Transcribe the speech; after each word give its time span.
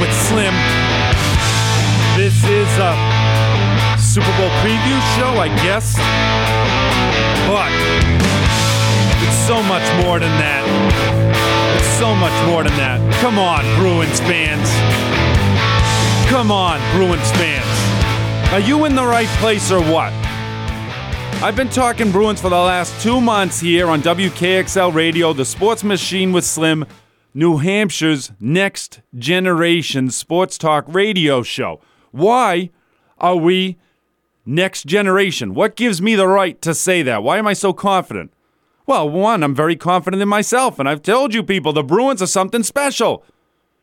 with 0.00 0.12
Slim. 0.26 0.54
This 2.16 2.42
is 2.44 2.68
a 2.80 2.96
Super 4.00 4.32
Bowl 4.38 4.50
preview 4.64 4.98
show, 5.16 5.36
I 5.36 5.48
guess. 5.62 5.94
But 7.46 7.70
it's 9.22 9.36
so 9.46 9.62
much 9.62 9.84
more 10.02 10.18
than 10.18 10.32
that. 10.40 10.64
It's 11.76 11.98
so 11.98 12.14
much 12.14 12.32
more 12.48 12.64
than 12.64 12.76
that. 12.78 12.98
Come 13.20 13.38
on, 13.38 13.62
Bruins 13.78 14.20
fans. 14.20 14.68
Come 16.30 16.50
on, 16.50 16.80
Bruins 16.96 17.30
fans. 17.32 18.52
Are 18.52 18.60
you 18.60 18.86
in 18.86 18.94
the 18.94 19.04
right 19.04 19.28
place 19.38 19.70
or 19.70 19.80
what? 19.80 20.12
I've 21.42 21.56
been 21.56 21.68
talking 21.68 22.10
Bruins 22.10 22.40
for 22.40 22.48
the 22.48 22.56
last 22.56 23.02
two 23.02 23.20
months 23.20 23.60
here 23.60 23.88
on 23.88 24.02
WKXL 24.02 24.94
Radio, 24.94 25.32
the 25.32 25.44
sports 25.44 25.84
machine 25.84 26.32
with 26.32 26.44
Slim, 26.44 26.86
New 27.32 27.58
Hampshire's 27.58 28.32
next 28.40 29.02
generation 29.16 30.10
sports 30.10 30.58
talk 30.58 30.84
radio 30.88 31.42
show. 31.42 31.80
Why 32.10 32.70
are 33.18 33.36
we 33.36 33.78
next 34.44 34.84
generation? 34.84 35.54
What 35.54 35.76
gives 35.76 36.02
me 36.02 36.16
the 36.16 36.26
right 36.26 36.60
to 36.62 36.74
say 36.74 37.02
that? 37.02 37.22
Why 37.22 37.38
am 37.38 37.46
I 37.46 37.52
so 37.52 37.72
confident? 37.72 38.32
Well, 38.84 39.08
one, 39.08 39.44
I'm 39.44 39.54
very 39.54 39.76
confident 39.76 40.20
in 40.20 40.28
myself, 40.28 40.80
and 40.80 40.88
I've 40.88 41.02
told 41.02 41.32
you 41.32 41.44
people 41.44 41.72
the 41.72 41.84
Bruins 41.84 42.20
are 42.20 42.26
something 42.26 42.64
special. 42.64 43.24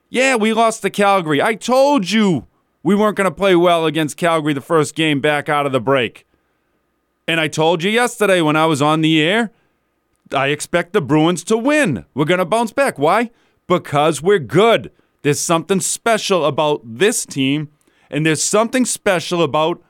Yeah, 0.09 0.35
we 0.35 0.51
lost 0.51 0.81
to 0.81 0.89
Calgary. 0.89 1.41
I 1.41 1.55
told 1.55 2.11
you 2.11 2.47
we 2.83 2.95
weren't 2.95 3.15
going 3.15 3.29
to 3.29 3.35
play 3.35 3.55
well 3.55 3.85
against 3.85 4.17
Calgary 4.17 4.53
the 4.53 4.59
first 4.59 4.95
game 4.95 5.21
back 5.21 5.47
out 5.47 5.65
of 5.65 5.71
the 5.71 5.79
break. 5.79 6.25
And 7.27 7.39
I 7.39 7.47
told 7.47 7.83
you 7.83 7.91
yesterday 7.91 8.41
when 8.41 8.57
I 8.57 8.65
was 8.65 8.81
on 8.81 8.99
the 8.99 9.21
air, 9.21 9.51
I 10.33 10.47
expect 10.47 10.93
the 10.93 11.01
Bruins 11.01 11.43
to 11.45 11.57
win. 11.57 12.05
We're 12.13 12.25
going 12.25 12.39
to 12.39 12.45
bounce 12.45 12.71
back. 12.71 12.97
Why? 12.97 13.31
Because 13.67 14.21
we're 14.21 14.39
good. 14.39 14.91
There's 15.21 15.39
something 15.39 15.79
special 15.79 16.45
about 16.45 16.81
this 16.83 17.25
team, 17.25 17.69
and 18.09 18.25
there's 18.25 18.43
something 18.43 18.85
special 18.85 19.41
about 19.41 19.81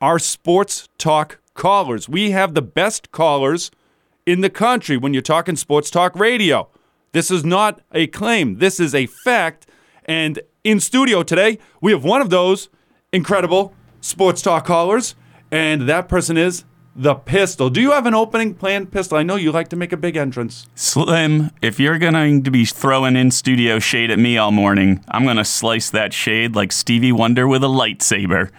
our 0.00 0.18
sports 0.18 0.88
talk 0.98 1.40
callers. 1.54 2.08
We 2.08 2.32
have 2.32 2.54
the 2.54 2.62
best 2.62 3.10
callers 3.10 3.70
in 4.26 4.40
the 4.40 4.50
country 4.50 4.96
when 4.96 5.12
you're 5.12 5.22
talking 5.22 5.56
sports 5.56 5.90
talk 5.90 6.14
radio. 6.16 6.68
This 7.12 7.30
is 7.30 7.44
not 7.44 7.80
a 7.92 8.06
claim, 8.06 8.58
this 8.58 8.80
is 8.80 8.94
a 8.94 9.06
fact. 9.06 9.66
And 10.04 10.40
in 10.64 10.80
studio 10.80 11.22
today, 11.22 11.58
we 11.80 11.92
have 11.92 12.04
one 12.04 12.20
of 12.20 12.30
those 12.30 12.68
incredible 13.12 13.72
sports 14.00 14.42
talk 14.42 14.64
callers, 14.64 15.14
and 15.50 15.88
that 15.88 16.08
person 16.08 16.36
is 16.36 16.64
the 16.96 17.14
pistol. 17.14 17.70
Do 17.70 17.80
you 17.80 17.92
have 17.92 18.06
an 18.06 18.14
opening 18.14 18.54
plan, 18.54 18.86
pistol? 18.86 19.18
I 19.18 19.22
know 19.22 19.36
you 19.36 19.50
like 19.50 19.68
to 19.68 19.76
make 19.76 19.92
a 19.92 19.96
big 19.96 20.16
entrance. 20.16 20.66
Slim, 20.74 21.50
if 21.60 21.80
you're 21.80 21.98
going 21.98 22.42
to 22.44 22.50
be 22.50 22.64
throwing 22.64 23.16
in 23.16 23.30
studio 23.30 23.78
shade 23.78 24.10
at 24.10 24.18
me 24.18 24.38
all 24.38 24.52
morning, 24.52 25.04
I'm 25.08 25.24
going 25.24 25.36
to 25.36 25.44
slice 25.44 25.90
that 25.90 26.12
shade 26.12 26.54
like 26.54 26.72
Stevie 26.72 27.12
Wonder 27.12 27.48
with 27.48 27.64
a 27.64 27.68
lightsaber. 27.68 28.50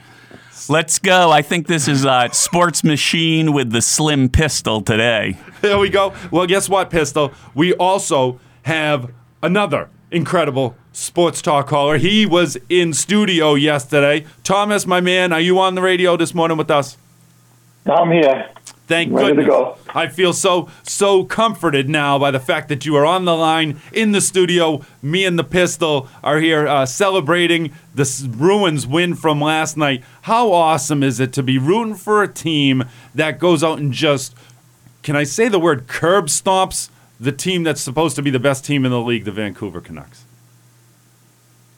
Let's 0.67 0.99
go. 0.99 1.31
I 1.31 1.41
think 1.41 1.67
this 1.67 1.87
is 1.87 2.05
a 2.05 2.29
sports 2.31 2.83
machine 2.83 3.53
with 3.53 3.71
the 3.71 3.81
slim 3.81 4.29
pistol 4.29 4.81
today. 4.81 5.37
There 5.61 5.77
we 5.77 5.89
go. 5.89 6.13
Well, 6.31 6.47
guess 6.47 6.67
what, 6.67 6.89
pistol? 6.89 7.31
We 7.53 7.73
also 7.73 8.39
have 8.63 9.11
another 9.43 9.89
incredible 10.11 10.75
sports 10.91 11.41
talk 11.41 11.67
caller. 11.67 11.97
He 11.97 12.25
was 12.25 12.57
in 12.67 12.93
studio 12.93 13.53
yesterday. 13.53 14.25
Thomas, 14.43 14.87
my 14.87 15.01
man, 15.01 15.31
are 15.31 15.39
you 15.39 15.59
on 15.59 15.75
the 15.75 15.81
radio 15.81 16.17
this 16.17 16.33
morning 16.33 16.57
with 16.57 16.71
us? 16.71 16.97
I'm 17.85 18.11
here. 18.11 18.49
Thank 18.87 19.13
Ready 19.13 19.29
to 19.29 19.35
goodness. 19.35 19.47
go. 19.47 19.77
I 19.93 20.07
feel 20.07 20.31
so 20.33 20.69
so 20.83 21.23
comforted 21.23 21.89
now 21.89 22.19
by 22.19 22.29
the 22.29 22.39
fact 22.39 22.69
that 22.69 22.85
you 22.85 22.95
are 22.95 23.05
on 23.05 23.25
the 23.25 23.35
line 23.35 23.79
in 23.91 24.11
the 24.11 24.21
studio. 24.21 24.81
Me 25.01 25.25
and 25.25 25.39
the 25.39 25.43
pistol 25.43 26.07
are 26.23 26.39
here 26.39 26.67
uh, 26.67 26.85
celebrating 26.85 27.73
the 27.95 28.29
Bruins 28.37 28.85
win 28.85 29.15
from 29.15 29.41
last 29.41 29.75
night. 29.75 30.03
How 30.23 30.51
awesome 30.51 31.01
is 31.01 31.19
it 31.19 31.33
to 31.33 31.43
be 31.43 31.57
rooting 31.57 31.95
for 31.95 32.21
a 32.21 32.27
team 32.27 32.83
that 33.15 33.39
goes 33.39 33.63
out 33.63 33.79
and 33.79 33.91
just 33.91 34.35
can 35.01 35.15
I 35.15 35.23
say 35.23 35.47
the 35.47 35.59
word 35.59 35.87
curb 35.87 36.27
stomps 36.27 36.89
the 37.19 37.31
team 37.31 37.63
that's 37.63 37.81
supposed 37.81 38.15
to 38.17 38.21
be 38.21 38.29
the 38.29 38.39
best 38.39 38.65
team 38.65 38.85
in 38.85 38.91
the 38.91 38.99
league, 38.99 39.25
the 39.25 39.31
Vancouver 39.31 39.81
Canucks. 39.81 40.24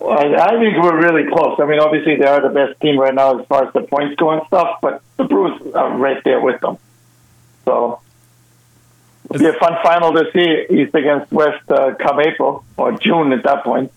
Well, 0.08 0.18
I 0.18 0.42
I 0.42 0.52
think 0.58 0.82
we're 0.82 1.02
really 1.02 1.30
close. 1.30 1.60
I 1.60 1.66
mean, 1.66 1.82
obviously 1.82 2.16
they 2.16 2.26
are 2.26 2.42
the 2.42 2.48
best 2.48 2.80
team 2.80 2.98
right 2.98 3.14
now 3.14 3.40
as 3.42 3.46
far 3.48 3.68
as 3.68 3.74
the 3.74 3.82
points 3.82 4.16
go 4.16 4.30
and 4.30 4.42
stuff, 4.48 4.78
but 4.82 5.02
the 5.18 5.26
Bruins 5.26 5.76
are 5.76 5.98
right 5.98 6.24
there 6.24 6.40
with 6.40 6.62
them. 6.62 6.78
So 7.66 8.00
it'll 9.30 9.40
be 9.40 9.50
a 9.50 9.60
fun 9.60 9.74
final 9.84 10.14
to 10.14 10.32
see 10.32 10.74
East 10.74 10.96
against 10.96 11.30
West 11.34 11.70
uh, 11.70 11.96
come 11.96 12.22
April 12.22 12.64
or 12.78 12.94
June 12.94 13.34
at 13.34 13.44
that 13.44 13.66
point. 13.66 13.92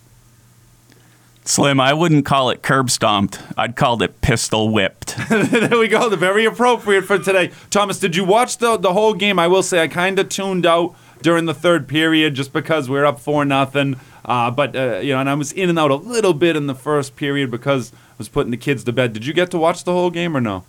Slim, 1.45 1.79
I 1.79 1.95
wouldn't 1.95 2.27
call 2.27 2.51
it 2.51 2.65
curb 2.65 2.91
stomped. 2.91 3.41
I'd 3.57 3.77
call 3.77 4.03
it 4.03 4.21
pistol 4.21 4.69
whipped. 4.71 5.17
there 5.29 5.79
we 5.79 5.87
go. 5.87 6.09
The 6.09 6.17
very 6.17 6.45
appropriate 6.45 7.03
for 7.03 7.21
today. 7.21 7.53
Thomas, 7.71 8.01
did 8.01 8.17
you 8.17 8.25
watch 8.25 8.59
the 8.59 8.77
the 8.77 8.95
whole 8.95 9.15
game? 9.15 9.39
I 9.39 9.47
will 9.47 9.63
say 9.63 9.81
I 9.81 9.87
kind 9.87 10.19
of 10.19 10.29
tuned 10.29 10.67
out 10.67 10.97
during 11.23 11.47
the 11.47 11.55
third 11.55 11.89
period 11.89 12.35
just 12.35 12.53
because 12.53 12.89
we 12.89 12.99
are 12.99 13.07
up 13.07 13.21
four 13.21 13.45
nothing. 13.45 14.01
Uh, 14.25 14.51
but 14.51 14.77
uh, 14.77 14.99
you 14.99 15.13
know, 15.13 15.21
and 15.21 15.31
I 15.31 15.35
was 15.35 15.53
in 15.53 15.69
and 15.69 15.79
out 15.79 15.91
a 15.91 15.97
little 15.97 16.35
bit 16.35 16.57
in 16.57 16.67
the 16.67 16.75
first 16.75 17.17
period 17.17 17.51
because 17.51 17.93
I 17.93 18.15
was 18.19 18.29
putting 18.29 18.51
the 18.51 18.57
kids 18.57 18.85
to 18.85 18.93
bed. 18.93 19.13
Did 19.13 19.27
you 19.27 19.33
get 19.33 19.51
to 19.53 19.59
watch 19.59 19.85
the 19.85 19.93
whole 19.93 20.11
game 20.11 20.37
or 20.37 20.41
no? 20.41 20.65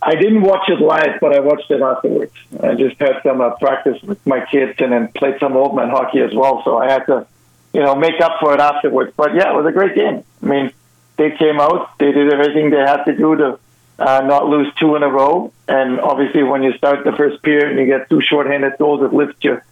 I 0.00 0.16
didn't 0.16 0.42
watch 0.42 0.68
it 0.68 0.80
live, 0.80 1.20
but 1.20 1.34
I 1.34 1.40
watched 1.40 1.70
it 1.70 1.80
afterwards. 1.80 2.32
I 2.60 2.74
just 2.74 2.98
had 2.98 3.22
some 3.22 3.40
uh, 3.40 3.50
practice 3.50 4.02
with 4.02 4.24
my 4.26 4.44
kids 4.44 4.74
and 4.78 4.92
then 4.92 5.08
played 5.12 5.38
some 5.38 5.56
old 5.56 5.76
man 5.76 5.90
hockey 5.90 6.20
as 6.20 6.34
well. 6.34 6.62
So 6.64 6.76
I 6.76 6.90
had 6.90 7.06
to, 7.06 7.26
you 7.72 7.82
know, 7.82 7.94
make 7.94 8.20
up 8.20 8.40
for 8.40 8.52
it 8.52 8.58
afterwards. 8.58 9.12
But 9.16 9.34
yeah, 9.34 9.52
it 9.52 9.56
was 9.56 9.66
a 9.66 9.70
great 9.70 9.94
game. 9.94 10.24
I 10.42 10.46
mean, 10.46 10.72
they 11.18 11.30
came 11.36 11.60
out, 11.60 11.96
they 11.98 12.10
did 12.10 12.32
everything 12.32 12.70
they 12.70 12.78
had 12.78 13.04
to 13.04 13.16
do 13.16 13.36
to 13.36 13.58
uh, 14.02 14.20
not 14.22 14.46
lose 14.46 14.72
two 14.78 14.96
in 14.96 15.02
a 15.02 15.08
row. 15.08 15.52
And 15.68 16.00
obviously, 16.00 16.42
when 16.42 16.62
you 16.62 16.72
start 16.76 17.04
the 17.04 17.12
first 17.12 17.42
period 17.42 17.70
and 17.70 17.78
you 17.78 17.86
get 17.86 18.08
two 18.10 18.20
shorthanded 18.20 18.74
goals, 18.78 19.02
it 19.02 19.12
lifts 19.12 19.42
your 19.42 19.64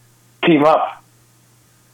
team 0.44 0.64
up. 0.64 1.02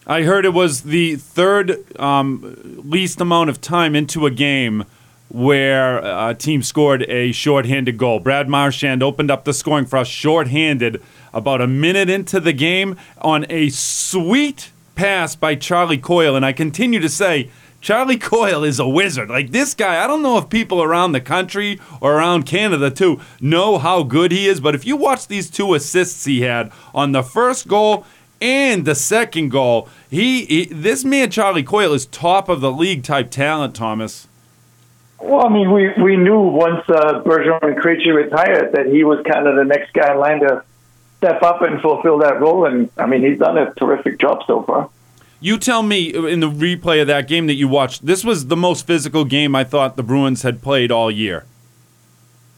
I 0.07 0.23
heard 0.23 0.45
it 0.45 0.55
was 0.55 0.83
the 0.83 1.17
third 1.17 1.99
um, 1.99 2.83
least 2.85 3.21
amount 3.21 3.51
of 3.51 3.61
time 3.61 3.97
into 3.97 4.27
a 4.27 4.31
game 4.31 4.85
where 5.29 5.99
a 5.99 6.35
team 6.35 6.63
scored 6.63 7.03
a 7.09 7.33
shorthanded 7.33 7.99
goal. 7.99 8.21
Brad 8.21 8.49
Marchand 8.49 9.03
opened 9.03 9.31
up 9.31 9.45
the 9.45 9.53
scoring 9.53 9.85
for 9.85 9.97
us 9.97 10.07
shorthanded 10.07 11.03
about 11.35 11.61
a 11.61 11.67
minute 11.67 12.09
into 12.09 12.39
the 12.39 12.53
game 12.53 12.97
on 13.21 13.45
a 13.51 13.69
sweet 13.71 14.71
pass 14.95 15.35
by 15.35 15.57
Charlie 15.57 15.99
Coyle. 15.99 16.37
And 16.37 16.47
I 16.47 16.53
continue 16.53 17.01
to 17.01 17.09
say, 17.09 17.51
Charlie 17.87 18.19
Coyle 18.19 18.65
is 18.65 18.81
a 18.81 18.89
wizard. 18.89 19.31
Like 19.31 19.53
this 19.53 19.73
guy, 19.73 20.03
I 20.03 20.09
don't 20.09 20.21
know 20.21 20.39
if 20.39 20.49
people 20.49 20.83
around 20.83 21.13
the 21.13 21.21
country 21.21 21.79
or 22.01 22.15
around 22.15 22.45
Canada 22.45 22.91
too 22.91 23.21
know 23.41 23.79
how 23.79 24.03
good 24.03 24.33
he 24.33 24.49
is, 24.49 24.59
but 24.59 24.75
if 24.75 24.85
you 24.85 24.97
watch 24.97 25.29
these 25.29 25.49
two 25.49 25.73
assists 25.73 26.25
he 26.25 26.41
had 26.41 26.73
on 26.93 27.13
the 27.13 27.23
first 27.23 27.69
goal 27.69 28.05
and 28.41 28.85
the 28.85 28.97
second 28.97 29.51
goal, 29.51 29.89
he, 30.11 30.47
he 30.47 30.65
this 30.65 31.05
man 31.05 31.31
Charlie 31.31 31.63
Coyle 31.63 31.93
is 31.93 32.07
top 32.07 32.49
of 32.49 32.61
the 32.61 32.73
league 32.73 33.05
type 33.05 33.31
talent, 33.31 33.77
Thomas. 33.77 34.27
Well, 35.21 35.47
I 35.47 35.49
mean, 35.49 35.71
we, 35.71 35.93
we 36.03 36.17
knew 36.17 36.41
once 36.41 36.83
uh, 36.89 37.23
Bergeron 37.23 37.63
and 37.63 37.77
Krejci 37.77 38.13
retired 38.13 38.73
that 38.73 38.87
he 38.87 39.05
was 39.05 39.25
kind 39.25 39.47
of 39.47 39.55
the 39.55 39.65
next 39.65 39.93
guy 39.93 40.11
in 40.11 40.19
line 40.19 40.41
to 40.41 40.65
step 41.19 41.41
up 41.41 41.63
and 41.63 41.81
fulfill 41.81 42.19
that 42.19 42.41
role. 42.41 42.67
And, 42.67 42.91
I 42.97 43.07
mean, 43.07 43.23
he's 43.23 43.39
done 43.39 43.57
a 43.57 43.73
terrific 43.75 44.19
job 44.19 44.43
so 44.49 44.65
far. 44.65 44.91
You 45.41 45.59
tell 45.59 45.83
me 45.83 46.15
in 46.15 46.41
the 46.41 46.51
replay 46.51 47.01
of 47.01 47.09
that 47.09 47.29
game 47.29 47.47
that 47.47 47.55
you 47.55 47.69
watched, 47.69 48.07
this 48.07 48.25
was 48.25 48.47
the 48.47 48.57
most 48.57 48.87
physical 48.87 49.25
game 49.25 49.55
I 49.55 49.65
thought 49.65 49.97
the 49.97 50.03
Bruins 50.03 50.43
had 50.43 50.63
played 50.63 50.91
all 50.91 51.11
year. 51.11 51.45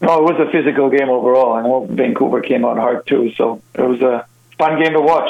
No, 0.01 0.19
it 0.19 0.33
was 0.33 0.47
a 0.47 0.49
physical 0.49 0.89
game 0.89 1.09
overall. 1.09 1.53
I 1.53 1.61
know 1.61 1.85
Vancouver 1.85 2.41
came 2.41 2.63
out 2.63 2.77
hard, 2.77 3.05
too. 3.05 3.33
So 3.35 3.61
it 3.73 3.81
was 3.81 4.01
a 4.01 4.25
fun 4.57 4.81
game 4.81 4.93
to 4.93 5.01
watch. 5.01 5.29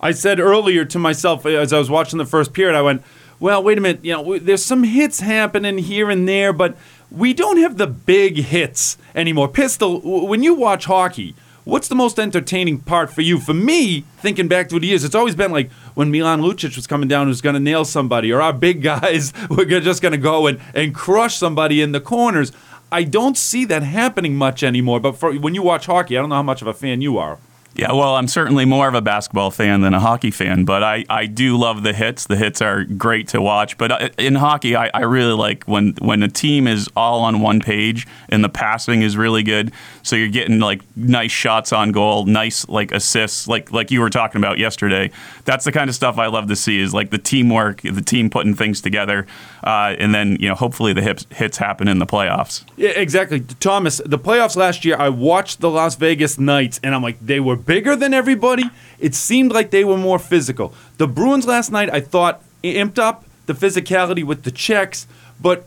I 0.00 0.12
said 0.12 0.38
earlier 0.38 0.84
to 0.84 0.98
myself 0.98 1.44
as 1.44 1.72
I 1.72 1.78
was 1.78 1.90
watching 1.90 2.18
the 2.18 2.24
first 2.24 2.52
period, 2.52 2.76
I 2.76 2.82
went, 2.82 3.02
well, 3.40 3.62
wait 3.62 3.78
a 3.78 3.80
minute. 3.80 4.04
You 4.04 4.12
know, 4.12 4.38
there's 4.38 4.64
some 4.64 4.84
hits 4.84 5.18
happening 5.18 5.78
here 5.78 6.10
and 6.10 6.28
there, 6.28 6.52
but 6.52 6.76
we 7.10 7.34
don't 7.34 7.56
have 7.56 7.76
the 7.76 7.88
big 7.88 8.36
hits 8.36 8.96
anymore. 9.16 9.48
Pistol, 9.48 10.00
when 10.26 10.44
you 10.44 10.54
watch 10.54 10.84
hockey, 10.84 11.34
what's 11.64 11.88
the 11.88 11.94
most 11.96 12.20
entertaining 12.20 12.78
part 12.78 13.12
for 13.12 13.22
you? 13.22 13.40
For 13.40 13.54
me, 13.54 14.04
thinking 14.18 14.46
back 14.46 14.68
through 14.68 14.80
the 14.80 14.86
years, 14.86 15.02
it's 15.02 15.14
always 15.14 15.34
been 15.34 15.50
like 15.50 15.70
when 15.98 16.12
Milan 16.12 16.40
Lucic 16.42 16.76
was 16.76 16.86
coming 16.86 17.08
down, 17.08 17.26
who's 17.26 17.40
going 17.40 17.54
to 17.54 17.60
nail 17.60 17.84
somebody, 17.84 18.30
or 18.30 18.40
our 18.40 18.52
big 18.52 18.82
guys 18.82 19.32
were 19.50 19.64
just 19.64 20.00
going 20.00 20.12
to 20.12 20.18
go 20.18 20.46
and, 20.46 20.60
and 20.72 20.94
crush 20.94 21.34
somebody 21.34 21.82
in 21.82 21.90
the 21.90 22.00
corners. 22.00 22.52
I 22.92 23.02
don't 23.02 23.36
see 23.36 23.64
that 23.64 23.82
happening 23.82 24.36
much 24.36 24.62
anymore. 24.62 25.00
But 25.00 25.16
for 25.16 25.34
when 25.34 25.56
you 25.56 25.62
watch 25.64 25.86
hockey, 25.86 26.16
I 26.16 26.20
don't 26.20 26.28
know 26.28 26.36
how 26.36 26.44
much 26.44 26.62
of 26.62 26.68
a 26.68 26.72
fan 26.72 27.00
you 27.00 27.18
are. 27.18 27.38
Yeah, 27.74 27.92
well, 27.92 28.16
I'm 28.16 28.26
certainly 28.26 28.64
more 28.64 28.88
of 28.88 28.94
a 28.94 29.00
basketball 29.00 29.52
fan 29.52 29.82
than 29.82 29.94
a 29.94 30.00
hockey 30.00 30.32
fan, 30.32 30.64
but 30.64 30.82
I, 30.82 31.04
I 31.08 31.26
do 31.26 31.56
love 31.56 31.84
the 31.84 31.92
hits. 31.92 32.26
The 32.26 32.34
hits 32.34 32.60
are 32.60 32.82
great 32.82 33.28
to 33.28 33.40
watch. 33.40 33.78
But 33.78 33.92
uh, 33.92 34.08
in 34.18 34.34
hockey, 34.34 34.74
I, 34.74 34.90
I 34.92 35.02
really 35.02 35.34
like 35.34 35.62
when, 35.64 35.94
when 36.00 36.24
a 36.24 36.28
team 36.28 36.66
is 36.66 36.88
all 36.96 37.20
on 37.20 37.40
one 37.40 37.60
page 37.60 38.06
and 38.30 38.42
the 38.42 38.48
passing 38.48 39.02
is 39.02 39.16
really 39.16 39.44
good. 39.44 39.70
So 40.02 40.16
you're 40.16 40.28
getting 40.28 40.58
like 40.58 40.80
nice 40.96 41.30
shots 41.30 41.72
on 41.72 41.92
goal, 41.92 42.24
nice 42.24 42.66
like 42.68 42.90
assists, 42.90 43.46
like 43.46 43.70
like 43.70 43.90
you 43.90 44.00
were 44.00 44.10
talking 44.10 44.40
about 44.40 44.58
yesterday. 44.58 45.10
That's 45.44 45.64
the 45.64 45.72
kind 45.72 45.88
of 45.88 45.94
stuff 45.94 46.18
I 46.18 46.26
love 46.26 46.48
to 46.48 46.56
see 46.56 46.80
is 46.80 46.94
like 46.94 47.10
the 47.10 47.18
teamwork, 47.18 47.82
the 47.82 48.00
team 48.00 48.30
putting 48.30 48.54
things 48.54 48.80
together, 48.80 49.26
uh, 49.62 49.94
and 49.98 50.14
then 50.14 50.36
you 50.40 50.48
know 50.48 50.54
hopefully 50.54 50.94
the 50.94 51.02
hits, 51.02 51.26
hits 51.30 51.58
happen 51.58 51.88
in 51.88 51.98
the 51.98 52.06
playoffs. 52.06 52.64
Yeah, 52.76 52.90
exactly, 52.90 53.40
Thomas. 53.60 54.00
The 54.04 54.18
playoffs 54.18 54.56
last 54.56 54.84
year, 54.84 54.96
I 54.98 55.10
watched 55.10 55.60
the 55.60 55.70
Las 55.70 55.94
Vegas 55.94 56.38
Knights, 56.38 56.80
and 56.82 56.94
I'm 56.94 57.02
like, 57.02 57.18
they 57.20 57.38
were 57.38 57.57
bigger 57.58 57.94
than 57.94 58.14
everybody. 58.14 58.70
It 58.98 59.14
seemed 59.14 59.52
like 59.52 59.70
they 59.70 59.84
were 59.84 59.98
more 59.98 60.18
physical. 60.18 60.72
The 60.96 61.06
Bruins 61.06 61.46
last 61.46 61.70
night, 61.70 61.90
I 61.92 62.00
thought, 62.00 62.42
imped 62.62 62.98
up 62.98 63.24
the 63.46 63.52
physicality 63.52 64.24
with 64.24 64.44
the 64.44 64.50
checks, 64.50 65.06
but 65.40 65.66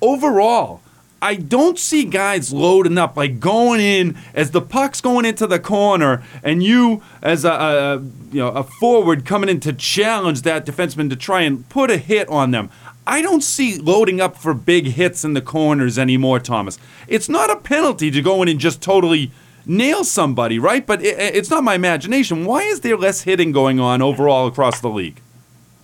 overall, 0.00 0.80
I 1.22 1.34
don't 1.36 1.78
see 1.78 2.04
guys 2.04 2.52
loading 2.52 2.98
up, 2.98 3.16
like 3.16 3.40
going 3.40 3.80
in 3.80 4.16
as 4.34 4.50
the 4.50 4.60
puck's 4.60 5.00
going 5.00 5.24
into 5.24 5.46
the 5.46 5.58
corner, 5.58 6.22
and 6.42 6.62
you 6.62 7.02
as 7.22 7.44
a, 7.44 7.50
a 7.50 7.96
you 8.30 8.40
know 8.40 8.48
a 8.48 8.62
forward 8.62 9.24
coming 9.24 9.48
in 9.48 9.60
to 9.60 9.72
challenge 9.72 10.42
that 10.42 10.66
defenseman 10.66 11.08
to 11.10 11.16
try 11.16 11.40
and 11.40 11.68
put 11.68 11.90
a 11.90 11.96
hit 11.96 12.28
on 12.28 12.50
them. 12.50 12.70
I 13.06 13.22
don't 13.22 13.42
see 13.42 13.78
loading 13.78 14.20
up 14.20 14.36
for 14.36 14.52
big 14.52 14.86
hits 14.86 15.24
in 15.24 15.32
the 15.32 15.40
corners 15.40 15.98
anymore, 15.98 16.38
Thomas. 16.38 16.78
It's 17.08 17.28
not 17.28 17.50
a 17.50 17.56
penalty 17.56 18.10
to 18.10 18.20
go 18.20 18.42
in 18.42 18.48
and 18.48 18.60
just 18.60 18.82
totally 18.82 19.30
nail 19.66 20.04
somebody, 20.04 20.58
right? 20.58 20.86
But 20.86 21.02
it, 21.02 21.18
it's 21.18 21.50
not 21.50 21.64
my 21.64 21.74
imagination. 21.74 22.46
Why 22.46 22.62
is 22.62 22.80
there 22.80 22.96
less 22.96 23.22
hitting 23.22 23.52
going 23.52 23.80
on 23.80 24.00
overall 24.00 24.46
across 24.46 24.80
the 24.80 24.88
league? 24.88 25.20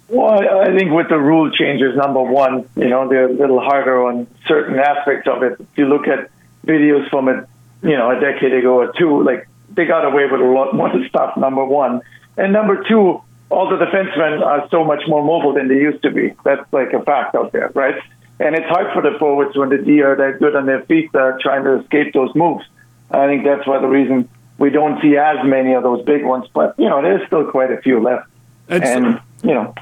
Well, 0.08 0.30
I 0.30 0.76
think 0.76 0.92
with 0.92 1.08
the 1.08 1.18
rule 1.18 1.50
changes, 1.50 1.96
number 1.96 2.22
one, 2.22 2.68
you 2.76 2.88
know, 2.88 3.08
they're 3.08 3.28
a 3.28 3.32
little 3.32 3.60
harder 3.60 4.06
on 4.06 4.26
certain 4.46 4.78
aspects 4.78 5.26
of 5.26 5.42
it. 5.42 5.58
If 5.58 5.66
you 5.76 5.86
look 5.86 6.06
at 6.06 6.30
videos 6.66 7.08
from 7.08 7.28
a, 7.28 7.46
you 7.82 7.96
know, 7.96 8.10
a 8.10 8.20
decade 8.20 8.52
ago 8.52 8.80
or 8.80 8.92
two, 8.92 9.22
like 9.24 9.48
they 9.70 9.86
got 9.86 10.04
away 10.04 10.26
with 10.30 10.40
a 10.40 10.44
lot 10.44 10.74
more 10.74 10.92
stuff. 11.08 11.36
Number 11.36 11.64
one, 11.64 12.02
and 12.36 12.52
number 12.52 12.84
two, 12.86 13.22
all 13.48 13.68
the 13.70 13.76
defensemen 13.76 14.44
are 14.44 14.68
so 14.70 14.84
much 14.84 15.02
more 15.06 15.24
mobile 15.24 15.54
than 15.54 15.68
they 15.68 15.76
used 15.76 16.02
to 16.02 16.10
be. 16.10 16.34
That's 16.44 16.70
like 16.72 16.92
a 16.92 17.02
fact 17.02 17.34
out 17.34 17.52
there, 17.52 17.70
right? 17.74 17.96
And 18.38 18.54
it's 18.54 18.66
hard 18.66 18.92
for 18.92 19.02
the 19.02 19.18
forwards 19.18 19.56
when 19.56 19.68
the 19.68 19.78
D 19.78 20.02
are 20.02 20.16
that 20.16 20.40
good 20.40 20.56
on 20.56 20.66
their 20.66 20.82
feet, 20.82 21.14
uh, 21.14 21.32
trying 21.40 21.64
to 21.64 21.80
escape 21.80 22.12
those 22.12 22.34
moves. 22.34 22.64
I 23.12 23.26
think 23.26 23.44
that's 23.44 23.66
why 23.66 23.80
the 23.80 23.88
reason 23.88 24.28
we 24.58 24.70
don't 24.70 25.00
see 25.02 25.16
as 25.16 25.44
many 25.44 25.74
of 25.74 25.82
those 25.82 26.04
big 26.04 26.24
ones. 26.24 26.46
But 26.52 26.74
you 26.78 26.88
know, 26.88 27.02
there's 27.02 27.26
still 27.26 27.44
quite 27.50 27.70
a 27.70 27.78
few 27.78 28.00
left, 28.00 28.28
It's- 28.68 28.88
and 28.88 29.20
you 29.42 29.54
know. 29.54 29.74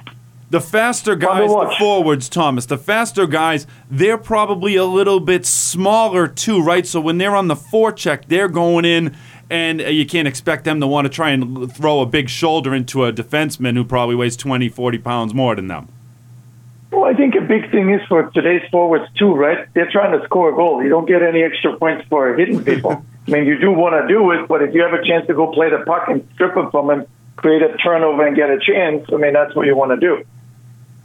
The 0.51 0.61
faster 0.61 1.15
guys, 1.15 1.49
the 1.49 1.75
forwards, 1.79 2.29
Thomas, 2.29 2.67
the 2.67 2.77
faster 2.77 3.29
guys, 3.29 3.69
they're 3.89 4.19
probably 4.19 4.75
a 4.75 4.85
little 4.85 5.21
bit 5.21 5.47
smaller 5.47 6.27
too, 6.27 6.61
right? 6.61 6.85
So 6.85 7.01
when 7.01 7.19
they're 7.19 7.37
on 7.37 7.47
the 7.47 7.55
forecheck, 7.55 8.25
they're 8.27 8.49
going 8.49 8.85
in, 8.85 9.15
and 9.49 9.81
uh, 9.81 9.85
you 9.85 10.05
can't 10.05 10.27
expect 10.27 10.65
them 10.65 10.81
to 10.81 10.89
want 10.89 11.05
to 11.05 11.09
try 11.09 11.31
and 11.31 11.73
throw 11.73 12.01
a 12.01 12.07
big 12.07 12.29
shoulder 12.29 12.75
into 12.75 13.05
a 13.05 13.13
defenseman 13.13 13.77
who 13.77 13.85
probably 13.85 14.17
weighs 14.17 14.37
20, 14.37 14.69
40 14.69 14.99
pounds 14.99 15.33
more 15.35 15.55
than 15.55 15.69
them. 15.69 15.87
Well, 16.91 17.05
I 17.05 17.15
think 17.15 17.37
a 17.37 17.43
big 17.43 17.71
thing 17.71 17.91
is 17.91 18.01
for 18.09 18.25
today's 18.31 18.69
forwards 18.73 19.05
too, 19.15 19.33
right? 19.33 19.69
They're 19.75 19.91
trying 19.93 20.19
to 20.19 20.25
score 20.27 20.53
a 20.53 20.57
goal. 20.57 20.83
You 20.83 20.89
don't 20.89 21.07
get 21.07 21.23
any 21.23 21.45
extra 21.45 21.77
points 21.77 22.05
for 22.09 22.35
hitting 22.37 22.65
people. 22.65 23.05
I 23.27 23.31
mean, 23.31 23.45
you 23.45 23.59
do 23.59 23.71
want 23.71 24.01
to 24.01 24.09
do 24.09 24.31
it, 24.33 24.49
but 24.49 24.63
if 24.63 24.75
you 24.75 24.83
have 24.83 24.93
a 24.93 25.07
chance 25.07 25.27
to 25.27 25.35
go 25.35 25.53
play 25.53 25.71
the 25.71 25.85
puck 25.87 26.09
and 26.09 26.27
strip 26.35 26.57
it 26.57 26.71
from 26.71 26.91
him, 26.91 27.07
create 27.37 27.63
a 27.63 27.77
turnover 27.77 28.27
and 28.27 28.37
get 28.37 28.51
a 28.51 28.59
chance, 28.59 29.07
I 29.13 29.17
mean, 29.17 29.33
that's 29.33 29.55
what 29.55 29.67
you 29.67 29.77
want 29.77 29.93
to 29.93 29.97
do. 29.97 30.25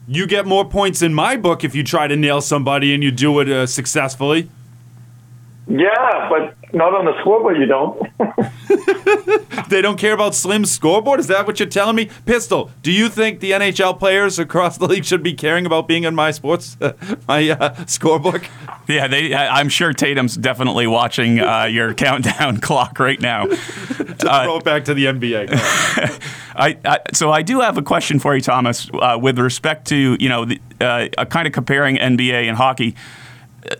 You 0.08 0.28
get 0.28 0.46
more 0.46 0.66
points 0.66 1.02
in 1.02 1.14
my 1.14 1.36
book 1.36 1.64
if 1.64 1.76
you 1.76 1.84
try 1.84 2.08
to 2.08 2.16
nail 2.16 2.42
somebody 2.42 2.94
and 2.94 3.04
you 3.04 3.12
do 3.12 3.40
it 3.40 3.50
uh, 3.50 3.66
successfully. 3.66 4.50
Yeah, 5.68 6.30
but 6.30 6.56
not 6.74 6.94
on 6.94 7.06
the 7.06 7.20
scoreboard, 7.22 7.58
you 7.58 7.66
don't. 7.66 8.02
They 9.70 9.82
don't 9.82 9.98
care 9.98 10.14
about 10.14 10.36
Slim's 10.36 10.70
scoreboard? 10.72 11.20
Is 11.20 11.28
that 11.28 11.48
what 11.48 11.60
you're 11.60 11.68
telling 11.68 11.96
me? 11.96 12.10
Pistol, 12.26 12.70
do 12.84 12.92
you 12.92 13.10
think 13.10 13.40
the 13.40 13.52
NHL 13.52 13.98
players 13.98 14.38
across 14.38 14.78
the 14.78 14.88
league 14.88 15.06
should 15.06 15.24
be 15.24 15.34
caring 15.34 15.66
about 15.66 15.88
being 15.88 16.04
in 16.04 16.14
my 16.14 16.30
sports, 16.32 16.78
my 17.28 17.50
uh, 17.50 17.74
scorebook? 17.86 18.48
Yeah, 18.88 19.08
they. 19.08 19.34
I- 19.34 19.60
I'm 19.60 19.70
sure 19.70 19.92
Tatum's 19.92 20.36
definitely 20.38 20.86
watching 20.88 21.40
uh, 21.40 21.64
your 21.64 21.94
countdown 21.96 22.58
clock 22.60 23.00
right 23.00 23.20
now. 23.20 23.48
Throw 23.48 24.58
it 24.58 24.64
back 24.64 24.86
to 24.86 24.94
the 24.94 25.06
NBA. 25.06 25.50
I, 26.56 26.78
I 26.86 27.00
so 27.14 27.32
I 27.32 27.42
do 27.42 27.62
have 27.62 27.78
a 27.78 27.82
question 27.82 28.20
for 28.20 28.36
you, 28.36 28.42
Thomas, 28.42 28.88
uh, 28.94 29.18
with 29.20 29.40
respect 29.40 29.88
to 29.88 30.16
you 30.20 30.30
know 30.30 30.46
the, 30.46 30.62
uh, 30.80 31.08
uh, 31.18 31.26
kind 31.26 31.48
of 31.48 31.54
comparing 31.54 31.98
NBA 31.98 32.48
and 32.48 32.56
hockey. 32.56 32.96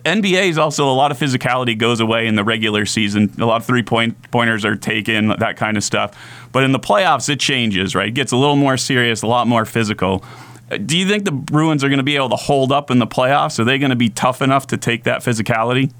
NBA 0.04 0.48
is 0.48 0.58
also 0.58 0.90
a 0.90 0.92
lot 0.92 1.10
of 1.10 1.18
physicality 1.18 1.76
goes 1.76 2.00
away 2.00 2.26
in 2.26 2.34
the 2.34 2.44
regular 2.44 2.86
season. 2.86 3.32
A 3.38 3.44
lot 3.46 3.60
of 3.60 3.66
three 3.66 3.82
point 3.82 4.30
pointers 4.30 4.64
are 4.64 4.76
taken, 4.76 5.28
that 5.28 5.56
kind 5.56 5.76
of 5.76 5.84
stuff. 5.84 6.16
But 6.52 6.64
in 6.64 6.72
the 6.72 6.78
playoffs, 6.80 7.28
it 7.28 7.38
changes, 7.40 7.94
right? 7.94 8.08
It 8.08 8.14
gets 8.14 8.32
a 8.32 8.36
little 8.36 8.56
more 8.56 8.76
serious, 8.76 9.22
a 9.22 9.26
lot 9.26 9.46
more 9.46 9.64
physical. 9.64 10.24
Uh, 10.70 10.78
Do 10.78 10.98
you 10.98 11.06
think 11.06 11.24
the 11.24 11.32
Bruins 11.32 11.84
are 11.84 11.88
going 11.88 11.98
to 11.98 12.04
be 12.04 12.16
able 12.16 12.30
to 12.30 12.36
hold 12.36 12.72
up 12.72 12.90
in 12.90 12.98
the 12.98 13.06
playoffs? 13.06 13.58
Are 13.58 13.64
they 13.64 13.78
going 13.78 13.90
to 13.90 13.96
be 13.96 14.08
tough 14.08 14.42
enough 14.42 14.66
to 14.68 14.76
take 14.76 15.04
that 15.04 15.22
physicality? 15.22 15.92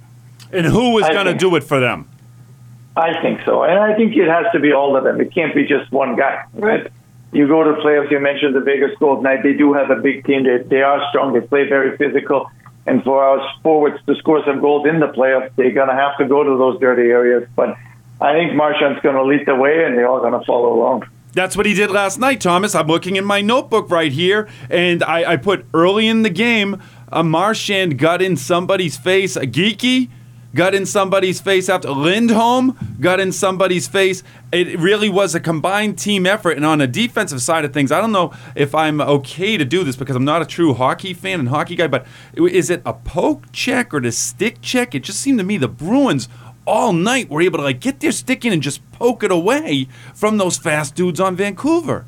and 0.53 0.67
who 0.67 0.99
is 0.99 1.09
going 1.09 1.27
to 1.27 1.35
do 1.35 1.55
it 1.57 1.65
for 1.65 1.81
them? 1.81 2.09
I 2.97 3.21
think 3.21 3.43
so, 3.45 3.63
and 3.63 3.79
I 3.79 3.95
think 3.95 4.17
it 4.17 4.29
has 4.29 4.47
to 4.53 4.59
be 4.61 4.73
all 4.73 4.97
of 4.97 5.05
them. 5.05 5.21
It 5.21 5.35
can't 5.35 5.55
be 5.55 5.67
just 5.67 5.93
one 5.93 6.17
guy, 6.17 6.45
right? 6.55 6.87
You 7.33 7.47
go 7.47 7.63
to 7.63 7.73
playoffs. 7.83 8.11
You 8.11 8.21
mentioned 8.21 8.55
the 8.55 8.61
Vegas 8.61 8.93
Golden 8.99 9.25
Knight. 9.25 9.43
They 9.43 9.53
do 9.53 9.75
have 9.75 9.91
a 9.91 9.97
big 9.97 10.25
team. 10.25 10.45
They 10.45 10.59
they 10.59 10.83
are 10.83 11.07
strong. 11.11 11.35
They 11.35 11.41
play 11.43 11.69
very 11.69 11.97
physical, 11.99 12.51
and 12.87 13.03
for 13.03 13.23
our 13.23 13.41
forwards 13.63 13.99
to 14.07 14.15
score 14.17 14.43
some 14.45 14.61
goals 14.61 14.87
in 14.87 15.01
the 15.01 15.09
playoffs, 15.09 15.51
they're 15.57 15.73
gonna 15.73 15.95
have 15.95 16.17
to 16.19 16.27
go 16.27 16.43
to 16.43 16.57
those 16.57 16.79
dirty 16.81 17.11
areas. 17.11 17.49
But 17.57 17.77
I 18.21 18.33
think 18.33 18.55
Marchand's 18.55 19.01
gonna 19.03 19.25
lead 19.25 19.47
the 19.47 19.55
way, 19.55 19.85
and 19.85 19.97
they're 19.97 20.09
all 20.09 20.21
gonna 20.21 20.45
follow 20.45 20.73
along. 20.75 21.07
That's 21.33 21.57
what 21.57 21.67
he 21.67 21.75
did 21.75 21.91
last 21.91 22.19
night, 22.19 22.41
Thomas. 22.41 22.75
I'm 22.75 22.87
looking 22.87 23.17
in 23.17 23.25
my 23.25 23.43
notebook 23.43 23.91
right 23.91 24.11
here, 24.11 24.49
and 24.71 25.03
I, 25.03 25.33
I 25.33 25.37
put 25.37 25.67
early 25.75 26.07
in 26.07 26.23
the 26.23 26.31
game, 26.31 26.81
a 27.09 27.23
Marchand 27.23 27.99
got 27.99 28.23
in 28.23 28.37
somebody's 28.37 28.97
face, 28.97 29.37
a 29.37 29.47
Geekie 29.47 30.09
got 30.55 30.75
in 30.75 30.87
somebody's 30.87 31.41
face 31.41 31.69
after 31.69 31.91
Lindholm 31.91 32.97
got 33.01 33.21
in 33.21 33.33
somebody's 33.33 33.87
face. 33.89 34.23
It 34.53 34.79
really 34.79 35.09
was 35.09 35.35
a 35.35 35.41
combined 35.41 35.99
team 35.99 36.27
effort. 36.27 36.57
And 36.57 36.65
on 36.65 36.79
the 36.79 36.87
defensive 36.87 37.43
side 37.43 37.65
of 37.65 37.73
things, 37.73 37.93
I 37.93 38.01
don't 38.01 38.13
know 38.13 38.33
if 38.55 38.75
I'm 38.75 39.01
okay 39.01 39.57
to 39.57 39.65
do 39.65 39.85
this 39.85 39.97
because 39.97 40.17
I'm 40.17 40.25
not 40.25 40.43
a 40.43 40.47
true 40.47 40.75
hockey 40.75 41.13
fan 41.13 41.41
and 41.41 41.49
hockey 41.49 41.77
guy, 41.77 41.87
but 41.87 42.07
is 42.35 42.71
it 42.71 42.83
a 42.87 42.95
poke 42.95 43.53
check 43.53 43.93
or 43.93 44.01
the 44.01 44.13
stick 44.13 44.61
check? 44.63 44.95
It 44.95 45.03
just 45.03 45.21
seemed 45.21 45.39
to 45.39 45.45
me 45.45 45.59
the 45.59 45.69
Bruins 45.69 46.29
all 46.67 46.93
night 46.93 47.31
were 47.31 47.43
able 47.43 47.59
to 47.59 47.65
like 47.65 47.81
get 47.81 48.01
their 48.01 48.13
stick 48.13 48.45
in 48.45 48.53
and 48.53 48.63
just 48.63 48.81
poke 48.93 49.23
it 49.23 49.31
away 49.31 49.89
from 50.15 50.39
those 50.39 50.57
fast 50.59 50.95
dudes 50.95 51.21
on 51.21 51.37
Vancouver. 51.37 52.05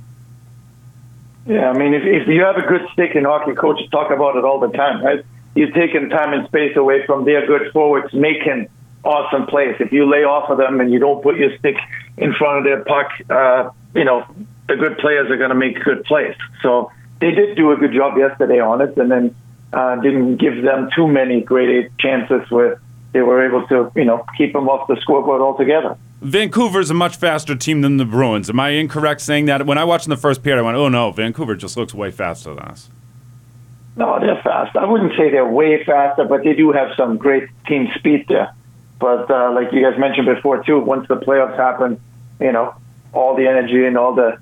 Yeah, 1.47 1.71
I 1.71 1.79
mean, 1.79 1.95
if, 1.95 2.03
if 2.05 2.29
you 2.29 2.43
have 2.43 2.57
a 2.57 2.67
good 2.67 2.83
stick 2.93 3.13
in 3.15 3.25
hockey, 3.25 3.55
coaches 3.55 3.89
talk 3.91 4.11
about 4.11 4.37
it 4.37 4.45
all 4.45 4.61
the 4.61 4.69
time, 4.69 5.03
right? 5.03 5.25
You're 5.59 5.73
taking 5.73 6.09
time 6.09 6.33
and 6.35 6.47
space 6.47 6.77
away 6.77 7.05
from 7.05 7.25
their 7.25 7.45
good 7.45 7.73
forwards 7.73 8.15
making 8.15 8.69
awesome 9.03 9.47
plays. 9.47 9.75
If 9.81 9.91
you 9.91 10.09
lay 10.09 10.23
off 10.23 10.49
of 10.51 10.57
them 10.57 10.81
and 10.81 10.93
you 10.93 11.01
don't 11.01 11.21
put 11.21 11.37
your 11.37 11.51
stick 11.59 11.75
in 12.17 12.33
front 12.35 12.59
of 12.59 12.65
their 12.65 12.85
puck, 12.85 13.11
uh, 13.29 13.71
you 13.93 14.05
know, 14.05 14.25
the 14.69 14.77
good 14.77 14.99
players 14.99 15.29
are 15.33 15.37
going 15.37 15.51
to 15.51 15.57
make 15.57 15.83
good 15.83 16.05
plays. 16.05 16.37
So 16.63 16.93
they 17.21 17.33
did 17.33 17.57
do 17.57 17.73
a 17.73 17.77
good 17.77 17.93
job 17.93 18.17
yesterday 18.17 18.61
on 18.61 18.81
it 18.83 18.97
and 18.97 19.11
then 19.11 19.35
uh, 19.73 19.97
didn't 19.97 20.37
give 20.37 20.63
them 20.63 20.91
too 20.95 21.09
many 21.09 21.41
great 21.41 21.71
eight 21.71 21.91
chances 21.99 22.49
where 22.51 22.81
they 23.13 23.23
were 23.23 23.45
able 23.45 23.67
to, 23.67 23.91
you 23.97 24.05
know, 24.05 24.25
keep 24.37 24.53
them 24.53 24.69
off 24.69 24.87
the 24.87 24.97
scoreboard 25.01 25.41
altogether. 25.41 25.97
Vancouver's 26.21 26.91
a 26.91 26.95
much 26.95 27.17
faster 27.17 27.57
team 27.57 27.81
than 27.81 27.97
the 27.97 28.05
Bruins. 28.05 28.49
Am 28.49 28.61
I 28.61 28.71
incorrect 28.71 29.23
saying 29.23 29.47
that? 29.47 29.67
When 29.67 29.77
I 29.77 29.83
watched 29.83 30.07
in 30.07 30.11
the 30.11 30.17
first 30.17 30.45
period, 30.45 30.61
I 30.61 30.63
went, 30.63 30.77
"Oh 30.77 30.89
no, 30.89 31.11
Vancouver 31.11 31.57
just 31.57 31.77
looks 31.77 31.95
way 31.95 32.13
faster 32.13 32.55
than 32.55 32.65
us." 32.65 32.91
No, 33.99 34.21
they're 34.21 34.41
fast. 34.43 34.77
I 34.77 34.85
wouldn't 34.85 35.13
say 35.19 35.29
they're 35.29 35.45
way 35.45 35.85
faster, 35.85 36.25
but 36.25 36.45
they 36.45 36.55
do 36.55 36.71
have 36.71 36.91
some 36.97 37.17
great 37.17 37.49
team 37.67 37.89
speed 37.97 38.27
there. 38.29 38.55
But 39.01 39.29
uh, 39.29 39.53
like 39.53 39.73
you 39.73 39.83
guys 39.83 39.99
mentioned 39.99 40.27
before, 40.27 40.63
too, 40.63 40.79
once 40.79 41.09
the 41.09 41.17
playoffs 41.17 41.57
happen, 41.57 42.01
you 42.41 42.53
know, 42.53 42.75
all 43.13 43.35
the 43.37 43.49
energy 43.49 43.85
and 43.85 43.99
all 43.99 44.15
the 44.15 44.39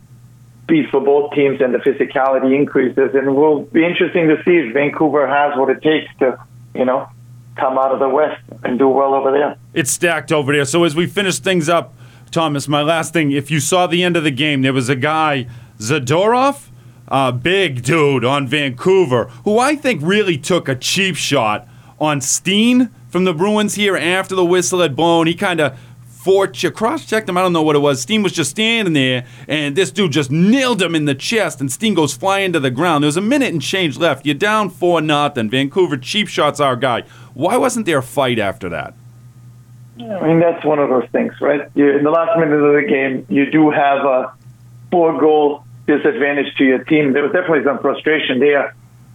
speed 0.65 0.91
for 0.91 1.01
both 1.01 1.33
teams 1.33 1.63
and 1.63 1.73
the 1.73 1.79
physicality 1.79 2.55
increases. 2.55 3.15
And 3.15 3.29
it 3.29 3.31
will 3.31 3.63
be 3.63 3.83
interesting 3.83 4.29
to 4.29 4.37
see 4.45 4.57
if 4.57 4.75
Vancouver 4.75 5.27
has 5.27 5.57
what 5.57 5.71
it 5.71 5.81
takes 5.81 6.15
to, 6.19 6.39
you 6.75 6.85
know, 6.85 7.09
come 7.57 7.79
out 7.79 7.93
of 7.93 7.99
the 7.99 8.11
West 8.11 8.43
and 8.63 8.79
do 8.79 8.89
well 8.89 9.15
over 9.15 9.33
there. 9.33 9.57
It's 9.73 9.91
stacked 9.91 10.33
over 10.33 10.53
there. 10.53 10.67
So 10.67 10.85
as 10.85 10.95
we 10.95 11.07
finish 11.07 11.39
things 11.39 11.71
up, 11.71 11.95
Thomas, 12.31 12.69
my 12.69 12.83
last 12.83 13.15
thing, 13.15 13.33
if 13.33 13.51
you 13.51 13.61
saw 13.61 13.87
the 13.87 14.03
end 14.03 14.19
of 14.19 14.25
the 14.25 14.31
game, 14.31 14.61
there 14.61 14.75
was 14.75 14.91
a 14.91 14.97
guy, 14.97 15.47
Zadorov, 15.79 16.69
a 17.09 17.33
big 17.33 17.83
dude 17.83 18.25
on 18.25 18.47
Vancouver, 18.47 19.27
who 19.45 19.59
I 19.59 19.77
think 19.77 20.01
really 20.03 20.39
took 20.39 20.69
a 20.69 20.75
cheap 20.75 21.17
shot 21.17 21.69
on 22.01 22.21
Steen 22.21 22.91
from 23.09 23.25
the 23.25 23.35
Bruins 23.35 23.75
here 23.75 23.97
after 23.97 24.35
the 24.35 24.45
whistle 24.45 24.81
had 24.81 24.97
blown. 24.97 25.27
He 25.27 25.35
kind 25.35 25.61
of 25.61 25.79
Fort 26.27 26.61
cross 26.75 27.07
checked 27.07 27.29
him. 27.29 27.39
I 27.39 27.43
don't 27.43 27.53
know 27.53 27.63
what 27.63 27.77
it 27.77 27.79
was. 27.79 28.03
Steen 28.03 28.25
was 28.25 28.33
just 28.33 28.51
standing 28.51 28.95
there, 28.95 29.25
and 29.47 29.77
this 29.77 29.93
dude 29.93 30.11
just 30.11 30.29
nailed 30.29 30.83
him 30.83 30.97
in 30.97 31.05
the 31.05 31.15
chest, 31.15 31.61
and 31.61 31.71
Steen 31.71 31.95
goes 31.95 32.15
flying 32.15 32.53
to 32.53 32.59
the 32.59 32.71
ground. 32.73 33.05
There's 33.05 33.17
a 33.17 33.21
minute 33.21 33.53
and 33.53 33.63
change 33.63 33.97
left. 33.97 34.27
You're 34.27 34.35
down 34.35 34.71
four 34.71 35.01
nothing. 35.01 35.49
Vancouver 35.49 35.97
cheap 35.97 36.27
shots 36.27 36.59
our 36.59 36.75
guy. 36.75 37.03
Why 37.35 37.57
wasn't 37.57 37.87
there 37.87 37.99
a 37.99 38.03
fight 38.03 38.41
after 38.41 38.69
that? 38.71 38.95
I 40.01 40.27
mean, 40.27 40.41
that's 40.41 40.65
one 40.65 40.81
of 40.81 40.89
those 40.89 41.09
things, 41.11 41.33
right? 41.41 41.71
you 41.77 41.97
in 41.97 42.03
the 42.03 42.11
last 42.11 42.37
minute 42.37 42.57
of 42.57 42.83
the 42.83 42.89
game, 42.89 43.25
you 43.29 43.49
do 43.49 43.71
have 43.71 44.05
a 44.05 44.33
four 44.91 45.21
goal 45.21 45.65
disadvantage 45.87 46.55
to 46.57 46.65
your 46.65 46.85
team. 46.85 47.13
There 47.13 47.23
was 47.23 47.33
definitely 47.33 47.65
some 47.65 47.79
frustration 47.79 48.41
there. 48.41 48.75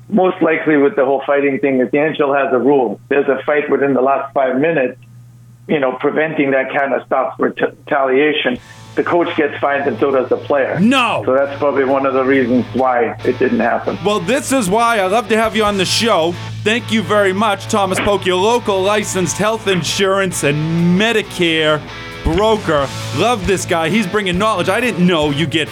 Most 0.09 0.41
likely 0.41 0.77
with 0.77 0.95
the 0.95 1.05
whole 1.05 1.23
fighting 1.25 1.59
thing, 1.59 1.79
is 1.79 1.91
the 1.91 1.97
NHL 1.97 2.37
has 2.37 2.53
a 2.53 2.59
rule. 2.59 2.99
There's 3.09 3.27
a 3.27 3.41
fight 3.43 3.69
within 3.69 3.93
the 3.93 4.01
last 4.01 4.33
five 4.33 4.59
minutes, 4.59 4.99
you 5.67 5.79
know, 5.79 5.93
preventing 5.93 6.51
that 6.51 6.73
kind 6.73 6.93
of 6.93 7.05
stuff 7.05 7.35
retaliation. 7.39 8.59
The 8.95 9.03
coach 9.03 9.33
gets 9.37 9.57
fined 9.59 9.87
and 9.87 9.97
so 9.99 10.11
does 10.11 10.27
the 10.27 10.35
player. 10.35 10.77
No. 10.81 11.23
So 11.25 11.33
that's 11.33 11.57
probably 11.57 11.85
one 11.85 12.05
of 12.05 12.13
the 12.13 12.25
reasons 12.25 12.65
why 12.73 13.15
it 13.23 13.39
didn't 13.39 13.61
happen. 13.61 13.97
Well, 14.03 14.19
this 14.19 14.51
is 14.51 14.69
why 14.69 14.99
I 14.99 15.07
love 15.07 15.29
to 15.29 15.37
have 15.37 15.55
you 15.55 15.63
on 15.63 15.77
the 15.77 15.85
show. 15.85 16.33
Thank 16.63 16.91
you 16.91 17.01
very 17.01 17.31
much, 17.31 17.67
Thomas 17.67 17.99
Polk, 18.01 18.25
your 18.25 18.35
local 18.35 18.81
licensed 18.81 19.37
health 19.37 19.67
insurance 19.67 20.43
and 20.43 20.99
Medicare 20.99 21.81
broker. 22.23 22.87
Love 23.15 23.47
this 23.47 23.65
guy. 23.65 23.89
He's 23.89 24.07
bringing 24.07 24.37
knowledge. 24.37 24.67
I 24.67 24.81
didn't 24.81 25.07
know 25.07 25.29
you 25.29 25.47
get 25.47 25.69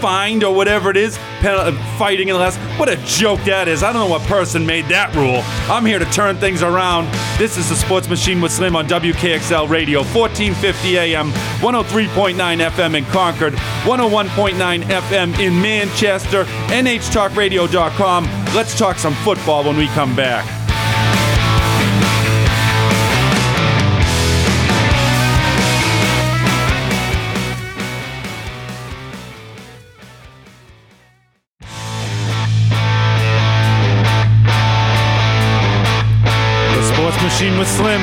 fined 0.00 0.44
or 0.44 0.54
whatever 0.54 0.90
it 0.90 0.96
is, 0.96 1.16
pen- 1.40 1.54
uh, 1.54 1.72
fighting 1.98 2.28
in 2.28 2.34
the 2.34 2.40
last. 2.40 2.58
What 2.78 2.88
a 2.88 2.96
joke 3.06 3.40
that 3.44 3.68
is. 3.68 3.82
I 3.82 3.92
don't 3.92 4.02
know 4.02 4.12
what 4.12 4.22
person 4.22 4.64
made 4.64 4.86
that 4.86 5.14
rule. 5.14 5.42
I'm 5.72 5.84
here 5.84 5.98
to 5.98 6.04
turn 6.06 6.36
things 6.36 6.62
around. 6.62 7.06
This 7.38 7.56
is 7.56 7.68
the 7.68 7.76
Sports 7.76 8.08
Machine 8.08 8.40
with 8.40 8.52
Slim 8.52 8.76
on 8.76 8.86
WKXL 8.86 9.68
Radio, 9.68 10.00
1450 10.00 10.98
AM, 10.98 11.30
103.9 11.60 12.34
FM 12.70 12.94
in 12.96 13.04
Concord, 13.06 13.54
101.9 13.84 14.82
FM 14.82 15.38
in 15.38 15.60
Manchester, 15.60 16.44
NHTalkRadio.com. 16.68 18.24
Let's 18.54 18.76
talk 18.78 18.98
some 18.98 19.14
football 19.16 19.64
when 19.64 19.76
we 19.76 19.86
come 19.88 20.14
back. 20.16 20.59
Machine 37.40 37.58
with 37.58 37.68
Slim. 37.68 38.02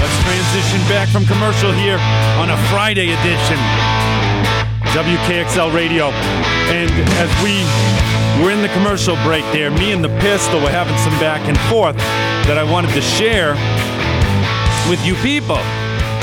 Let's 0.00 0.22
transition 0.24 0.80
back 0.88 1.10
from 1.10 1.26
commercial 1.26 1.70
here 1.72 1.98
on 2.40 2.48
a 2.48 2.56
Friday 2.70 3.12
edition. 3.12 3.58
WKXL 4.96 5.74
Radio. 5.74 6.06
And 6.72 6.90
as 7.20 7.28
we 7.44 7.60
were 8.42 8.50
in 8.50 8.62
the 8.62 8.70
commercial 8.70 9.14
break 9.24 9.44
there, 9.52 9.70
me 9.70 9.92
and 9.92 10.02
the 10.02 10.08
pistol 10.20 10.58
were 10.60 10.70
having 10.70 10.96
some 10.96 11.12
back 11.20 11.46
and 11.46 11.58
forth 11.68 11.98
that 12.48 12.56
I 12.56 12.64
wanted 12.64 12.94
to 12.94 13.02
share 13.02 13.52
with 14.88 15.04
you 15.04 15.14
people. 15.16 15.60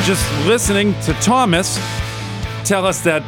Just 0.03 0.25
listening 0.47 0.99
to 1.01 1.13
Thomas 1.21 1.77
tell 2.63 2.87
us 2.87 3.01
that 3.01 3.21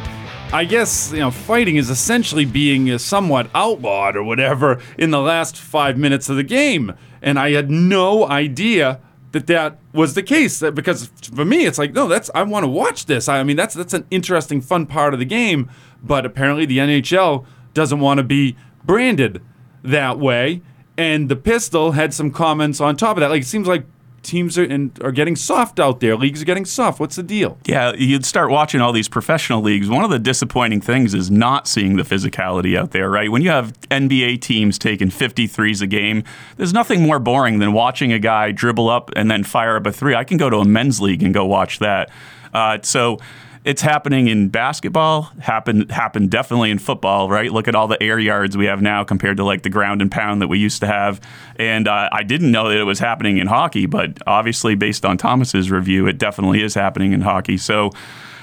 I 0.52 0.64
guess 0.64 1.12
you 1.12 1.20
know 1.20 1.30
fighting 1.30 1.76
is 1.76 1.90
essentially 1.90 2.44
being 2.44 2.98
somewhat 2.98 3.50
outlawed 3.54 4.16
or 4.16 4.24
whatever 4.24 4.80
in 4.98 5.12
the 5.12 5.20
last 5.20 5.56
five 5.56 5.96
minutes 5.96 6.28
of 6.28 6.34
the 6.34 6.42
game, 6.42 6.92
and 7.22 7.38
I 7.38 7.52
had 7.52 7.70
no 7.70 8.26
idea 8.26 9.00
that 9.32 9.46
that 9.46 9.78
was 9.92 10.14
the 10.14 10.22
case. 10.22 10.60
Because 10.60 11.06
for 11.34 11.44
me, 11.44 11.66
it's 11.66 11.78
like 11.78 11.92
no, 11.92 12.08
that's 12.08 12.30
I 12.34 12.42
want 12.42 12.64
to 12.64 12.68
watch 12.68 13.06
this. 13.06 13.28
I 13.28 13.42
mean, 13.42 13.56
that's 13.56 13.74
that's 13.74 13.94
an 13.94 14.06
interesting, 14.10 14.60
fun 14.60 14.86
part 14.86 15.14
of 15.14 15.20
the 15.20 15.26
game. 15.26 15.70
But 16.02 16.24
apparently, 16.24 16.66
the 16.66 16.78
NHL 16.78 17.44
doesn't 17.74 18.00
want 18.00 18.18
to 18.18 18.24
be 18.24 18.56
branded 18.84 19.42
that 19.82 20.18
way. 20.18 20.62
And 20.96 21.28
the 21.28 21.36
pistol 21.36 21.92
had 21.92 22.12
some 22.12 22.30
comments 22.30 22.80
on 22.80 22.96
top 22.96 23.16
of 23.16 23.20
that. 23.20 23.30
Like 23.30 23.42
it 23.42 23.46
seems 23.46 23.68
like 23.68 23.84
teams 24.28 24.58
are 24.58 24.64
in, 24.64 24.92
are 25.02 25.10
getting 25.10 25.34
soft 25.34 25.80
out 25.80 26.00
there. 26.00 26.16
Leagues 26.16 26.42
are 26.42 26.44
getting 26.44 26.64
soft. 26.64 27.00
What's 27.00 27.16
the 27.16 27.22
deal? 27.22 27.58
Yeah, 27.64 27.92
you'd 27.94 28.24
start 28.24 28.50
watching 28.50 28.80
all 28.80 28.92
these 28.92 29.08
professional 29.08 29.62
leagues. 29.62 29.88
One 29.88 30.04
of 30.04 30.10
the 30.10 30.18
disappointing 30.18 30.80
things 30.80 31.14
is 31.14 31.30
not 31.30 31.66
seeing 31.66 31.96
the 31.96 32.02
physicality 32.02 32.76
out 32.76 32.92
there, 32.92 33.10
right? 33.10 33.30
When 33.30 33.42
you 33.42 33.50
have 33.50 33.72
NBA 33.90 34.40
teams 34.40 34.78
taking 34.78 35.08
53s 35.08 35.82
a 35.82 35.86
game, 35.86 36.22
there's 36.56 36.72
nothing 36.72 37.02
more 37.02 37.18
boring 37.18 37.58
than 37.58 37.72
watching 37.72 38.12
a 38.12 38.18
guy 38.18 38.52
dribble 38.52 38.88
up 38.88 39.10
and 39.16 39.30
then 39.30 39.42
fire 39.42 39.76
up 39.76 39.86
a 39.86 39.92
three. 39.92 40.14
I 40.14 40.24
can 40.24 40.36
go 40.36 40.50
to 40.50 40.58
a 40.58 40.64
men's 40.64 41.00
league 41.00 41.22
and 41.22 41.32
go 41.32 41.46
watch 41.46 41.78
that. 41.78 42.10
Uh, 42.52 42.78
so 42.82 43.18
it's 43.68 43.82
happening 43.82 44.28
in 44.28 44.48
basketball, 44.48 45.24
happened 45.40 45.90
happened 45.90 46.30
definitely 46.30 46.70
in 46.70 46.78
football, 46.78 47.28
right? 47.28 47.52
Look 47.52 47.68
at 47.68 47.74
all 47.74 47.86
the 47.86 48.02
air 48.02 48.18
yards 48.18 48.56
we 48.56 48.64
have 48.64 48.80
now 48.80 49.04
compared 49.04 49.36
to 49.36 49.44
like 49.44 49.62
the 49.62 49.68
ground 49.68 50.00
and 50.00 50.10
pound 50.10 50.40
that 50.40 50.48
we 50.48 50.58
used 50.58 50.80
to 50.80 50.86
have. 50.86 51.20
And 51.56 51.86
uh, 51.86 52.08
I 52.10 52.22
didn't 52.22 52.50
know 52.50 52.70
that 52.70 52.78
it 52.78 52.84
was 52.84 52.98
happening 52.98 53.36
in 53.36 53.46
hockey, 53.46 53.84
but 53.84 54.16
obviously 54.26 54.74
based 54.74 55.04
on 55.04 55.18
Thomas's 55.18 55.70
review, 55.70 56.06
it 56.06 56.16
definitely 56.16 56.62
is 56.62 56.72
happening 56.72 57.12
in 57.12 57.20
hockey. 57.20 57.58
So 57.58 57.90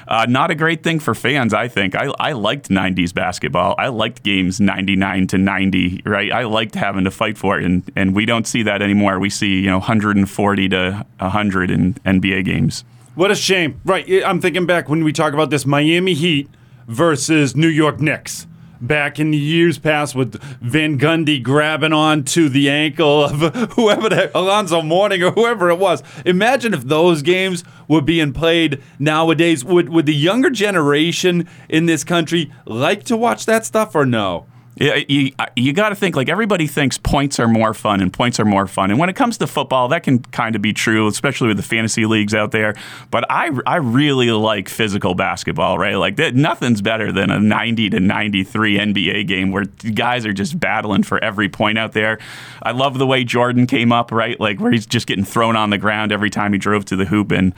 uh, 0.08 0.28
not 0.30 0.52
a 0.52 0.56
great 0.56 0.84
thing 0.84 1.00
for 1.00 1.16
fans, 1.16 1.56
I 1.56 1.70
think. 1.70 1.96
I, 1.96 2.14
I 2.20 2.34
liked 2.34 2.70
90s 2.70 3.12
basketball. 3.12 3.74
I 3.80 3.88
liked 3.88 4.22
games 4.22 4.60
99 4.60 5.26
to 5.26 5.40
90, 5.40 6.04
right? 6.06 6.32
I 6.32 6.44
liked 6.44 6.76
having 6.76 7.04
to 7.06 7.10
fight 7.10 7.40
for 7.40 7.58
it, 7.58 7.66
and, 7.66 7.92
and 7.96 8.14
we 8.14 8.28
don't 8.28 8.46
see 8.46 8.62
that 8.62 8.84
anymore. 8.84 9.18
We 9.18 9.32
see, 9.32 9.62
you 9.62 9.72
know, 9.72 9.80
140 9.80 10.70
to 10.70 11.06
100 11.18 11.72
in 11.72 11.96
NBA 11.96 12.46
games. 12.46 12.84
What 13.16 13.32
a 13.32 13.36
shame. 13.36 13.80
Right. 13.86 14.06
I'm 14.26 14.42
thinking 14.42 14.66
back 14.66 14.90
when 14.90 15.02
we 15.06 15.14
talk 15.14 15.34
about 15.34 15.50
this 15.50 15.66
Miami 15.66 16.14
Heat 16.14 16.50
versus 16.86 17.56
New 17.56 17.70
York 17.70 18.02
Knicks. 18.02 18.46
Back 18.82 19.22
in 19.22 19.32
the 19.32 19.38
years 19.38 19.78
past 19.78 20.16
with 20.16 20.36
Van 20.62 21.00
Gundy 21.00 21.42
grabbing 21.42 21.94
onto 21.94 22.50
the 22.50 22.70
ankle 22.70 23.24
of 23.24 23.56
whoever 23.76 24.10
the 24.10 24.38
Alonzo 24.38 24.82
Mourning 24.82 25.24
or 25.24 25.32
whoever 25.32 25.70
it 25.70 25.80
was. 25.80 26.04
Imagine 26.26 26.74
if 26.74 26.84
those 26.84 27.22
games 27.22 27.64
were 27.88 28.02
being 28.02 28.34
played 28.34 28.84
nowadays. 29.00 29.64
Would 29.64 29.88
would 29.88 30.08
the 30.08 30.14
younger 30.14 30.50
generation 30.50 31.48
in 31.70 31.86
this 31.86 32.04
country 32.04 32.52
like 32.66 33.06
to 33.06 33.16
watch 33.16 33.46
that 33.46 33.66
stuff 33.66 33.96
or 33.96 34.06
no? 34.06 34.46
You, 34.78 35.32
you 35.56 35.72
got 35.72 35.90
to 35.90 35.96
think 35.96 36.18
like 36.18 36.28
everybody 36.28 36.68
thinks 36.68 36.98
points 36.98 37.40
are 37.40 37.48
more 37.48 37.74
fun 37.74 38.02
and 38.02 38.12
points 38.12 38.40
are 38.42 38.46
more 38.46 38.68
fun. 38.68 38.92
And 38.92 39.00
when 39.00 39.08
it 39.08 39.16
comes 39.16 39.38
to 39.38 39.48
football, 39.48 39.88
that 39.90 40.04
can 40.04 40.20
kind 40.20 40.56
of 40.56 40.62
be 40.62 40.74
true, 40.74 41.08
especially 41.08 41.48
with 41.48 41.58
the 41.58 41.64
fantasy 41.64 42.06
leagues 42.06 42.34
out 42.34 42.52
there. 42.52 42.76
But 43.10 43.26
I, 43.32 43.52
I 43.66 43.78
really 43.78 44.32
like 44.32 44.68
physical 44.68 45.16
basketball, 45.16 45.78
right? 45.78 45.96
Like 45.96 46.18
that, 46.18 46.36
nothing's 46.36 46.82
better 46.82 47.14
than 47.14 47.32
a 47.32 47.40
90 47.40 47.92
to 47.92 48.00
93 48.02 48.78
NBA 48.78 49.28
game 49.28 49.52
where 49.52 49.64
guys 49.64 50.26
are 50.26 50.34
just 50.34 50.60
battling 50.60 51.04
for 51.04 51.24
every 51.24 51.48
point 51.48 51.78
out 51.78 51.94
there. 51.94 52.20
I 52.62 52.72
love 52.72 52.98
the 52.98 53.08
way 53.08 53.24
Jordan 53.24 53.68
came 53.68 53.94
up, 53.94 54.12
right? 54.12 54.38
Like 54.40 54.60
where 54.60 54.74
he's 54.74 54.86
just 54.86 55.08
getting 55.08 55.26
thrown 55.26 55.56
on 55.56 55.70
the 55.70 55.78
ground 55.78 56.12
every 56.12 56.30
time 56.30 56.52
he 56.52 56.60
drove 56.60 56.84
to 56.86 56.98
the 56.98 57.06
hoop. 57.06 57.32
And 57.32 57.54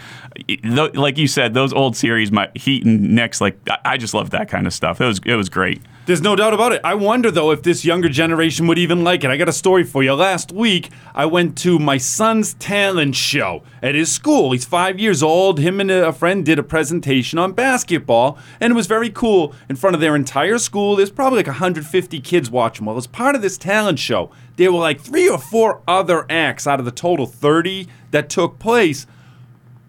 eh, 0.48 0.58
like 0.94 1.18
you 1.18 1.28
said, 1.28 1.56
those 1.56 1.74
old 1.74 1.98
series, 1.98 2.32
my 2.32 2.52
Heat 2.54 2.86
and 2.86 3.16
Knicks, 3.16 3.42
like 3.42 3.58
I 3.84 3.98
just 3.98 4.14
love 4.14 4.30
that 4.32 4.50
kind 4.50 4.68
of 4.68 4.74
stuff. 4.74 5.02
It 5.02 5.06
was 5.06 5.20
it 5.26 5.36
was 5.36 5.50
great. 5.50 5.82
There's 6.08 6.22
no 6.22 6.38
doubt 6.38 6.54
about 6.54 6.72
it. 6.72 6.80
I 6.86 6.94
wonder 6.94 7.30
though 7.30 7.52
if 7.52 7.64
this 7.64 7.84
younger 7.84 8.08
generation 8.08 8.66
would 8.68 8.78
even 8.78 9.04
like 9.04 9.26
it. 9.26 9.30
I 9.30 9.36
got 9.36 9.50
a 9.50 9.52
story 9.54 9.84
for 9.84 10.02
you. 10.04 10.14
Last 10.14 10.54
week, 10.54 10.90
I 11.14 11.26
went 11.26 11.58
to 11.58 11.80
my 11.80 11.98
son's 11.98 12.54
talent 12.54 13.14
show 13.16 13.62
at 13.84 13.94
his 13.94 14.10
school. 14.10 14.54
He's 14.54 14.64
five 14.64 15.00
years 15.00 15.22
old. 15.22 15.60
Him 15.60 15.82
and 15.82 15.92
a 15.92 16.14
friend 16.14 16.46
did 16.46 16.60
a 16.60 16.64
presentation 16.64 17.38
on 17.40 17.52
basketball, 17.52 18.40
and 18.62 18.72
it 18.72 18.74
was 18.78 18.88
very 18.88 19.10
cool 19.10 19.54
in 19.68 19.76
front 19.76 19.96
of 19.96 20.00
their 20.00 20.16
entire 20.16 20.60
school. 20.60 20.96
There's 20.96 21.12
probably 21.12 21.40
like 21.40 21.48
150 21.48 22.22
kids 22.22 22.50
watching. 22.50 22.86
Well, 22.86 22.96
as 22.96 23.06
part 23.06 23.36
of 23.36 23.42
this 23.42 23.58
talent 23.58 24.00
show, 24.00 24.32
there 24.56 24.72
were 24.72 24.80
like 24.80 25.02
three 25.02 25.28
or 25.28 25.38
four 25.38 25.82
other 25.90 26.26
acts 26.30 26.66
out 26.66 26.80
of 26.80 26.86
the 26.86 26.92
total 26.92 27.26
30 27.26 27.86
that 28.12 28.30
took 28.30 28.60
place 28.60 29.08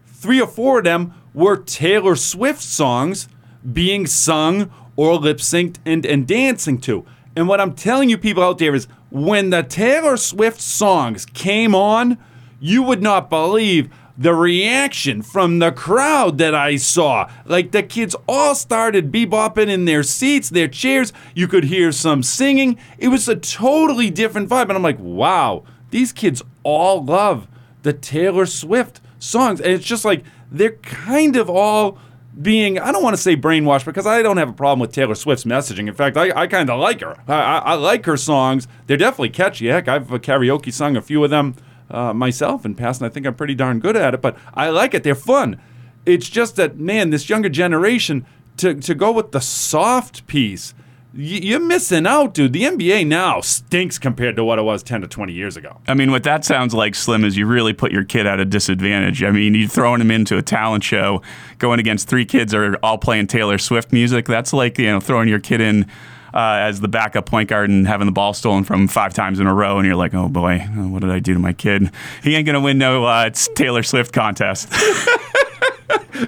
three 0.08 0.40
or 0.40 0.48
four 0.48 0.78
of 0.78 0.84
them 0.84 1.14
were 1.32 1.56
Taylor 1.56 2.16
Swift 2.16 2.60
songs 2.60 3.28
being 3.72 4.06
sung 4.06 4.72
or 4.98 5.14
lip 5.14 5.38
synced 5.38 5.76
and, 5.86 6.04
and 6.04 6.26
dancing 6.26 6.76
to. 6.76 7.06
And 7.36 7.46
what 7.46 7.60
I'm 7.60 7.74
telling 7.74 8.10
you 8.10 8.18
people 8.18 8.42
out 8.42 8.58
there 8.58 8.74
is 8.74 8.88
when 9.10 9.50
the 9.50 9.62
Taylor 9.62 10.16
Swift 10.16 10.60
songs 10.60 11.24
came 11.24 11.72
on, 11.72 12.18
you 12.58 12.82
would 12.82 13.00
not 13.00 13.30
believe 13.30 13.90
the 14.18 14.34
reaction 14.34 15.22
from 15.22 15.60
the 15.60 15.70
crowd 15.70 16.38
that 16.38 16.52
I 16.52 16.74
saw. 16.74 17.30
Like 17.44 17.70
the 17.70 17.84
kids 17.84 18.16
all 18.26 18.56
started 18.56 19.12
bebopping 19.12 19.68
in 19.68 19.84
their 19.84 20.02
seats, 20.02 20.50
their 20.50 20.66
chairs. 20.66 21.12
You 21.32 21.46
could 21.46 21.64
hear 21.64 21.92
some 21.92 22.24
singing. 22.24 22.76
It 22.98 23.08
was 23.08 23.28
a 23.28 23.36
totally 23.36 24.10
different 24.10 24.50
vibe. 24.50 24.62
And 24.62 24.72
I'm 24.72 24.82
like, 24.82 24.98
wow, 24.98 25.62
these 25.90 26.12
kids 26.12 26.42
all 26.64 27.04
love 27.04 27.46
the 27.84 27.92
Taylor 27.92 28.46
Swift 28.46 29.00
songs. 29.20 29.60
And 29.60 29.70
it's 29.70 29.86
just 29.86 30.04
like 30.04 30.24
they're 30.50 30.72
kind 30.72 31.36
of 31.36 31.48
all 31.48 32.00
being, 32.40 32.78
I 32.78 32.92
don't 32.92 33.02
want 33.02 33.16
to 33.16 33.22
say 33.22 33.36
brainwashed 33.36 33.84
because 33.84 34.06
I 34.06 34.22
don't 34.22 34.36
have 34.36 34.50
a 34.50 34.52
problem 34.54 34.80
with 34.80 34.92
Taylor 34.92 35.14
Swift's 35.14 35.44
messaging. 35.44 35.88
In 35.88 35.94
fact, 35.94 36.16
I, 36.16 36.30
I 36.42 36.46
kind 36.46 36.70
of 36.70 36.78
like 36.78 37.00
her. 37.00 37.16
I, 37.26 37.34
I, 37.34 37.58
I 37.58 37.74
like 37.74 38.04
her 38.06 38.16
songs. 38.16 38.68
They're 38.86 38.96
definitely 38.96 39.30
catchy. 39.30 39.68
Heck, 39.68 39.88
I've 39.88 40.12
uh, 40.12 40.18
karaoke 40.18 40.72
sung 40.72 40.96
a 40.96 41.02
few 41.02 41.22
of 41.24 41.30
them 41.30 41.56
uh, 41.90 42.12
myself 42.12 42.64
in 42.64 42.74
past, 42.74 43.00
and 43.00 43.10
I 43.10 43.12
think 43.12 43.26
I'm 43.26 43.34
pretty 43.34 43.54
darn 43.54 43.80
good 43.80 43.96
at 43.96 44.14
it. 44.14 44.22
But 44.22 44.36
I 44.54 44.70
like 44.70 44.94
it. 44.94 45.02
They're 45.02 45.14
fun. 45.14 45.60
It's 46.06 46.28
just 46.28 46.56
that 46.56 46.78
man, 46.78 47.10
this 47.10 47.28
younger 47.28 47.48
generation 47.48 48.24
to 48.58 48.74
to 48.74 48.94
go 48.94 49.10
with 49.12 49.32
the 49.32 49.40
soft 49.40 50.26
piece. 50.26 50.74
You're 51.20 51.58
missing 51.58 52.06
out, 52.06 52.32
dude. 52.32 52.52
The 52.52 52.62
NBA 52.62 53.04
now 53.04 53.40
stinks 53.40 53.98
compared 53.98 54.36
to 54.36 54.44
what 54.44 54.60
it 54.60 54.62
was 54.62 54.84
10 54.84 55.00
to 55.00 55.08
20 55.08 55.32
years 55.32 55.56
ago. 55.56 55.78
I 55.88 55.94
mean, 55.94 56.12
what 56.12 56.22
that 56.22 56.44
sounds 56.44 56.74
like, 56.74 56.94
Slim, 56.94 57.24
is 57.24 57.36
you 57.36 57.44
really 57.44 57.72
put 57.72 57.90
your 57.90 58.04
kid 58.04 58.24
at 58.24 58.38
a 58.38 58.44
disadvantage. 58.44 59.24
I 59.24 59.32
mean, 59.32 59.56
you're 59.56 59.68
throwing 59.68 60.00
him 60.00 60.12
into 60.12 60.38
a 60.38 60.42
talent 60.42 60.84
show, 60.84 61.20
going 61.58 61.80
against 61.80 62.08
three 62.08 62.24
kids 62.24 62.52
that 62.52 62.58
are 62.58 62.76
all 62.84 62.98
playing 62.98 63.26
Taylor 63.26 63.58
Swift 63.58 63.92
music. 63.92 64.26
That's 64.26 64.52
like 64.52 64.78
you 64.78 64.86
know 64.86 65.00
throwing 65.00 65.28
your 65.28 65.40
kid 65.40 65.60
in 65.60 65.86
uh, 66.32 66.62
as 66.62 66.80
the 66.82 66.88
backup 66.88 67.26
point 67.26 67.48
guard 67.48 67.68
and 67.68 67.88
having 67.88 68.06
the 68.06 68.12
ball 68.12 68.32
stolen 68.32 68.62
from 68.62 68.82
him 68.82 68.88
five 68.88 69.12
times 69.12 69.40
in 69.40 69.48
a 69.48 69.54
row, 69.54 69.78
and 69.78 69.88
you're 69.88 69.96
like, 69.96 70.14
oh 70.14 70.28
boy, 70.28 70.60
what 70.60 71.00
did 71.00 71.10
I 71.10 71.18
do 71.18 71.34
to 71.34 71.40
my 71.40 71.52
kid? 71.52 71.90
He 72.22 72.36
ain't 72.36 72.46
gonna 72.46 72.60
win 72.60 72.78
no 72.78 73.06
uh, 73.06 73.24
it's 73.26 73.48
Taylor 73.56 73.82
Swift 73.82 74.12
contest. 74.12 74.72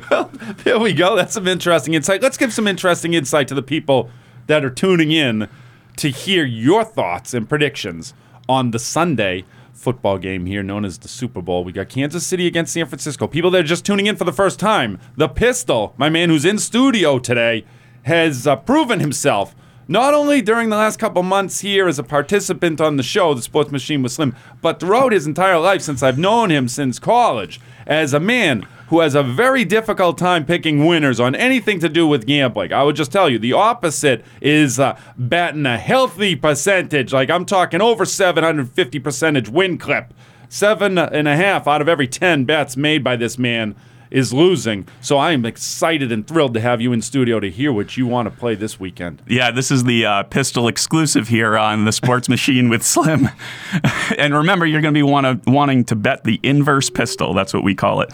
Well, 0.09 0.31
there 0.65 0.79
we 0.79 0.93
go. 0.93 1.17
That's 1.17 1.35
some 1.35 1.49
interesting 1.49 1.95
insight. 1.95 2.23
Let's 2.23 2.37
give 2.37 2.53
some 2.53 2.69
interesting 2.69 3.13
insight 3.15 3.49
to 3.49 3.55
the 3.55 3.63
people 3.63 4.09
that 4.51 4.65
are 4.65 4.71
tuning 4.71 5.13
in 5.13 5.49
to 5.97 6.09
hear 6.11 6.45
your 6.45 6.83
thoughts 6.83 7.33
and 7.33 7.49
predictions 7.49 8.15
on 8.49 8.73
the 8.73 8.81
Sunday 8.81 9.45
football 9.73 10.19
game 10.19 10.45
here 10.45 10.61
known 10.61 10.85
as 10.85 10.99
the 10.99 11.07
Super 11.07 11.41
Bowl. 11.41 11.63
We 11.63 11.71
got 11.71 11.89
Kansas 11.89 12.27
City 12.27 12.49
against 12.49 12.73
San 12.73 12.87
Francisco. 12.87 13.29
People 13.29 13.53
that 13.53 13.61
are 13.61 13.69
just 13.69 13.87
tuning 13.87 14.07
in 14.07 14.17
for 14.17 14.25
the 14.25 14.33
first 14.33 14.59
time. 14.59 14.99
The 15.17 15.29
Pistol, 15.29 15.95
my 15.97 16.09
man 16.11 16.31
who's 16.31 16.45
in 16.45 16.59
studio 16.59 17.21
today, 17.21 17.65
has 18.03 18.45
uh, 18.45 18.57
proven 18.57 18.99
himself 18.99 19.55
not 19.91 20.15
only 20.15 20.41
during 20.41 20.69
the 20.69 20.77
last 20.77 21.01
couple 21.01 21.21
months 21.25 21.63
here 21.63 21.89
as 21.89 21.99
a 21.99 22.05
participant 22.05 22.81
on 22.81 22.97
the 22.97 23.03
show, 23.03 23.35
The 23.35 23.43
Sports 23.43 23.73
Machine 23.73 24.05
with 24.05 24.13
Slim, 24.13 24.37
but 24.63 24.79
throughout 24.79 25.11
his 25.11 25.27
entire 25.27 25.59
life 25.59 25.83
since 25.83 26.01
I've 26.01 26.17
known 26.17 26.49
him 26.49 26.69
since 26.69 27.01
college 27.01 27.61
as 27.89 28.15
a 28.15 28.21
man 28.21 28.69
who 28.87 29.01
has 29.01 29.17
a 29.17 29.25
very 29.25 29.65
difficult 29.65 30.17
time 30.17 30.47
picking 30.47 30.87
winners 30.87 31.19
on 31.19 31.35
anything 31.35 31.81
to 31.81 31.89
do 31.89 32.07
with 32.07 32.25
gambling. 32.25 32.73
I 32.73 32.85
would 32.85 32.95
just 32.95 33.11
tell 33.11 33.29
you 33.29 33.41
the 33.41 33.53
opposite 33.53 34.25
is 34.41 34.79
uh, 34.79 34.97
batting 35.19 35.67
a 35.67 35.77
healthy 35.77 36.37
percentage. 36.37 37.13
Like 37.13 37.29
I'm 37.29 37.45
talking 37.45 37.83
over 37.83 38.05
750 38.05 39.01
percentage 39.01 39.49
win 39.49 39.77
clip. 39.77 40.15
Seven 40.49 40.99
and 40.99 41.27
a 41.27 41.35
half 41.35 41.67
out 41.67 41.81
of 41.81 41.89
every 41.89 42.07
10 42.07 42.45
bets 42.45 42.77
made 42.77 43.03
by 43.03 43.17
this 43.17 43.39
man 43.39 43.75
is 44.11 44.33
losing. 44.33 44.87
So 45.01 45.19
I 45.19 45.33
am 45.33 45.45
excited 45.45 46.11
and 46.13 46.27
thrilled 46.27 46.55
to 46.55 46.61
have 46.61 46.81
you 46.81 46.93
in 46.93 47.03
studio 47.03 47.41
to 47.41 47.51
hear 47.51 47.73
what 47.73 47.97
you 47.97 48.07
want 48.07 48.27
to 48.27 48.37
play 48.37 48.55
this 48.55 48.81
weekend. 48.81 49.23
Yeah, 49.27 49.51
this 49.51 49.71
is 49.71 49.85
the 49.85 50.05
uh, 50.05 50.23
pistol 50.25 50.69
exclusive 50.69 51.29
here 51.29 51.57
on 51.57 51.85
the 51.85 51.93
Sports 51.93 52.29
Machine 52.29 52.69
with 52.69 52.83
Slim. 52.83 53.29
and 54.19 54.35
remember, 54.35 54.67
you're 54.67 54.81
going 54.81 54.95
to 54.95 54.99
be 54.99 55.03
wanna, 55.03 55.41
wanting 55.47 55.85
to 55.85 55.97
bet 55.97 56.25
the 56.25 56.41
inverse 56.43 56.91
pistol. 56.91 57.35
That's 57.35 57.55
what 57.55 57.65
we 57.65 57.75
call 57.75 58.01
it. 58.01 58.13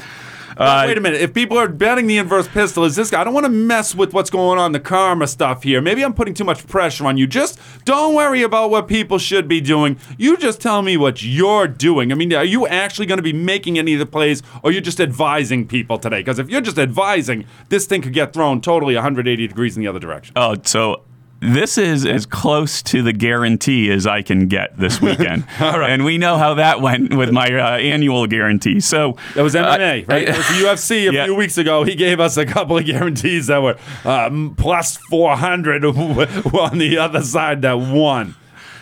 Uh, 0.57 0.85
Wait 0.87 0.97
a 0.97 1.01
minute. 1.01 1.21
If 1.21 1.35
people 1.35 1.59
are 1.59 1.69
betting 1.69 2.07
the 2.07 2.17
inverse 2.17 2.49
pistol, 2.49 2.85
is 2.85 2.97
this 2.97 3.11
guy? 3.11 3.21
I 3.21 3.25
don't 3.25 3.35
want 3.35 3.45
to 3.45 3.51
mess 3.51 3.95
with 3.95 4.15
what's 4.15 4.31
going 4.31 4.59
on 4.59 4.73
the 4.73 4.81
karma 4.81 5.27
stuff 5.27 5.63
here. 5.63 5.83
Maybe 5.83 6.03
I'm 6.03 6.15
putting 6.15 6.33
too 6.33 6.45
much 6.45 6.67
pressure 6.67 7.05
on 7.07 7.19
you. 7.19 7.27
Just 7.27 7.59
don't 7.85 8.15
worry 8.15 8.43
about 8.43 8.71
what 8.71 8.89
people 8.89 9.19
should 9.19 9.49
be 9.49 9.61
doing. 9.61 9.99
You 10.17 10.37
just 10.37 10.61
tell 10.61 10.81
me 10.81 10.97
what 10.97 11.23
you're 11.23 11.69
doing. 11.69 12.11
I 12.11 12.15
mean, 12.15 12.33
are 12.33 12.45
you 12.45 12.67
actually 12.67 13.07
going 13.07 13.19
to 13.19 13.23
be 13.23 13.35
making 13.35 13.79
any 13.79 13.93
of 13.93 13.99
the 13.99 14.07
plays, 14.07 14.43
or 14.63 14.73
you're 14.73 14.81
just 14.81 15.01
advising 15.01 15.67
people 15.67 15.99
today? 15.99 16.21
Because 16.21 16.39
if 16.39 16.49
you're 16.49 16.63
just 16.63 16.79
advising, 16.79 17.45
this 17.69 17.87
thing 17.87 18.01
could 18.01 18.15
get 18.15 18.33
thrown 18.33 18.61
totally 18.63 18.95
180 18.95 19.47
degrees 19.47 19.77
in 19.77 19.83
the 19.83 19.89
other 19.89 20.01
direction. 20.01 20.33
Oh, 20.37 20.57
so 20.65 21.03
this 21.41 21.77
is 21.79 22.07
as 22.07 22.25
close 22.27 22.83
to 22.85 23.03
the 23.03 23.13
guarantee 23.13 23.91
as 23.91 24.07
I 24.07 24.23
can 24.23 24.49
get 24.49 24.77
this 24.79 25.01
weekend. 25.01 25.45
Right. 25.61 25.91
And 25.91 26.05
we 26.05 26.17
know 26.19 26.37
how 26.39 26.55
that 26.55 26.81
went 26.81 27.15
with 27.15 27.31
my 27.31 27.47
uh, 27.47 27.77
annual 27.77 28.27
guarantee. 28.27 28.81
So 28.81 29.17
That 29.35 29.43
was 29.43 29.55
MMA, 29.55 30.03
uh, 30.03 30.07
right? 30.13 30.23
It 30.29 30.37
was 30.37 30.47
UFC 30.47 31.09
a 31.09 31.13
Yeah. 31.13 31.25
few 31.25 31.35
weeks 31.35 31.59
ago. 31.59 31.85
He 31.85 31.95
gave 31.95 32.21
us 32.21 32.37
a 32.37 32.47
couple 32.47 32.79
of 32.79 32.85
guarantees 32.87 33.49
that 33.49 33.61
were 33.63 33.77
um, 34.05 34.55
plus 34.57 34.97
400 34.97 35.85
on 35.85 36.79
the 36.79 36.99
other 36.99 37.21
side 37.23 37.63
that 37.63 37.75
won. 37.79 38.35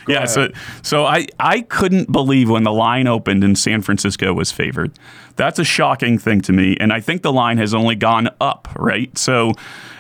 Go 0.07 0.13
yeah, 0.13 0.19
ahead. 0.19 0.29
so 0.31 0.49
so 0.83 1.05
I 1.07 1.27
I 1.41 1.63
couldn't 1.63 2.13
believe 2.13 2.51
when 2.51 2.63
the 2.63 2.73
line 2.73 3.07
opened 3.07 3.43
and 3.43 3.59
San 3.59 3.81
Francisco 3.81 4.35
was 4.35 4.53
favored. 4.53 4.93
That's 5.37 5.59
a 5.59 5.65
shocking 5.65 6.19
thing 6.19 6.43
to 6.43 6.53
me, 6.53 6.77
and 6.79 6.93
I 6.93 7.01
think 7.01 7.23
the 7.23 7.33
line 7.33 7.57
has 7.57 7.73
only 7.73 7.95
gone 7.97 8.29
up. 8.39 8.69
Right, 8.79 9.17
so 9.17 9.53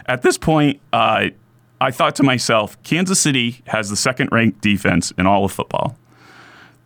at 0.04 0.20
this 0.20 0.36
point, 0.36 0.78
uh, 0.92 1.28
I 1.80 1.90
thought 1.90 2.14
to 2.16 2.22
myself, 2.22 2.82
Kansas 2.82 3.20
City 3.20 3.62
has 3.66 3.90
the 3.90 3.96
second 3.96 4.30
ranked 4.32 4.60
defense 4.60 5.12
in 5.18 5.26
all 5.26 5.44
of 5.44 5.52
football. 5.52 5.96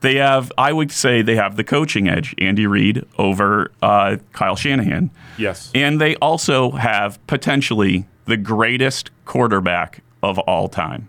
They 0.01 0.17
have, 0.17 0.53
I 0.57 0.73
would 0.73 0.93
say, 0.93 1.23
they 1.23 1.37
have 1.37 1.57
the 1.57 1.65
coaching 1.65 2.09
edge, 2.09 2.35
Andy 2.39 2.67
Reid 2.67 3.05
over 3.19 3.73
uh, 3.83 4.17
Kyle 4.33 4.55
Shanahan. 4.57 5.11
Yes. 5.37 5.71
And 5.75 6.01
they 6.01 6.15
also 6.17 6.71
have 6.73 7.25
potentially 7.27 8.07
the 8.27 8.37
greatest 8.37 9.11
quarterback 9.25 10.03
of 10.23 10.39
all 10.41 10.69
time. 10.69 11.09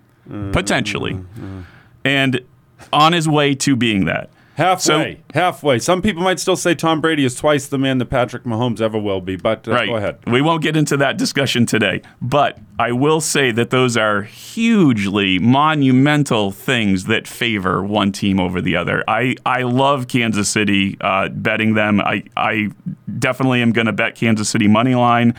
Potentially. 0.52 1.20
And 2.04 2.42
on 2.94 3.14
his 3.14 3.28
way 3.28 3.56
to 3.56 3.76
being 3.76 4.06
that. 4.06 4.30
Halfway, 4.60 5.22
halfway. 5.34 5.80
Some 5.80 6.02
people 6.02 6.22
might 6.22 6.40
still 6.40 6.56
say 6.56 6.76
Tom 6.76 7.00
Brady 7.02 7.24
is 7.24 7.34
twice 7.36 7.68
the 7.68 7.78
man 7.78 7.98
that 8.00 8.08
Patrick 8.08 8.44
Mahomes 8.44 8.82
ever 8.82 8.98
will 9.00 9.22
be, 9.22 9.36
but 9.38 9.68
uh, 9.68 9.72
Right. 9.72 9.88
go 9.88 9.96
ahead. 9.96 10.18
We 10.28 10.42
won't 10.42 10.62
get 10.62 10.76
into 10.76 10.98
that 10.98 11.18
discussion 11.18 11.66
today. 11.66 12.02
But 12.22 12.60
I 12.78 12.92
will 12.92 13.22
say 13.22 13.52
that 13.52 13.70
those 13.70 13.96
are 13.96 14.24
hugely 14.24 15.40
monumental 15.40 16.52
things 16.52 17.06
that 17.06 17.28
favor 17.28 17.84
one 17.84 18.12
team 18.12 18.40
over 18.40 18.60
the 18.62 18.76
other. 18.76 19.04
I, 19.08 19.36
I 19.46 19.62
love 19.64 20.08
Kansas 20.08 20.50
City 20.50 20.98
uh, 21.02 21.30
betting 21.30 21.74
them. 21.76 22.02
I, 22.02 22.24
I 22.36 22.70
definitely 23.18 23.62
am 23.62 23.72
going 23.72 23.88
to 23.88 23.94
bet 23.94 24.16
Kansas 24.16 24.50
City 24.50 24.68
money 24.68 24.96
line. 24.96 25.36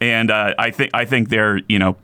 And 0.00 0.30
uh, 0.30 0.54
I 0.58 0.70
think 0.70 0.90
I 0.94 1.04
think 1.04 1.28
they're 1.28 1.60
you 1.68 1.78
know 1.78 1.96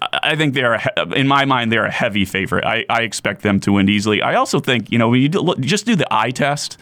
I 0.00 0.34
think 0.36 0.54
they're, 0.54 0.80
in 1.14 1.28
my 1.28 1.44
mind, 1.44 1.70
they're 1.70 1.84
a 1.84 1.90
heavy 1.90 2.24
favorite. 2.24 2.64
I, 2.64 2.86
I 2.88 3.02
expect 3.02 3.42
them 3.42 3.60
to 3.60 3.72
win 3.72 3.88
easily. 3.88 4.22
I 4.22 4.34
also 4.34 4.58
think, 4.58 4.90
you 4.90 4.98
know, 4.98 5.10
when 5.10 5.20
you 5.20 5.28
do, 5.28 5.54
just 5.60 5.84
do 5.86 5.94
the 5.94 6.06
eye 6.10 6.30
test. 6.30 6.78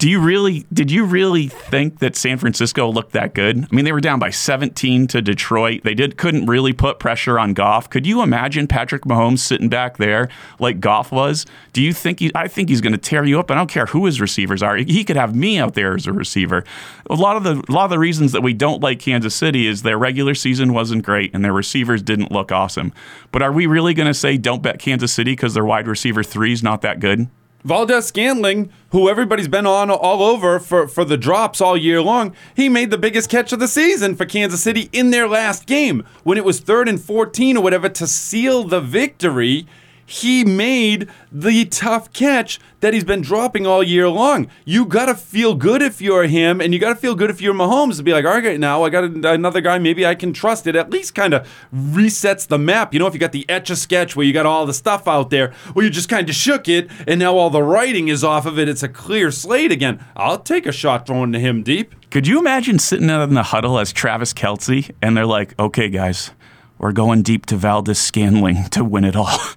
Do 0.00 0.08
you 0.08 0.18
really, 0.18 0.64
did 0.72 0.90
you 0.90 1.04
really 1.04 1.48
think 1.48 1.98
that 1.98 2.16
San 2.16 2.38
Francisco 2.38 2.90
looked 2.90 3.12
that 3.12 3.34
good? 3.34 3.66
I 3.70 3.74
mean, 3.76 3.84
they 3.84 3.92
were 3.92 4.00
down 4.00 4.18
by 4.18 4.30
17 4.30 5.06
to 5.08 5.20
Detroit. 5.20 5.82
They 5.84 5.92
did 5.92 6.16
couldn't 6.16 6.46
really 6.46 6.72
put 6.72 6.98
pressure 6.98 7.38
on 7.38 7.52
Goff. 7.52 7.90
Could 7.90 8.06
you 8.06 8.22
imagine 8.22 8.66
Patrick 8.66 9.02
Mahomes 9.02 9.40
sitting 9.40 9.68
back 9.68 9.98
there 9.98 10.30
like 10.58 10.80
Goff 10.80 11.12
was? 11.12 11.44
Do 11.74 11.82
you 11.82 11.92
think 11.92 12.20
he, 12.20 12.32
I 12.34 12.48
think 12.48 12.70
he's 12.70 12.80
going 12.80 12.94
to 12.94 12.98
tear 12.98 13.26
you 13.26 13.38
up. 13.38 13.50
I 13.50 13.54
don't 13.54 13.68
care 13.68 13.84
who 13.84 14.06
his 14.06 14.22
receivers 14.22 14.62
are. 14.62 14.76
He 14.76 15.04
could 15.04 15.16
have 15.16 15.34
me 15.34 15.58
out 15.58 15.74
there 15.74 15.94
as 15.94 16.06
a 16.06 16.14
receiver. 16.14 16.64
A 17.10 17.14
lot 17.14 17.36
of 17.36 17.42
the 17.42 17.62
a 17.68 17.70
lot 17.70 17.84
of 17.84 17.90
the 17.90 17.98
reasons 17.98 18.32
that 18.32 18.40
we 18.40 18.54
don't 18.54 18.82
like 18.82 19.00
Kansas 19.00 19.34
City 19.34 19.66
is 19.66 19.82
their 19.82 19.98
regular 19.98 20.34
season 20.34 20.72
wasn't 20.72 21.04
great 21.04 21.34
and 21.34 21.44
their 21.44 21.52
receivers 21.52 22.00
didn't 22.00 22.32
look 22.32 22.50
awesome. 22.50 22.94
But 23.32 23.42
are 23.42 23.52
we 23.52 23.66
really 23.66 23.92
going 23.92 24.08
to 24.08 24.14
say 24.14 24.38
don't 24.38 24.62
bet 24.62 24.78
Kansas 24.78 25.12
City 25.12 25.32
because 25.32 25.52
their 25.52 25.66
wide 25.66 25.86
receiver 25.86 26.22
three 26.22 26.54
is 26.54 26.62
not 26.62 26.80
that 26.80 27.00
good? 27.00 27.28
Valdes-Scantling, 27.64 28.70
who 28.90 29.08
everybody's 29.08 29.48
been 29.48 29.66
on 29.66 29.90
all 29.90 30.22
over 30.22 30.58
for, 30.58 30.88
for 30.88 31.04
the 31.04 31.16
drops 31.16 31.60
all 31.60 31.76
year 31.76 32.00
long, 32.00 32.34
he 32.54 32.68
made 32.68 32.90
the 32.90 32.98
biggest 32.98 33.28
catch 33.28 33.52
of 33.52 33.58
the 33.58 33.68
season 33.68 34.16
for 34.16 34.24
Kansas 34.24 34.62
City 34.62 34.88
in 34.92 35.10
their 35.10 35.28
last 35.28 35.66
game 35.66 36.04
when 36.24 36.38
it 36.38 36.44
was 36.44 36.60
third 36.60 36.88
and 36.88 37.00
14 37.00 37.56
or 37.56 37.62
whatever 37.62 37.88
to 37.88 38.06
seal 38.06 38.64
the 38.64 38.80
victory. 38.80 39.66
He 40.10 40.44
made 40.44 41.08
the 41.30 41.64
tough 41.66 42.12
catch 42.12 42.58
that 42.80 42.92
he's 42.92 43.04
been 43.04 43.20
dropping 43.20 43.64
all 43.64 43.80
year 43.80 44.08
long. 44.08 44.48
You 44.64 44.84
got 44.84 45.06
to 45.06 45.14
feel 45.14 45.54
good 45.54 45.82
if 45.82 46.02
you're 46.02 46.24
him, 46.24 46.60
and 46.60 46.74
you 46.74 46.80
got 46.80 46.88
to 46.88 46.96
feel 46.96 47.14
good 47.14 47.30
if 47.30 47.40
you're 47.40 47.54
Mahomes 47.54 47.98
to 47.98 48.02
be 48.02 48.12
like, 48.12 48.24
all 48.24 48.32
right, 48.40 48.58
now 48.58 48.82
I 48.82 48.90
got 48.90 49.04
another 49.04 49.60
guy, 49.60 49.78
maybe 49.78 50.04
I 50.04 50.16
can 50.16 50.32
trust 50.32 50.66
it. 50.66 50.74
At 50.74 50.90
least 50.90 51.14
kind 51.14 51.32
of 51.32 51.48
resets 51.72 52.48
the 52.48 52.58
map. 52.58 52.92
You 52.92 52.98
know, 52.98 53.06
if 53.06 53.14
you 53.14 53.20
got 53.20 53.30
the 53.30 53.48
etch 53.48 53.70
a 53.70 53.76
sketch 53.76 54.16
where 54.16 54.26
you 54.26 54.32
got 54.32 54.46
all 54.46 54.66
the 54.66 54.74
stuff 54.74 55.06
out 55.06 55.30
there, 55.30 55.52
where 55.74 55.84
you 55.84 55.90
just 55.92 56.08
kind 56.08 56.28
of 56.28 56.34
shook 56.34 56.66
it, 56.66 56.90
and 57.06 57.20
now 57.20 57.36
all 57.36 57.48
the 57.48 57.62
writing 57.62 58.08
is 58.08 58.24
off 58.24 58.46
of 58.46 58.58
it, 58.58 58.68
it's 58.68 58.82
a 58.82 58.88
clear 58.88 59.30
slate 59.30 59.70
again. 59.70 60.04
I'll 60.16 60.40
take 60.40 60.66
a 60.66 60.72
shot 60.72 61.06
thrown 61.06 61.30
to 61.34 61.38
him 61.38 61.62
deep. 61.62 61.94
Could 62.10 62.26
you 62.26 62.40
imagine 62.40 62.80
sitting 62.80 63.08
out 63.08 63.28
in 63.28 63.34
the 63.34 63.44
huddle 63.44 63.78
as 63.78 63.92
Travis 63.92 64.34
Kelce 64.34 64.90
and 65.00 65.16
they're 65.16 65.24
like, 65.24 65.56
okay, 65.60 65.88
guys, 65.88 66.32
we're 66.80 66.92
going 66.92 67.22
deep 67.22 67.46
to 67.46 67.56
Valdes-Scantling 67.56 68.64
to 68.70 68.82
win 68.84 69.04
it 69.04 69.14
all. 69.16 69.28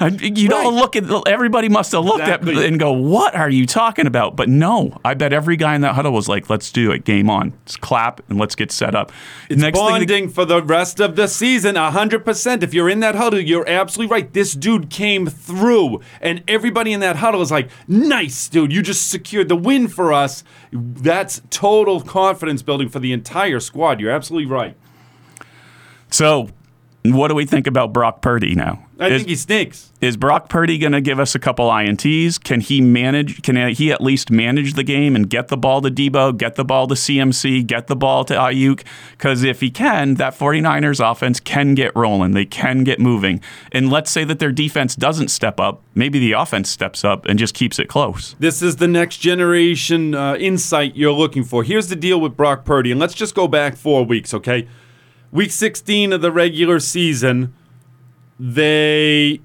You 0.00 0.48
don't 0.48 0.72
Right. 0.74 0.80
look 0.80 0.96
at 0.96 1.04
everybody 1.28 1.68
must 1.68 1.90
have 1.92 2.04
looked 2.04 2.20
Exactly. 2.20 2.56
at 2.56 2.64
and 2.64 2.78
go, 2.78 2.92
what 2.92 3.34
are 3.34 3.50
you 3.50 3.66
talking 3.66 4.06
about? 4.06 4.36
But 4.36 4.48
no, 4.48 4.96
I 5.04 5.14
bet 5.14 5.32
every 5.32 5.56
guy 5.56 5.74
in 5.74 5.80
that 5.80 5.94
huddle 5.96 6.12
was 6.12 6.28
like, 6.28 6.48
let's 6.48 6.70
do 6.70 6.92
it, 6.92 7.04
game 7.04 7.28
on, 7.28 7.52
just 7.66 7.80
clap 7.80 8.20
and 8.30 8.38
let's 8.38 8.54
get 8.54 8.70
set 8.70 8.94
up. 8.94 9.10
It's 9.50 9.60
Next 9.60 9.76
thing, 9.76 9.88
bonding 9.88 10.28
for 10.28 10.44
the 10.44 10.62
rest 10.62 11.00
of 11.00 11.16
the 11.16 11.26
season, 11.26 11.74
100%. 11.74 12.62
If 12.62 12.72
you're 12.72 12.88
in 12.88 13.00
that 13.00 13.16
huddle, 13.16 13.40
you're 13.40 13.68
absolutely 13.68 14.12
right. 14.12 14.32
This 14.32 14.52
dude 14.52 14.88
came 14.88 15.26
through, 15.26 16.00
and 16.20 16.42
everybody 16.46 16.92
in 16.92 17.00
that 17.00 17.16
huddle 17.16 17.42
is 17.42 17.50
like, 17.50 17.68
nice, 17.88 18.48
dude. 18.48 18.72
You 18.72 18.82
just 18.82 19.10
secured 19.10 19.48
the 19.48 19.56
win 19.56 19.88
for 19.88 20.12
us. 20.12 20.44
That's 20.72 21.42
total 21.50 22.00
confidence 22.00 22.62
building 22.62 22.88
for 22.88 23.00
the 23.00 23.12
entire 23.12 23.58
squad. 23.60 24.00
You're 24.00 24.12
absolutely 24.12 24.50
right. 24.50 24.76
So 26.10 26.48
What 27.04 27.28
do 27.28 27.34
we 27.34 27.46
think 27.46 27.66
about 27.66 27.92
Brock 27.92 28.22
Purdy 28.22 28.54
now? 28.54 28.84
I 29.00 29.06
is, 29.06 29.18
think 29.18 29.28
he 29.28 29.36
stinks. 29.36 29.92
is 30.00 30.16
Brock 30.16 30.48
Purdy 30.48 30.76
going 30.78 30.92
to 30.92 31.00
give 31.00 31.20
us 31.20 31.36
a 31.36 31.38
couple 31.38 31.68
ints? 31.68 32.42
Can 32.42 32.60
he 32.60 32.80
manage? 32.80 33.42
Can 33.42 33.56
he 33.74 33.92
at 33.92 34.00
least 34.00 34.32
manage 34.32 34.74
the 34.74 34.82
game 34.82 35.14
and 35.14 35.30
get 35.30 35.48
the 35.48 35.56
ball 35.56 35.80
to 35.82 35.90
Deebo, 35.90 36.36
get 36.36 36.56
the 36.56 36.64
ball 36.64 36.88
to 36.88 36.96
CMC, 36.96 37.64
get 37.64 37.86
the 37.86 37.94
ball 37.94 38.24
to 38.24 38.34
Aiyuk? 38.34 38.82
Because 39.12 39.44
if 39.44 39.60
he 39.60 39.70
can, 39.70 40.14
that 40.14 40.36
49ers 40.36 40.98
offense 41.08 41.38
can 41.38 41.74
get 41.74 41.94
rolling. 41.94 42.32
They 42.32 42.44
can 42.44 42.82
get 42.82 42.98
moving. 42.98 43.40
And 43.70 43.90
let's 43.90 44.10
say 44.10 44.24
that 44.24 44.40
their 44.40 44.52
defense 44.52 44.96
doesn't 44.96 45.28
step 45.28 45.60
up. 45.60 45.82
Maybe 45.94 46.18
the 46.18 46.32
offense 46.32 46.68
steps 46.68 47.04
up 47.04 47.26
and 47.26 47.38
just 47.38 47.54
keeps 47.54 47.78
it 47.78 47.88
close. 47.88 48.34
This 48.40 48.60
is 48.60 48.76
the 48.76 48.88
next 48.88 49.18
generation 49.18 50.16
uh, 50.16 50.34
insight 50.34 50.96
you're 50.96 51.12
looking 51.12 51.44
for. 51.44 51.62
Here's 51.62 51.86
the 51.86 51.96
deal 51.96 52.20
with 52.20 52.36
Brock 52.36 52.64
Purdy, 52.64 52.90
and 52.90 52.98
let's 52.98 53.14
just 53.14 53.36
go 53.36 53.46
back 53.46 53.76
four 53.76 54.04
weeks, 54.04 54.34
okay? 54.34 54.66
Week 55.30 55.50
16 55.50 56.12
of 56.12 56.20
the 56.22 56.32
regular 56.32 56.80
season, 56.80 57.54
they. 58.38 59.40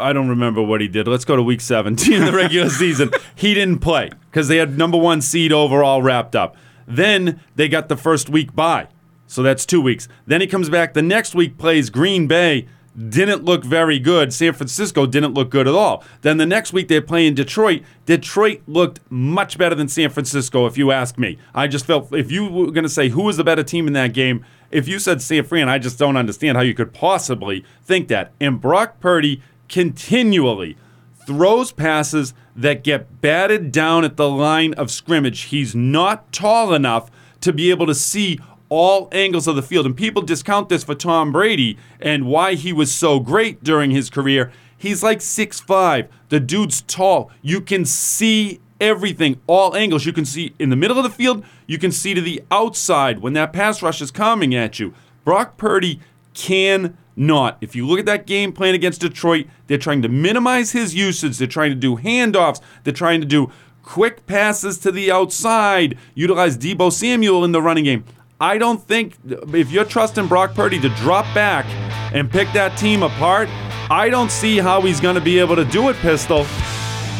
I 0.00 0.12
don't 0.12 0.28
remember 0.28 0.60
what 0.60 0.80
he 0.80 0.88
did. 0.88 1.06
Let's 1.06 1.24
go 1.24 1.36
to 1.36 1.42
week 1.42 1.60
17 1.60 2.22
of 2.22 2.26
the 2.26 2.36
regular 2.36 2.68
season. 2.82 3.10
He 3.34 3.54
didn't 3.54 3.78
play 3.78 4.10
because 4.30 4.48
they 4.48 4.56
had 4.56 4.76
number 4.76 4.98
one 4.98 5.20
seed 5.20 5.52
overall 5.52 6.02
wrapped 6.02 6.34
up. 6.34 6.56
Then 6.86 7.40
they 7.54 7.68
got 7.68 7.88
the 7.88 7.96
first 7.96 8.28
week 8.28 8.54
bye. 8.54 8.88
So 9.26 9.42
that's 9.42 9.64
two 9.64 9.80
weeks. 9.80 10.08
Then 10.26 10.40
he 10.40 10.46
comes 10.46 10.68
back 10.68 10.94
the 10.94 11.02
next 11.02 11.34
week, 11.34 11.58
plays 11.58 11.90
Green 11.90 12.26
Bay, 12.26 12.66
didn't 12.96 13.44
look 13.44 13.64
very 13.64 13.98
good. 13.98 14.32
San 14.32 14.52
Francisco 14.52 15.06
didn't 15.06 15.34
look 15.34 15.50
good 15.50 15.66
at 15.66 15.74
all. 15.74 16.04
Then 16.22 16.36
the 16.36 16.46
next 16.46 16.72
week 16.72 16.88
they're 16.88 17.02
playing 17.02 17.34
Detroit. 17.34 17.82
Detroit 18.06 18.62
looked 18.66 19.00
much 19.10 19.58
better 19.58 19.74
than 19.74 19.88
San 19.88 20.10
Francisco, 20.10 20.66
if 20.66 20.76
you 20.76 20.92
ask 20.92 21.18
me. 21.18 21.38
I 21.54 21.66
just 21.66 21.86
felt 21.86 22.12
if 22.14 22.30
you 22.30 22.48
were 22.48 22.70
going 22.70 22.84
to 22.84 22.88
say 22.88 23.08
who 23.08 23.22
was 23.22 23.36
the 23.36 23.44
better 23.44 23.62
team 23.64 23.86
in 23.86 23.92
that 23.94 24.12
game, 24.12 24.44
if 24.74 24.88
you 24.88 24.98
said 24.98 25.22
San 25.22 25.44
Fran, 25.44 25.68
I 25.68 25.78
just 25.78 26.00
don't 26.00 26.16
understand 26.16 26.56
how 26.56 26.62
you 26.62 26.74
could 26.74 26.92
possibly 26.92 27.64
think 27.82 28.08
that. 28.08 28.32
And 28.40 28.60
Brock 28.60 28.98
Purdy 28.98 29.40
continually 29.68 30.76
throws 31.24 31.70
passes 31.70 32.34
that 32.56 32.82
get 32.82 33.20
batted 33.20 33.70
down 33.70 34.04
at 34.04 34.16
the 34.16 34.28
line 34.28 34.74
of 34.74 34.90
scrimmage. 34.90 35.42
He's 35.42 35.76
not 35.76 36.32
tall 36.32 36.74
enough 36.74 37.08
to 37.40 37.52
be 37.52 37.70
able 37.70 37.86
to 37.86 37.94
see 37.94 38.40
all 38.68 39.08
angles 39.12 39.46
of 39.46 39.54
the 39.54 39.62
field. 39.62 39.86
And 39.86 39.96
people 39.96 40.22
discount 40.22 40.68
this 40.68 40.82
for 40.82 40.96
Tom 40.96 41.30
Brady 41.30 41.78
and 42.00 42.26
why 42.26 42.54
he 42.54 42.72
was 42.72 42.92
so 42.92 43.20
great 43.20 43.62
during 43.62 43.92
his 43.92 44.10
career. 44.10 44.50
He's 44.76 45.04
like 45.04 45.20
6'5. 45.20 46.08
The 46.30 46.40
dude's 46.40 46.82
tall. 46.82 47.30
You 47.42 47.60
can 47.60 47.84
see 47.84 48.60
everything, 48.80 49.40
all 49.46 49.76
angles. 49.76 50.04
You 50.04 50.12
can 50.12 50.24
see 50.24 50.52
in 50.58 50.70
the 50.70 50.76
middle 50.76 50.98
of 50.98 51.04
the 51.04 51.10
field, 51.10 51.44
you 51.66 51.78
can 51.78 51.92
see 51.92 52.14
to 52.14 52.20
the 52.20 52.42
outside 52.50 53.18
when 53.18 53.32
that 53.34 53.52
pass 53.52 53.82
rush 53.82 54.00
is 54.00 54.10
coming 54.10 54.54
at 54.54 54.78
you. 54.78 54.94
Brock 55.24 55.56
Purdy 55.56 56.00
can 56.34 56.96
not. 57.16 57.56
If 57.60 57.76
you 57.76 57.86
look 57.86 57.98
at 57.98 58.06
that 58.06 58.26
game 58.26 58.52
plan 58.52 58.74
against 58.74 59.00
Detroit, 59.00 59.46
they're 59.66 59.78
trying 59.78 60.02
to 60.02 60.08
minimize 60.08 60.72
his 60.72 60.94
usage. 60.94 61.38
They're 61.38 61.46
trying 61.46 61.70
to 61.70 61.76
do 61.76 61.96
handoffs. 61.96 62.60
They're 62.82 62.92
trying 62.92 63.20
to 63.20 63.26
do 63.26 63.50
quick 63.82 64.26
passes 64.26 64.78
to 64.78 64.90
the 64.90 65.12
outside, 65.12 65.96
utilize 66.14 66.56
Deebo 66.56 66.90
Samuel 66.92 67.44
in 67.44 67.52
the 67.52 67.62
running 67.62 67.84
game. 67.84 68.04
I 68.40 68.58
don't 68.58 68.82
think 68.82 69.16
if 69.54 69.70
you're 69.70 69.84
trusting 69.84 70.26
Brock 70.26 70.54
Purdy 70.54 70.80
to 70.80 70.88
drop 70.90 71.24
back 71.34 71.66
and 72.12 72.30
pick 72.30 72.52
that 72.52 72.76
team 72.76 73.02
apart, 73.02 73.48
I 73.90 74.08
don't 74.08 74.30
see 74.30 74.58
how 74.58 74.80
he's 74.80 75.00
going 75.00 75.14
to 75.14 75.20
be 75.20 75.38
able 75.38 75.56
to 75.56 75.64
do 75.64 75.88
it, 75.88 75.96
Pistol. 75.96 76.46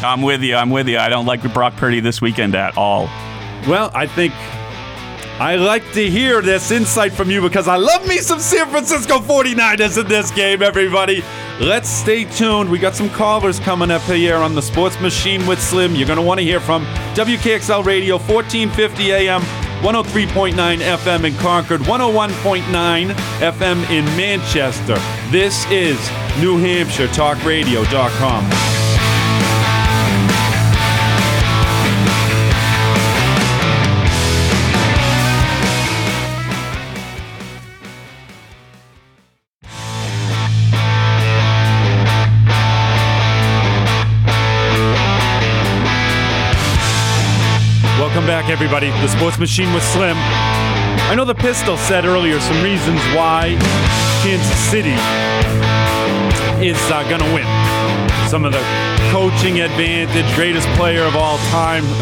I'm 0.03 0.21
with 0.21 0.41
you. 0.41 0.55
I'm 0.55 0.71
with 0.71 0.87
you. 0.87 0.97
I 0.97 1.09
don't 1.09 1.25
like 1.25 1.41
Brock 1.53 1.75
Purdy 1.77 1.99
this 1.99 2.21
weekend 2.21 2.53
at 2.53 2.77
all. 2.77 3.07
Well, 3.67 3.89
I 3.95 4.05
think 4.05 4.33
I 5.39 5.55
like 5.55 5.91
to 5.93 6.09
hear 6.09 6.41
this 6.41 6.71
insight 6.71 7.11
from 7.11 7.31
you 7.31 7.41
because 7.41 7.67
I 7.67 7.75
love 7.75 8.07
me 8.07 8.19
some 8.19 8.39
San 8.39 8.69
Francisco 8.69 9.19
49ers 9.19 9.99
in 9.99 10.07
this 10.07 10.31
game, 10.31 10.61
everybody. 10.61 11.23
Let's 11.59 11.89
stay 11.89 12.25
tuned. 12.25 12.69
We 12.69 12.77
got 12.77 12.95
some 12.95 13.09
callers 13.09 13.59
coming 13.59 13.89
up 13.89 14.03
here 14.03 14.37
on 14.37 14.53
the 14.53 14.61
Sports 14.61 14.99
Machine 15.01 15.45
with 15.47 15.61
Slim. 15.61 15.95
You're 15.95 16.07
going 16.07 16.19
to 16.19 16.23
want 16.23 16.39
to 16.39 16.43
hear 16.45 16.59
from 16.59 16.85
WKXL 17.15 17.83
Radio, 17.83 18.17
1450 18.17 19.11
AM, 19.11 19.41
103.9 19.81 20.53
FM 20.77 21.23
in 21.25 21.35
Concord, 21.35 21.81
101.9 21.81 23.11
FM 23.39 23.89
in 23.89 24.05
Manchester. 24.15 24.95
This 25.31 25.65
is 25.71 25.97
New 26.39 26.57
everybody. 48.55 48.87
The 48.87 49.09
Sports 49.09 49.37
Machine 49.37 49.73
was 49.73 49.83
Slim. 49.83 50.15
I 50.15 51.13
know 51.13 51.25
the 51.25 51.35
Pistol 51.35 51.75
said 51.75 52.05
earlier 52.05 52.39
some 52.39 52.63
reasons 52.63 53.01
why 53.13 53.57
Kansas 54.23 54.57
City 54.71 54.95
is 56.65 56.79
uh, 56.89 57.03
going 57.09 57.19
to 57.19 57.33
win. 57.33 57.43
Some 58.29 58.45
of 58.45 58.53
the 58.53 58.63
coaching 59.11 59.59
advantage, 59.59 60.35
greatest 60.35 60.69
player 60.69 61.03
of 61.03 61.17
all 61.17 61.37
time. 61.49 61.83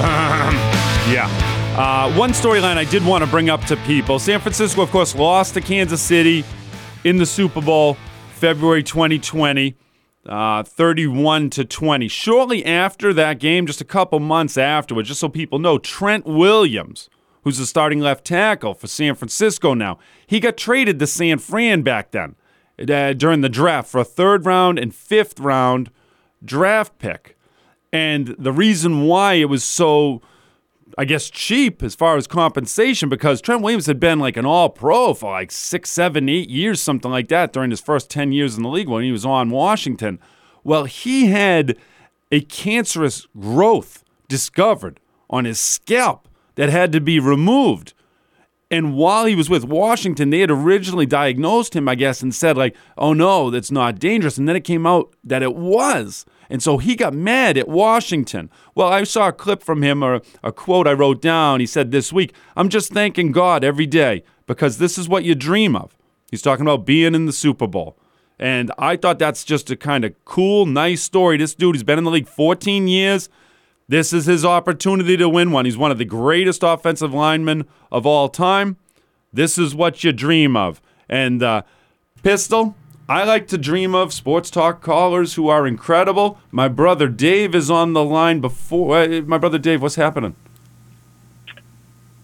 yeah. 1.11 1.27
Uh, 1.75 2.13
one 2.15 2.33
storyline 2.33 2.77
I 2.77 2.83
did 2.83 3.03
want 3.03 3.23
to 3.23 3.29
bring 3.31 3.49
up 3.49 3.65
to 3.65 3.75
people 3.77 4.19
San 4.19 4.39
Francisco, 4.39 4.83
of 4.83 4.91
course, 4.91 5.15
lost 5.15 5.55
to 5.55 5.61
Kansas 5.61 6.03
City 6.03 6.45
in 7.03 7.17
the 7.17 7.25
Super 7.25 7.61
Bowl 7.61 7.97
February 8.35 8.83
2020 8.83 9.75
uh, 10.25 10.63
31 10.63 11.49
to 11.51 11.65
20. 11.65 12.07
Shortly 12.07 12.65
after 12.65 13.13
that 13.13 13.39
game, 13.39 13.65
just 13.65 13.81
a 13.81 13.86
couple 13.86 14.19
months 14.19 14.57
afterwards, 14.57 15.09
just 15.09 15.19
so 15.19 15.29
people 15.29 15.59
know, 15.59 15.77
Trent 15.77 16.25
Williams, 16.25 17.09
who's 17.43 17.57
the 17.57 17.65
starting 17.65 17.99
left 17.99 18.25
tackle 18.25 18.73
for 18.73 18.88
San 18.88 19.15
Francisco 19.15 19.73
now, 19.73 19.99
he 20.25 20.39
got 20.39 20.57
traded 20.57 20.99
to 20.99 21.07
San 21.07 21.39
Fran 21.39 21.81
back 21.81 22.12
then 22.12 22.36
uh, 22.89 23.13
during 23.13 23.41
the 23.41 23.49
draft 23.49 23.89
for 23.89 23.99
a 23.99 24.05
third 24.05 24.45
round 24.45 24.79
and 24.79 24.95
fifth 24.95 25.39
round 25.39 25.91
draft 26.43 26.97
pick. 26.99 27.38
And 27.91 28.36
the 28.39 28.51
reason 28.51 29.03
why 29.03 29.33
it 29.33 29.49
was 29.49 29.63
so 29.63 30.21
I 30.97 31.06
guess, 31.06 31.29
cheap 31.29 31.82
as 31.82 31.95
far 31.95 32.17
as 32.17 32.27
compensation 32.27 33.10
because 33.10 33.41
Trent 33.41 33.62
Williams 33.62 33.88
had 33.88 33.99
been 33.99 34.19
like 34.19 34.38
an 34.38 34.45
all 34.45 34.69
pro 34.69 35.13
for 35.13 35.32
like 35.32 35.51
six, 35.51 35.89
seven, 35.89 36.29
eight 36.29 36.49
years, 36.49 36.82
something 36.82 37.10
like 37.10 37.29
that, 37.29 37.53
during 37.53 37.71
his 37.71 37.82
first 37.82 38.10
10 38.10 38.32
years 38.32 38.56
in 38.56 38.63
the 38.63 38.69
league 38.69 38.89
when 38.89 39.03
he 39.03 39.12
was 39.12 39.25
on 39.25 39.49
Washington. 39.49 40.19
Well, 40.63 40.86
he 40.86 41.27
had 41.27 41.77
a 42.32 42.41
cancerous 42.41 43.27
growth 43.39 44.03
discovered 44.27 44.99
on 45.29 45.45
his 45.45 45.60
scalp 45.60 46.27
that 46.56 46.69
had 46.69 46.91
to 46.91 47.01
be 47.01 47.19
removed. 47.19 47.93
And 48.69 48.95
while 48.95 49.25
he 49.25 49.36
was 49.36 49.49
with 49.49 49.65
Washington, 49.65 50.29
they 50.29 50.39
had 50.39 50.49
originally 50.49 51.06
diagnosed 51.06 51.75
him, 51.75 51.88
I 51.88 51.95
guess, 51.95 52.21
and 52.21 52.34
said, 52.34 52.58
like, 52.58 52.75
oh 52.97 53.13
no, 53.13 53.49
that's 53.49 53.71
not 53.71 53.99
dangerous. 53.99 54.38
And 54.38 54.47
then 54.47 54.56
it 54.56 54.63
came 54.63 54.88
out 54.88 55.15
that 55.23 55.43
it 55.43 55.56
was. 55.56 56.25
And 56.49 56.62
so 56.62 56.77
he 56.77 56.95
got 56.95 57.13
mad 57.13 57.58
at 57.58 57.67
Washington. 57.67 58.49
Well, 58.75 58.88
I 58.88 59.03
saw 59.03 59.29
a 59.29 59.34
clip 59.34 59.63
from 59.63 59.82
him 59.82 60.03
or 60.03 60.21
a 60.43 60.51
quote 60.51 60.88
I 60.88 60.93
wrote 60.93 61.21
down. 61.21 61.60
He 61.60 61.65
said 61.65 61.91
this 61.91 62.13
week, 62.13 62.34
I'm 62.56 62.69
just 62.69 62.91
thanking 62.91 63.32
God 63.32 63.63
every 63.63 63.86
day 63.86 64.23
because 64.45 64.77
this 64.77 64.97
is 64.97 65.10
what 65.10 65.23
you 65.23 65.36
dream 65.36 65.75
of. 65.75 65.95
He's 66.29 66.41
talking 66.41 66.65
about 66.65 66.86
being 66.86 67.15
in 67.15 67.25
the 67.25 67.34
Super 67.34 67.67
Bowl. 67.67 67.97
And 68.39 68.71
I 68.77 68.97
thought 68.97 69.19
that's 69.19 69.43
just 69.43 69.69
a 69.69 69.75
kind 69.75 70.03
of 70.03 70.13
cool, 70.25 70.65
nice 70.65 71.01
story. 71.01 71.38
This 71.38 71.53
dude, 71.53 71.75
he's 71.75 71.84
been 71.84 71.97
in 71.97 72.03
the 72.03 72.12
league 72.12 72.27
14 72.27 72.88
years. 72.88 73.29
This 73.88 74.13
is 74.13 74.25
his 74.25 74.43
opportunity 74.43 75.17
to 75.17 75.29
win 75.29 75.51
one. 75.51 75.65
He's 75.65 75.77
one 75.77 75.91
of 75.91 75.97
the 75.97 76.06
greatest 76.06 76.63
offensive 76.63 77.13
linemen 77.13 77.65
of 77.91 78.06
all 78.06 78.29
time. 78.29 78.77
This 79.32 79.58
is 79.58 79.75
what 79.75 80.03
you 80.03 80.12
dream 80.12 80.56
of. 80.56 80.82
And 81.08 81.43
uh, 81.43 81.63
Pistol, 82.23 82.75
I 83.07 83.25
like 83.25 83.49
to 83.49 83.57
dream 83.57 83.93
of 83.93 84.13
sports 84.13 84.49
talk 84.49 84.81
callers 84.81 85.33
who 85.33 85.49
are 85.49 85.67
incredible. 85.67 86.39
My 86.51 86.69
brother 86.69 87.09
Dave 87.09 87.53
is 87.53 87.69
on 87.69 87.91
the 87.91 88.03
line 88.03 88.39
before. 88.39 88.97
Uh, 88.97 89.21
my 89.25 89.37
brother 89.37 89.57
Dave, 89.59 89.81
what's 89.81 89.95
happening? 89.95 90.35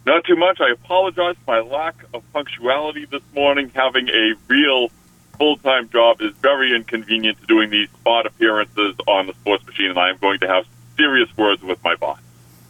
Not 0.06 0.24
too 0.24 0.38
much. 0.38 0.62
I 0.62 0.72
apologize 0.72 1.36
for 1.44 1.52
my 1.52 1.60
lack 1.60 1.96
of 2.14 2.24
punctuality 2.32 3.06
this 3.06 3.22
morning. 3.36 3.72
Having 3.76 4.08
a 4.10 4.34
real 4.48 4.90
full 5.38 5.58
time 5.58 5.90
job 5.90 6.22
is 6.22 6.34
very 6.42 6.74
inconvenient 6.74 7.42
to 7.42 7.46
doing 7.46 7.70
these 7.70 7.90
spot 7.90 8.26
appearances 8.26 8.96
on 9.06 9.28
the 9.28 9.34
sports 9.34 9.66
machine, 9.66 9.90
and 9.90 10.00
I 10.00 10.10
am 10.10 10.18
going 10.18 10.40
to 10.40 10.48
have 10.48 10.66
serious 10.96 11.30
words 11.38 11.62
with 11.62 11.84
my 11.84 11.96
boss. 11.96 12.20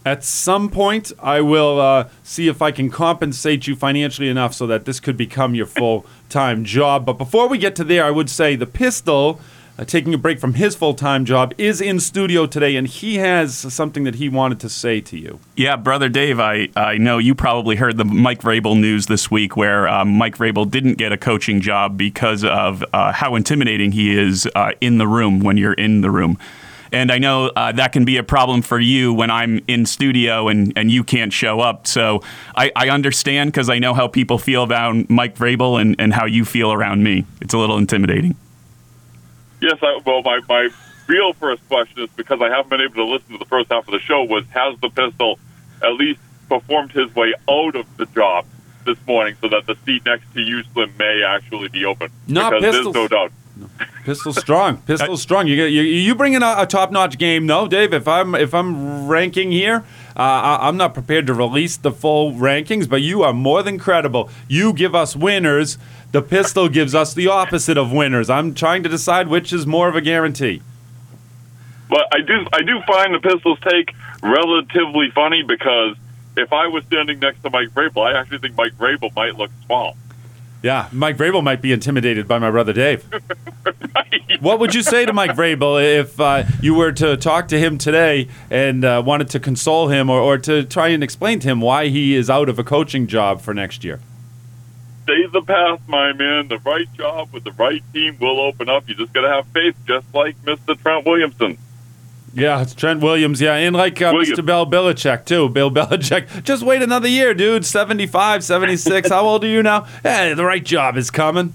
At 0.10 0.24
some 0.24 0.70
point, 0.70 1.12
I 1.22 1.42
will 1.42 1.80
uh, 1.80 2.10
see 2.24 2.48
if 2.48 2.64
I 2.64 2.72
can 2.72 2.90
compensate 2.90 3.68
you 3.68 3.76
financially 3.76 4.28
enough 4.28 4.56
so 4.56 4.66
that 4.66 4.86
this 4.86 5.00
could 5.00 5.16
become 5.16 5.54
your 5.54 5.68
full 5.68 6.04
time 6.30 6.66
job. 6.66 7.06
But 7.06 7.20
before 7.20 7.48
we 7.48 7.60
get 7.60 7.76
to 7.76 7.84
there, 7.84 8.04
I 8.06 8.10
would 8.10 8.28
say 8.28 8.56
the 8.56 8.66
pistol 8.66 9.40
uh, 9.78 9.86
taking 9.86 10.12
a 10.16 10.18
break 10.18 10.40
from 10.40 10.56
his 10.56 10.76
full 10.76 10.96
time 10.96 11.26
job, 11.26 11.54
is 11.60 11.80
in 11.80 12.00
studio 12.00 12.48
today, 12.48 12.76
and 12.76 12.88
he 12.88 13.18
has 13.18 13.56
something 13.56 14.04
that 14.04 14.16
he 14.16 14.28
wanted 14.28 14.60
to 14.62 14.68
say 14.68 15.00
to 15.00 15.16
you. 15.16 15.40
Yeah, 15.56 15.76
brother 15.76 16.10
Dave, 16.10 16.40
I, 16.40 16.70
I 16.76 16.98
know 16.98 17.20
you 17.20 17.36
probably 17.36 17.76
heard 17.76 17.98
the 17.98 18.04
Mike 18.04 18.42
Vrabel 18.42 18.80
news 18.80 19.06
this 19.06 19.30
week 19.30 19.56
where 19.56 19.88
uh, 19.88 20.04
Mike 20.06 20.38
Vrabel 20.38 20.70
didn't 20.70 20.96
get 20.96 21.12
a 21.12 21.18
coaching 21.18 21.62
job 21.62 21.98
because 21.98 22.44
of 22.44 22.84
uh, 22.94 23.12
how 23.12 23.36
intimidating 23.36 23.92
he 23.92 24.18
is 24.18 24.50
uh, 24.56 24.72
in 24.82 24.98
the 24.98 25.08
room 25.08 25.40
when 25.42 25.56
you're 25.56 25.74
in 25.74 26.02
the 26.02 26.10
room. 26.10 26.40
And 26.92 27.12
I 27.12 27.18
know 27.18 27.48
uh, 27.56 27.72
that 27.74 27.92
can 27.92 28.06
be 28.06 28.18
a 28.18 28.24
problem 28.24 28.62
for 28.62 28.80
you 28.80 29.14
when 29.14 29.30
I'm 29.30 29.62
in 29.68 29.86
studio 29.86 30.48
and, 30.48 30.74
and 30.76 30.92
you 30.92 31.04
can't 31.04 31.32
show 31.32 31.60
up. 31.60 31.88
So 31.88 32.22
I, 32.56 32.72
I 32.76 32.90
understand 32.90 33.52
because 33.52 33.70
I 33.70 33.80
know 33.80 33.94
how 33.94 34.08
people 34.08 34.38
feel 34.38 34.64
about 34.64 35.10
Mike 35.10 35.36
Vrabel 35.36 35.80
and, 35.80 35.96
and 36.00 36.14
how 36.14 36.26
you 36.26 36.46
feel 36.46 36.72
around 36.72 37.04
me. 37.04 37.26
It's 37.42 37.54
a 37.54 37.58
little 37.58 37.78
intimidating. 37.78 38.36
Yes, 39.62 39.78
I, 39.82 40.00
well, 40.06 40.22
my, 40.24 40.40
my 40.48 40.70
real 41.08 41.34
first 41.34 41.68
question 41.68 42.04
is 42.04 42.10
because 42.16 42.42
I 42.42 42.50
haven't 42.50 42.70
been 42.70 42.82
able 42.82 42.96
to 42.96 43.06
listen 43.06 43.34
to 43.34 43.38
the 43.38 43.46
first 43.46 43.72
half 43.72 43.88
of 43.88 43.92
the 43.92 44.00
show 44.00 44.24
was 44.24 44.46
has 44.50 44.80
the 44.80 44.90
pistol 44.90 45.40
at 45.84 45.94
least 45.94 46.20
performed 46.48 46.92
his 46.92 47.14
way 47.16 47.34
out 47.50 47.76
of 47.76 47.86
the 47.98 48.06
job 48.08 48.46
this 48.86 48.98
morning 49.08 49.36
so 49.42 49.50
that 49.50 49.66
the 49.68 49.76
seat 49.86 50.06
next 50.06 50.32
to 50.34 50.42
you, 50.42 50.64
Slim, 50.74 50.94
may 50.98 51.24
actually 51.24 51.68
be 51.70 51.86
open? 51.86 52.12
No, 52.28 52.50
because 52.50 52.64
Pistol's- 52.64 52.94
there's 52.94 52.96
no 52.96 53.08
doubt. 53.08 53.32
Pistol 54.04 54.34
strong, 54.34 54.78
pistol 54.78 55.18
strong. 55.18 55.48
You 55.48 55.64
you, 55.66 55.82
you 55.82 56.16
bring 56.16 56.34
in 56.34 56.42
a, 56.42 56.56
a 56.60 56.66
top 56.66 56.92
notch 56.92 57.18
game, 57.18 57.48
though, 57.48 57.68
Dave. 57.68 57.94
If 57.94 58.08
I'm 58.08 58.34
if 58.36 58.54
I'm 58.54 59.08
ranking 59.08 59.52
here, 59.52 59.84
uh, 60.16 60.22
I, 60.22 60.68
I'm 60.68 60.78
not 60.78 60.94
prepared 60.94 61.28
to 61.28 61.34
release 61.34 61.78
the 61.78 61.92
full 61.92 62.34
rankings, 62.34 62.90
but 62.90 63.02
you 63.02 63.24
are 63.24 63.34
more 63.34 63.62
than 63.62 63.78
credible. 63.78 64.30
You 64.48 64.74
give 64.74 64.96
us 64.96 65.16
winners. 65.16 65.78
The 66.12 66.22
pistol 66.22 66.70
gives 66.70 66.96
us 66.96 67.14
the 67.14 67.28
opposite 67.28 67.78
of 67.78 67.92
winners. 67.92 68.30
I'm 68.30 68.54
trying 68.56 68.82
to 68.84 68.90
decide 68.90 69.28
which 69.28 69.54
is 69.54 69.68
more 69.68 69.90
of 69.90 69.96
a 69.96 70.02
guarantee. 70.02 70.62
But 71.90 72.08
I 72.12 72.22
do 72.22 72.46
I 72.54 72.62
do 72.62 72.82
find 72.88 73.14
the 73.14 73.20
Pistols 73.20 73.60
take 73.62 73.94
relatively 74.22 75.12
funny 75.12 75.44
because 75.44 75.96
if 76.38 76.54
I 76.54 76.68
was 76.68 76.84
standing 76.86 77.20
next 77.20 77.42
to 77.44 77.50
Mike 77.50 77.70
Vrabel, 77.70 78.06
I 78.08 78.20
actually 78.20 78.40
think 78.40 78.56
Mike 78.56 78.74
Vrabel 78.78 79.14
might 79.16 79.36
look 79.36 79.52
small. 79.66 79.98
Yeah, 80.62 80.90
Mike 80.92 81.18
Vrabel 81.18 81.44
might 81.44 81.62
be 81.62 81.72
intimidated 81.72 82.28
by 82.28 82.38
my 82.40 82.52
brother 82.52 82.74
Dave. 82.74 83.06
What 84.40 84.60
would 84.60 84.74
you 84.74 84.84
say 84.84 85.06
to 85.06 85.12
Mike 85.12 85.32
Vrabel 85.32 85.84
if 86.00 86.18
uh, 86.18 86.44
you 86.62 86.74
were 86.74 86.94
to 86.94 87.18
talk 87.18 87.50
to 87.50 87.60
him 87.60 87.78
today 87.78 88.30
and 88.50 88.86
uh, 88.86 89.04
wanted 89.06 89.30
to 89.32 89.40
console 89.40 89.90
him 89.90 90.10
or, 90.10 90.22
or 90.22 90.38
to 90.38 90.64
try 90.64 90.88
and 90.90 91.04
explain 91.04 91.42
to 91.42 91.48
him 91.50 91.60
why 91.60 91.88
he 91.88 92.16
is 92.16 92.30
out 92.30 92.48
of 92.48 92.58
a 92.58 92.64
coaching 92.64 93.06
job 93.06 93.42
for 93.42 93.54
next 93.54 93.84
year? 93.84 94.00
Stay 95.04 95.26
the 95.26 95.42
path, 95.42 95.82
my 95.88 96.14
man. 96.14 96.48
The 96.48 96.60
right 96.60 96.88
job 96.94 97.34
with 97.34 97.44
the 97.44 97.52
right 97.52 97.84
team 97.92 98.18
will 98.22 98.40
open 98.40 98.70
up. 98.70 98.88
You 98.88 98.96
just 98.96 99.12
got 99.12 99.22
to 99.22 99.30
have 99.30 99.46
faith, 99.48 99.76
just 99.86 100.06
like 100.14 100.42
Mr. 100.46 100.80
Trent 100.82 101.06
Williamson. 101.06 101.58
Yeah, 102.34 102.62
it's 102.62 102.74
Trent 102.74 103.02
Williams. 103.02 103.42
Yeah, 103.42 103.56
and 103.56 103.76
like 103.76 104.02
uh, 104.02 104.12
Williams. 104.14 104.40
Mr. 104.40 104.46
Bill 104.46 104.66
Belichick, 104.66 105.26
too. 105.26 105.50
Bill 105.50 105.72
Belichick. 105.72 106.44
Just 106.44 106.64
wait 106.64 106.82
another 106.82 107.08
year, 107.08 107.34
dude. 107.34 107.66
75, 107.66 108.44
76. 108.44 109.10
How 109.10 109.22
old 109.26 109.44
are 109.44 109.48
you 109.48 109.64
now? 109.64 109.82
Hey, 110.04 110.34
the 110.34 110.46
right 110.46 110.64
job 110.64 110.98
is 110.98 111.10
coming. 111.10 111.54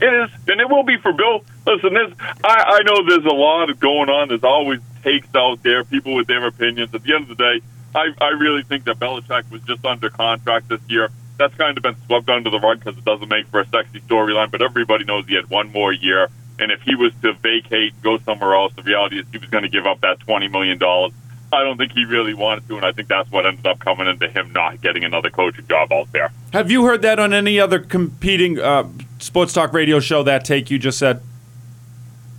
It 0.00 0.12
is, 0.12 0.30
and 0.48 0.60
it 0.60 0.68
will 0.68 0.82
be 0.82 0.98
for 0.98 1.12
Bill. 1.12 1.42
Listen, 1.66 1.94
this 1.94 2.12
I, 2.44 2.80
I 2.80 2.82
know 2.82 3.02
there's 3.08 3.24
a 3.24 3.34
lot 3.34 3.78
going 3.80 4.10
on. 4.10 4.28
There's 4.28 4.44
always 4.44 4.80
takes 5.02 5.28
out 5.34 5.62
there, 5.62 5.84
people 5.84 6.14
with 6.14 6.26
their 6.26 6.46
opinions. 6.46 6.94
At 6.94 7.02
the 7.02 7.14
end 7.14 7.30
of 7.30 7.36
the 7.36 7.42
day, 7.42 7.60
I, 7.94 8.08
I 8.20 8.28
really 8.30 8.62
think 8.62 8.84
that 8.84 8.98
Belichick 8.98 9.50
was 9.50 9.62
just 9.62 9.84
under 9.86 10.10
contract 10.10 10.68
this 10.68 10.80
year. 10.88 11.10
That's 11.38 11.54
kind 11.54 11.76
of 11.76 11.82
been 11.82 11.96
swept 12.06 12.28
under 12.28 12.50
the 12.50 12.60
rug 12.60 12.80
because 12.80 12.98
it 12.98 13.04
doesn't 13.06 13.28
make 13.28 13.46
for 13.48 13.60
a 13.60 13.66
sexy 13.68 14.00
storyline. 14.00 14.50
But 14.50 14.60
everybody 14.60 15.04
knows 15.04 15.26
he 15.26 15.34
had 15.34 15.48
one 15.48 15.72
more 15.72 15.92
year, 15.92 16.28
and 16.58 16.70
if 16.72 16.80
he 16.82 16.94
was 16.94 17.12
to 17.22 17.32
vacate 17.34 17.92
and 17.92 18.02
go 18.02 18.18
somewhere 18.18 18.54
else, 18.54 18.72
the 18.74 18.82
reality 18.82 19.18
is 19.18 19.26
he 19.32 19.38
was 19.38 19.50
going 19.50 19.62
to 19.64 19.68
give 19.68 19.86
up 19.86 20.00
that 20.00 20.20
twenty 20.20 20.48
million 20.48 20.78
dollars. 20.78 21.12
I 21.52 21.62
don't 21.62 21.78
think 21.78 21.92
he 21.92 22.04
really 22.04 22.34
wanted 22.34 22.66
to, 22.68 22.76
and 22.76 22.84
I 22.84 22.92
think 22.92 23.08
that's 23.08 23.30
what 23.30 23.46
ended 23.46 23.66
up 23.66 23.78
coming 23.78 24.08
into 24.08 24.28
him 24.28 24.52
not 24.52 24.80
getting 24.82 25.04
another 25.04 25.30
coaching 25.30 25.66
job 25.68 25.92
out 25.92 26.10
there. 26.12 26.32
Have 26.52 26.70
you 26.70 26.84
heard 26.84 27.02
that 27.02 27.18
on 27.20 27.32
any 27.32 27.60
other 27.60 27.78
competing 27.78 28.58
uh, 28.58 28.88
sports 29.20 29.52
talk 29.52 29.72
radio 29.72 30.00
show, 30.00 30.22
that 30.24 30.44
take 30.44 30.70
you 30.70 30.78
just 30.78 30.98
said? 30.98 31.22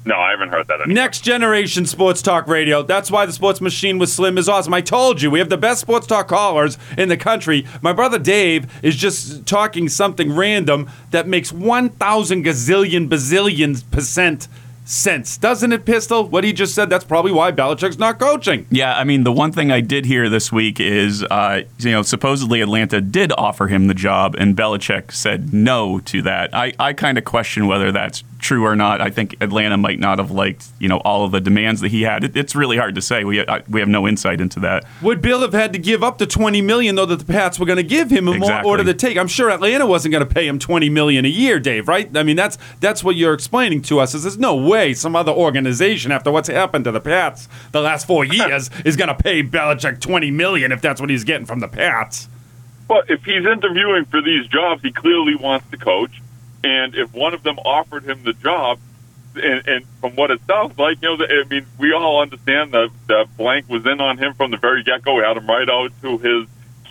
No, 0.08 0.16
I 0.16 0.32
haven't 0.32 0.50
heard 0.50 0.68
that. 0.68 0.82
Anymore. 0.82 0.96
Next 0.96 1.20
generation 1.20 1.86
sports 1.86 2.22
talk 2.22 2.48
radio. 2.48 2.82
That's 2.82 3.12
why 3.12 3.26
the 3.26 3.34
sports 3.34 3.60
machine 3.60 4.00
with 4.00 4.10
Slim 4.10 4.38
is 4.38 4.48
awesome. 4.48 4.74
I 4.74 4.80
told 4.80 5.22
you, 5.22 5.30
we 5.30 5.40
have 5.40 5.50
the 5.50 5.58
best 5.58 5.82
sports 5.82 6.08
talk 6.08 6.30
callers 6.30 6.78
in 6.98 7.10
the 7.10 7.18
country. 7.18 7.68
My 7.82 7.92
brother 7.92 8.18
Dave 8.18 8.72
is 8.82 8.96
just 8.96 9.46
talking 9.46 9.90
something 9.90 10.34
random 10.34 10.90
that 11.12 11.28
makes 11.28 11.52
1,000 11.52 12.46
gazillion 12.46 13.10
bazillion 13.10 13.84
percent 13.92 14.48
sense. 14.88 15.38
Doesn't 15.38 15.74
it, 15.74 15.86
Pistol? 15.86 16.28
What 16.28 16.44
he 16.44 16.54
just 16.54 16.74
said, 16.74 16.90
that's 16.90 17.04
probably 17.04 17.32
why 17.32 17.52
Belichick's 17.52 18.00
not 18.00 18.20
coaching. 18.20 18.66
Yeah, 18.72 18.98
I 18.98 19.04
mean, 19.04 19.24
the 19.24 19.32
one 19.32 19.52
thing 19.52 19.72
I 19.72 19.82
did 19.82 20.06
hear 20.06 20.30
this 20.30 20.52
week 20.52 20.80
is, 20.80 21.24
uh, 21.24 21.64
you 21.80 21.92
know, 21.92 22.02
supposedly 22.02 22.62
Atlanta 22.62 23.02
did 23.02 23.34
offer 23.38 23.68
him 23.68 23.88
the 23.88 23.94
job, 23.94 24.36
and 24.40 24.56
Belichick 24.56 25.12
said 25.12 25.54
no 25.54 26.00
to 26.00 26.22
that. 26.22 26.56
I, 26.56 26.74
I 26.80 26.94
kind 26.94 27.18
of 27.18 27.26
question 27.26 27.68
whether 27.68 27.92
that's 27.92 28.24
true 28.40 28.66
or 28.66 28.76
not. 28.76 29.02
I 29.02 29.10
think 29.10 29.36
Atlanta 29.42 29.78
might 29.78 30.00
not 30.00 30.20
have 30.20 30.32
liked, 30.32 30.68
you 30.80 30.88
know, 30.88 30.98
all 31.00 31.26
of 31.26 31.32
the 31.32 31.42
demands 31.42 31.82
that 31.82 31.90
he 31.90 32.04
had. 32.04 32.24
It, 32.24 32.38
it's 32.38 32.56
really 32.56 32.78
hard 32.78 32.96
to 32.96 33.02
say. 33.02 33.24
We 33.24 33.42
I, 33.48 33.64
we 33.68 33.80
have 33.80 33.90
no 33.90 34.08
insight 34.08 34.40
into 34.42 34.60
that. 34.62 34.86
Would 35.02 35.22
Bill 35.22 35.42
have 35.42 35.54
had 35.54 35.74
to 35.74 35.80
give 35.80 36.04
up 36.04 36.18
the 36.18 36.28
20 36.28 36.62
million 36.62 36.96
though 36.96 37.06
that 37.06 37.20
the 37.20 37.26
Pats 37.26 37.60
were 37.60 37.66
going 37.66 37.78
to 37.78 37.84
give 37.84 38.10
him 38.12 38.28
in 38.28 38.36
Exactly. 38.36 38.70
order 38.70 38.84
to 38.84 38.94
take? 38.94 39.18
I'm 39.18 39.28
sure 39.28 39.50
Atlanta 39.50 39.86
wasn't 39.86 40.12
going 40.12 40.28
to 40.28 40.34
pay 40.34 40.48
him 40.48 40.60
20 40.60 40.90
million 40.90 41.26
a 41.26 41.30
year, 41.30 41.60
Dave, 41.60 41.88
right? 41.88 42.16
I 42.16 42.24
mean, 42.24 42.36
that's 42.36 42.58
that's 42.80 43.04
what 43.04 43.16
you're 43.16 43.34
explaining 43.34 43.82
to 43.84 44.00
us 44.00 44.14
is 44.14 44.24
there's 44.24 44.38
no 44.38 44.56
way 44.56 44.94
some 44.94 45.16
other 45.16 45.32
organization 45.32 46.12
after 46.12 46.32
what's 46.32 46.48
happened 46.50 46.86
to 46.86 46.92
the 46.92 47.02
Pats 47.02 47.48
the 47.72 47.82
last 47.82 48.06
4 48.08 48.26
years 48.34 48.70
is 48.86 48.96
going 48.96 49.10
to 49.10 49.16
pay 49.16 49.44
Belichick 49.44 50.00
20 50.00 50.32
million 50.32 50.72
if 50.72 50.82
that's 50.82 51.02
what 51.02 51.10
he's 51.10 51.24
getting 51.24 51.46
from 51.46 51.60
the 51.60 51.68
Pats. 51.68 52.30
But 52.88 53.10
if 53.10 53.24
he's 53.26 53.46
interviewing 53.46 54.06
for 54.06 54.22
these 54.22 54.48
jobs, 54.48 54.82
he 54.82 54.92
clearly 54.92 55.36
wants 55.36 55.70
to 55.72 55.78
coach. 55.78 56.22
And 56.68 56.96
if 56.96 57.14
one 57.14 57.34
of 57.34 57.44
them 57.44 57.58
offered 57.60 58.04
him 58.04 58.24
the 58.24 58.34
job, 58.34 58.80
and, 59.36 59.68
and 59.68 59.86
from 60.02 60.16
what 60.16 60.32
it 60.32 60.42
sounds 60.48 60.78
like, 60.78 61.02
you 61.02 61.16
know, 61.16 61.26
I 61.26 61.44
mean, 61.48 61.66
we 61.78 61.94
all 61.94 62.22
understand 62.22 62.72
that 62.74 62.90
that 63.08 63.28
blank 63.38 63.70
was 63.70 63.86
in 63.86 64.02
on 64.02 64.18
him 64.18 64.34
from 64.34 64.52
the 64.52 64.58
very 64.58 64.84
get 64.84 65.04
go. 65.04 65.14
We 65.16 65.24
had 65.24 65.38
him 65.38 65.48
right 65.48 65.70
out 65.70 65.92
to 66.02 66.18
his 66.18 66.48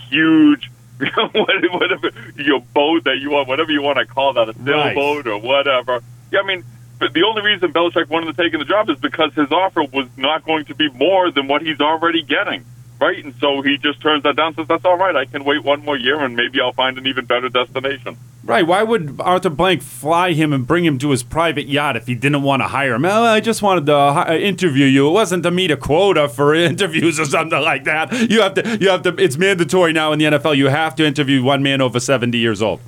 huge, 0.08 0.70
whatever 1.00 2.10
your 2.36 2.60
boat 2.60 3.04
that 3.04 3.18
you 3.20 3.30
want, 3.30 3.48
whatever 3.48 3.70
you 3.72 3.82
want 3.82 3.98
to 3.98 4.06
call 4.06 4.32
that, 4.34 4.48
a 4.48 4.52
Right. 4.52 4.94
sailboat 4.94 5.26
or 5.26 5.40
whatever. 5.40 6.00
Yeah, 6.32 6.40
I 6.40 6.46
mean, 6.46 6.64
but 6.98 7.12
the 7.12 7.24
only 7.24 7.42
reason 7.42 7.72
Belichick 7.72 8.08
wanted 8.08 8.34
to 8.34 8.42
take 8.42 8.54
in 8.54 8.60
the 8.60 8.64
job 8.64 8.88
is 8.88 8.98
because 8.98 9.34
his 9.34 9.50
offer 9.52 9.82
was 9.82 10.06
not 10.16 10.44
going 10.44 10.64
to 10.66 10.74
be 10.74 10.88
more 10.90 11.30
than 11.30 11.48
what 11.48 11.62
he's 11.62 11.80
already 11.80 12.22
getting. 12.22 12.64
Right, 12.98 13.22
and 13.22 13.34
so 13.40 13.60
he 13.60 13.76
just 13.76 14.00
turns 14.00 14.22
that 14.22 14.36
down. 14.36 14.54
Says 14.54 14.66
that's 14.68 14.84
all 14.86 14.96
right. 14.96 15.14
I 15.14 15.26
can 15.26 15.44
wait 15.44 15.62
one 15.62 15.84
more 15.84 15.98
year, 15.98 16.18
and 16.24 16.34
maybe 16.34 16.60
I'll 16.62 16.72
find 16.72 16.96
an 16.96 17.06
even 17.06 17.26
better 17.26 17.50
destination. 17.50 18.16
Right. 18.42 18.66
Why 18.66 18.82
would 18.84 19.16
Arthur 19.20 19.50
Blank 19.50 19.82
fly 19.82 20.32
him 20.32 20.52
and 20.52 20.66
bring 20.66 20.84
him 20.84 20.98
to 21.00 21.10
his 21.10 21.22
private 21.22 21.66
yacht 21.68 21.96
if 21.96 22.06
he 22.06 22.14
didn't 22.14 22.42
want 22.42 22.62
to 22.62 22.68
hire 22.68 22.94
him? 22.94 23.04
Oh, 23.04 23.24
I 23.24 23.40
just 23.40 23.60
wanted 23.60 23.84
to 23.86 23.94
hi- 23.94 24.34
uh, 24.36 24.38
interview 24.38 24.86
you. 24.86 25.08
It 25.08 25.12
wasn't 25.12 25.42
to 25.42 25.50
meet 25.50 25.70
a 25.70 25.76
quota 25.76 26.26
for 26.28 26.54
interviews 26.72 27.20
or 27.20 27.26
something 27.26 27.60
like 27.60 27.84
that. 27.84 28.12
You 28.30 28.40
have 28.40 28.54
to. 28.54 28.78
You 28.80 28.88
have 28.88 29.02
to. 29.02 29.14
It's 29.16 29.36
mandatory 29.36 29.92
now 29.92 30.12
in 30.12 30.18
the 30.18 30.24
NFL. 30.26 30.56
You 30.56 30.68
have 30.68 30.94
to 30.96 31.04
interview 31.04 31.42
one 31.42 31.62
man 31.62 31.82
over 31.82 32.00
seventy 32.00 32.38
years 32.38 32.62
old. 32.62 32.80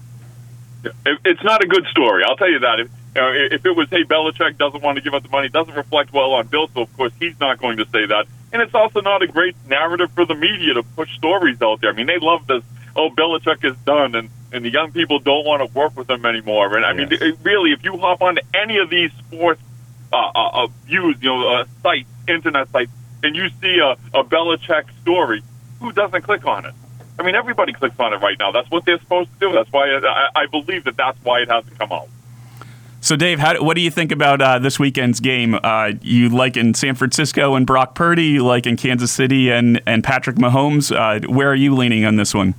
It- 0.84 1.18
It's 1.24 1.42
not 1.42 1.62
a 1.62 1.66
good 1.66 1.86
story. 1.90 2.24
I'll 2.24 2.36
tell 2.36 2.50
you 2.50 2.60
that. 2.60 2.80
If, 2.80 2.88
uh, 3.18 3.54
if 3.54 3.66
it 3.66 3.76
was, 3.76 3.88
hey, 3.90 4.04
Belichick 4.04 4.56
doesn't 4.58 4.82
want 4.82 4.96
to 4.96 5.02
give 5.02 5.14
up 5.14 5.22
the 5.22 5.28
money, 5.28 5.48
doesn't 5.48 5.74
reflect 5.74 6.12
well 6.12 6.32
on 6.32 6.46
Bill, 6.46 6.68
so 6.74 6.82
of 6.82 6.96
course 6.96 7.12
he's 7.18 7.38
not 7.40 7.58
going 7.60 7.76
to 7.78 7.84
say 7.86 8.06
that. 8.06 8.26
And 8.52 8.62
it's 8.62 8.74
also 8.74 9.00
not 9.00 9.22
a 9.22 9.26
great 9.26 9.56
narrative 9.68 10.10
for 10.12 10.24
the 10.24 10.34
media 10.34 10.74
to 10.74 10.82
push 10.82 11.14
stories 11.16 11.60
out 11.60 11.80
there. 11.80 11.90
I 11.90 11.92
mean, 11.94 12.06
they 12.06 12.18
love 12.18 12.46
this. 12.46 12.62
Oh, 12.96 13.10
Belichick 13.10 13.64
is 13.64 13.76
done, 13.84 14.14
and 14.14 14.30
and 14.50 14.64
the 14.64 14.70
young 14.70 14.92
people 14.92 15.18
don't 15.18 15.44
want 15.44 15.60
to 15.60 15.78
work 15.78 15.94
with 15.96 16.08
him 16.08 16.24
anymore. 16.24 16.74
And 16.76 16.84
I 16.86 16.94
mean, 16.94 17.08
it- 17.12 17.38
really, 17.42 17.72
if 17.72 17.84
you 17.84 17.98
hop 17.98 18.22
onto 18.22 18.40
any 18.54 18.78
of 18.78 18.88
these 18.88 19.12
sports 19.12 19.60
uh, 20.12 20.16
uh, 20.16 20.64
uh, 20.64 20.66
views, 20.86 21.16
you 21.20 21.28
know, 21.28 21.48
uh, 21.48 21.64
sites, 21.82 22.08
internet 22.26 22.70
sites, 22.70 22.90
and 23.22 23.36
you 23.36 23.50
see 23.60 23.78
a, 23.78 24.18
a 24.18 24.24
Belichick 24.24 24.84
story, 25.02 25.42
who 25.80 25.92
doesn't 25.92 26.22
click 26.22 26.46
on 26.46 26.64
it? 26.64 26.74
I 27.18 27.24
mean, 27.24 27.34
everybody 27.34 27.72
clicks 27.74 27.98
on 28.00 28.14
it 28.14 28.22
right 28.22 28.38
now. 28.38 28.52
That's 28.52 28.70
what 28.70 28.84
they're 28.86 29.00
supposed 29.00 29.28
to 29.34 29.38
do. 29.48 29.52
That's 29.52 29.70
why 29.70 29.90
I, 29.90 30.28
I 30.34 30.46
believe 30.46 30.84
that 30.84 30.96
that's 30.96 31.18
why 31.22 31.40
it 31.40 31.48
hasn't 31.50 31.78
come 31.78 31.92
out. 31.92 32.08
So, 33.00 33.14
Dave, 33.14 33.38
how, 33.38 33.62
what 33.62 33.74
do 33.74 33.80
you 33.80 33.90
think 33.90 34.10
about 34.10 34.42
uh, 34.42 34.58
this 34.58 34.78
weekend's 34.78 35.20
game? 35.20 35.58
Uh, 35.62 35.92
you 36.02 36.28
like 36.28 36.56
in 36.56 36.74
San 36.74 36.96
Francisco 36.96 37.54
and 37.54 37.64
Brock 37.64 37.94
Purdy? 37.94 38.24
You 38.24 38.44
like 38.44 38.66
in 38.66 38.76
Kansas 38.76 39.12
City 39.12 39.50
and, 39.50 39.80
and 39.86 40.02
Patrick 40.02 40.36
Mahomes? 40.36 40.94
Uh, 40.94 41.26
where 41.32 41.48
are 41.48 41.54
you 41.54 41.74
leaning 41.76 42.04
on 42.04 42.16
this 42.16 42.34
one? 42.34 42.54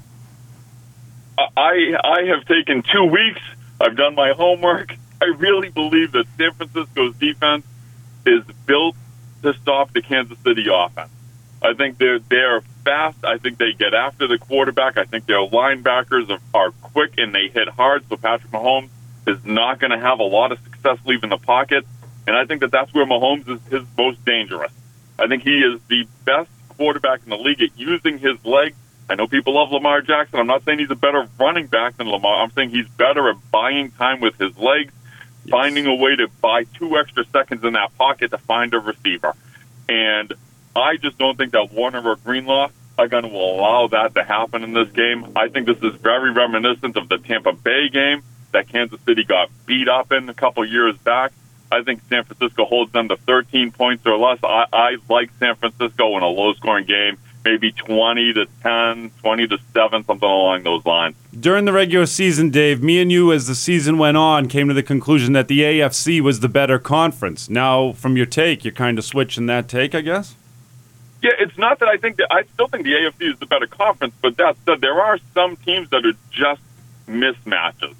I 1.38 1.94
I 2.04 2.24
have 2.28 2.46
taken 2.46 2.84
two 2.84 3.06
weeks. 3.06 3.42
I've 3.80 3.96
done 3.96 4.16
my 4.16 4.32
homework. 4.32 4.96
I 5.22 5.26
really 5.26 5.70
believe 5.70 6.14
that 6.14 6.26
San 6.38 6.54
Francisco's 6.54 7.16
defense 7.16 7.66
is 8.26 8.44
built 8.66 8.96
to 9.44 9.54
stop 9.54 9.94
the 9.94 10.02
Kansas 10.02 10.38
City 10.40 10.68
offense. 10.72 11.12
I 11.62 11.74
think 11.74 11.98
they're 11.98 12.20
they're 12.20 12.62
fast. 12.86 13.18
I 13.24 13.38
think 13.38 13.58
they 13.58 13.74
get 13.74 13.94
after 13.94 14.28
the 14.28 14.38
quarterback. 14.38 14.98
I 14.98 15.06
think 15.06 15.26
their 15.26 15.46
linebackers 15.46 16.30
are, 16.30 16.40
are 16.54 16.72
quick 16.72 17.14
and 17.18 17.34
they 17.34 17.50
hit 17.50 17.68
hard. 17.70 18.08
So 18.10 18.18
Patrick 18.18 18.52
Mahomes 18.52 18.90
is 19.28 19.44
not 19.44 19.80
going 19.80 19.92
to 19.92 20.00
have 20.00 20.20
a 20.20 20.24
lot 20.24 20.52
of 20.52 20.60
success 20.64 20.98
leaving 21.06 21.30
the 21.30 21.38
pocket, 21.38 21.86
and 22.28 22.36
I 22.36 22.46
think 22.46 22.62
that 22.62 22.72
that's 22.72 22.94
where 22.94 23.06
Mahomes 23.06 23.48
is 23.50 23.60
his 23.72 23.84
most 23.98 24.24
dangerous. 24.26 24.72
I 25.18 25.28
think 25.28 25.44
he 25.44 25.60
is 25.60 25.80
the 25.88 26.08
best 26.26 26.50
quarterback 26.78 27.22
in 27.24 27.30
the 27.30 27.38
league 27.38 27.62
at 27.62 27.78
using 27.78 28.20
his 28.20 28.44
legs. 28.46 28.76
I 29.10 29.16
know 29.16 29.28
people 29.28 29.56
love 29.56 29.72
Lamar 29.72 30.02
Jackson. 30.02 30.40
I'm 30.40 30.48
not 30.48 30.64
saying 30.64 30.80
he's 30.80 30.92
a 30.92 30.96
better 30.96 31.28
running 31.40 31.68
back 31.68 31.98
than 31.98 32.08
Lamar. 32.08 32.44
I'm 32.44 32.52
saying 32.52 32.70
he's 32.70 32.88
better 32.88 33.30
at 33.30 33.52
buying 33.52 33.92
time 33.92 34.22
with 34.22 34.38
his 34.38 34.56
legs, 34.58 34.94
yes. 35.44 35.50
finding 35.50 35.88
a 35.88 35.96
way 35.96 36.16
to 36.16 36.28
buy 36.42 36.64
two 36.64 36.98
extra 36.98 37.26
seconds 37.26 37.64
in 37.64 37.74
that 37.74 37.98
pocket 37.98 38.32
to 38.32 38.38
find 38.38 38.74
a 38.74 38.80
receiver. 38.80 39.34
And 39.90 40.34
I 40.76 40.98
just 40.98 41.18
don't 41.18 41.38
think 41.38 41.54
that 41.54 41.74
Warner 41.74 42.08
or 42.08 42.16
Greenlaw 42.18 42.70
are 43.00 43.08
going 43.08 43.24
to 43.24 43.30
allow 43.30 43.88
that 43.88 44.14
to 44.16 44.24
happen 44.24 44.64
in 44.64 44.74
this 44.74 44.90
game. 44.92 45.34
I 45.36 45.50
think 45.50 45.66
this 45.66 45.80
is 45.82 46.00
very 46.00 46.32
reminiscent 46.32 46.96
of 46.96 47.10
the 47.10 47.18
Tampa 47.18 47.54
Bay 47.54 47.90
game 47.90 48.24
that 48.52 48.68
Kansas 48.68 49.00
City 49.06 49.24
got 49.24 49.50
beat 49.66 49.88
up 49.88 50.12
in 50.12 50.30
a 50.30 50.34
couple 50.34 50.66
years 50.66 50.98
back. 50.98 51.32
I 51.72 51.84
think 51.84 52.02
San 52.10 52.24
Francisco 52.24 52.66
holds 52.66 52.92
them 52.92 53.10
to 53.10 53.18
13 53.18 53.72
points 53.72 54.06
or 54.06 54.18
less. 54.18 54.40
I, 54.44 54.66
I 54.74 54.98
like 55.08 55.30
San 55.40 55.56
Francisco 55.56 56.18
in 56.18 56.24
a 56.24 56.28
low 56.28 56.54
scoring 56.54 56.86
game, 56.86 57.18
maybe 57.46 57.72
20 57.72 58.34
to 58.34 58.48
10, 58.64 59.12
20 59.22 59.48
to 59.48 59.58
7, 59.74 60.06
something 60.06 60.28
along 60.28 60.64
those 60.64 60.84
lines. 60.86 61.16
During 61.40 61.66
the 61.66 61.74
regular 61.74 62.08
season, 62.08 62.50
Dave, 62.50 62.82
me 62.82 63.00
and 63.00 63.12
you, 63.12 63.32
as 63.32 63.46
the 63.46 63.54
season 63.54 64.00
went 64.00 64.18
on, 64.18 64.48
came 64.48 64.68
to 64.68 64.74
the 64.74 64.84
conclusion 64.84 65.34
that 65.34 65.48
the 65.48 65.62
AFC 65.62 66.22
was 66.22 66.40
the 66.40 66.50
better 66.50 66.80
conference. 66.80 67.50
Now, 67.50 67.92
from 67.94 68.18
your 68.18 68.26
take, 68.26 68.66
you're 68.66 68.74
kind 68.74 68.98
of 68.98 69.06
switching 69.06 69.46
that 69.46 69.68
take, 69.68 69.94
I 69.94 70.02
guess? 70.02 70.36
Yeah, 71.22 71.32
it's 71.38 71.58
not 71.58 71.80
that 71.80 71.90
I 71.90 71.98
think 71.98 72.18
that 72.18 72.28
I 72.32 72.44
still 72.54 72.68
think 72.68 72.86
the 72.86 72.94
AFC 72.94 73.34
is 73.34 73.40
the 73.40 73.46
better 73.46 73.68
conference, 73.68 74.14
but 74.22 74.38
that 74.38 74.56
said, 74.66 74.82
there 74.82 75.02
are 75.02 75.20
some 75.34 75.58
teams 75.58 75.90
that 75.90 76.06
are 76.06 76.14
just 76.32 76.62
mismatches, 77.08 77.94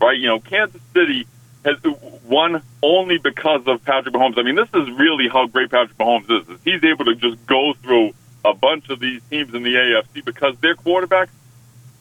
right? 0.00 0.18
You 0.18 0.28
know, 0.28 0.40
Kansas 0.40 0.80
City 0.92 1.26
has 1.64 1.76
won 2.24 2.62
only 2.82 3.18
because 3.18 3.62
of 3.66 3.84
Patrick 3.84 4.14
Mahomes. 4.14 4.38
I 4.38 4.42
mean, 4.42 4.54
this 4.54 4.68
is 4.74 4.90
really 4.98 5.28
how 5.28 5.46
great 5.46 5.70
Patrick 5.70 5.96
Mahomes 5.96 6.30
is. 6.30 6.48
is 6.48 6.60
he's 6.64 6.84
able 6.84 7.06
to 7.06 7.14
just 7.14 7.44
go 7.46 7.72
through 7.82 8.12
a 8.44 8.54
bunch 8.54 8.90
of 8.90 9.00
these 9.00 9.22
teams 9.30 9.54
in 9.54 9.62
the 9.62 9.74
AFC 9.74 10.24
because 10.24 10.56
their 10.58 10.74
quarterbacks, 10.74 11.30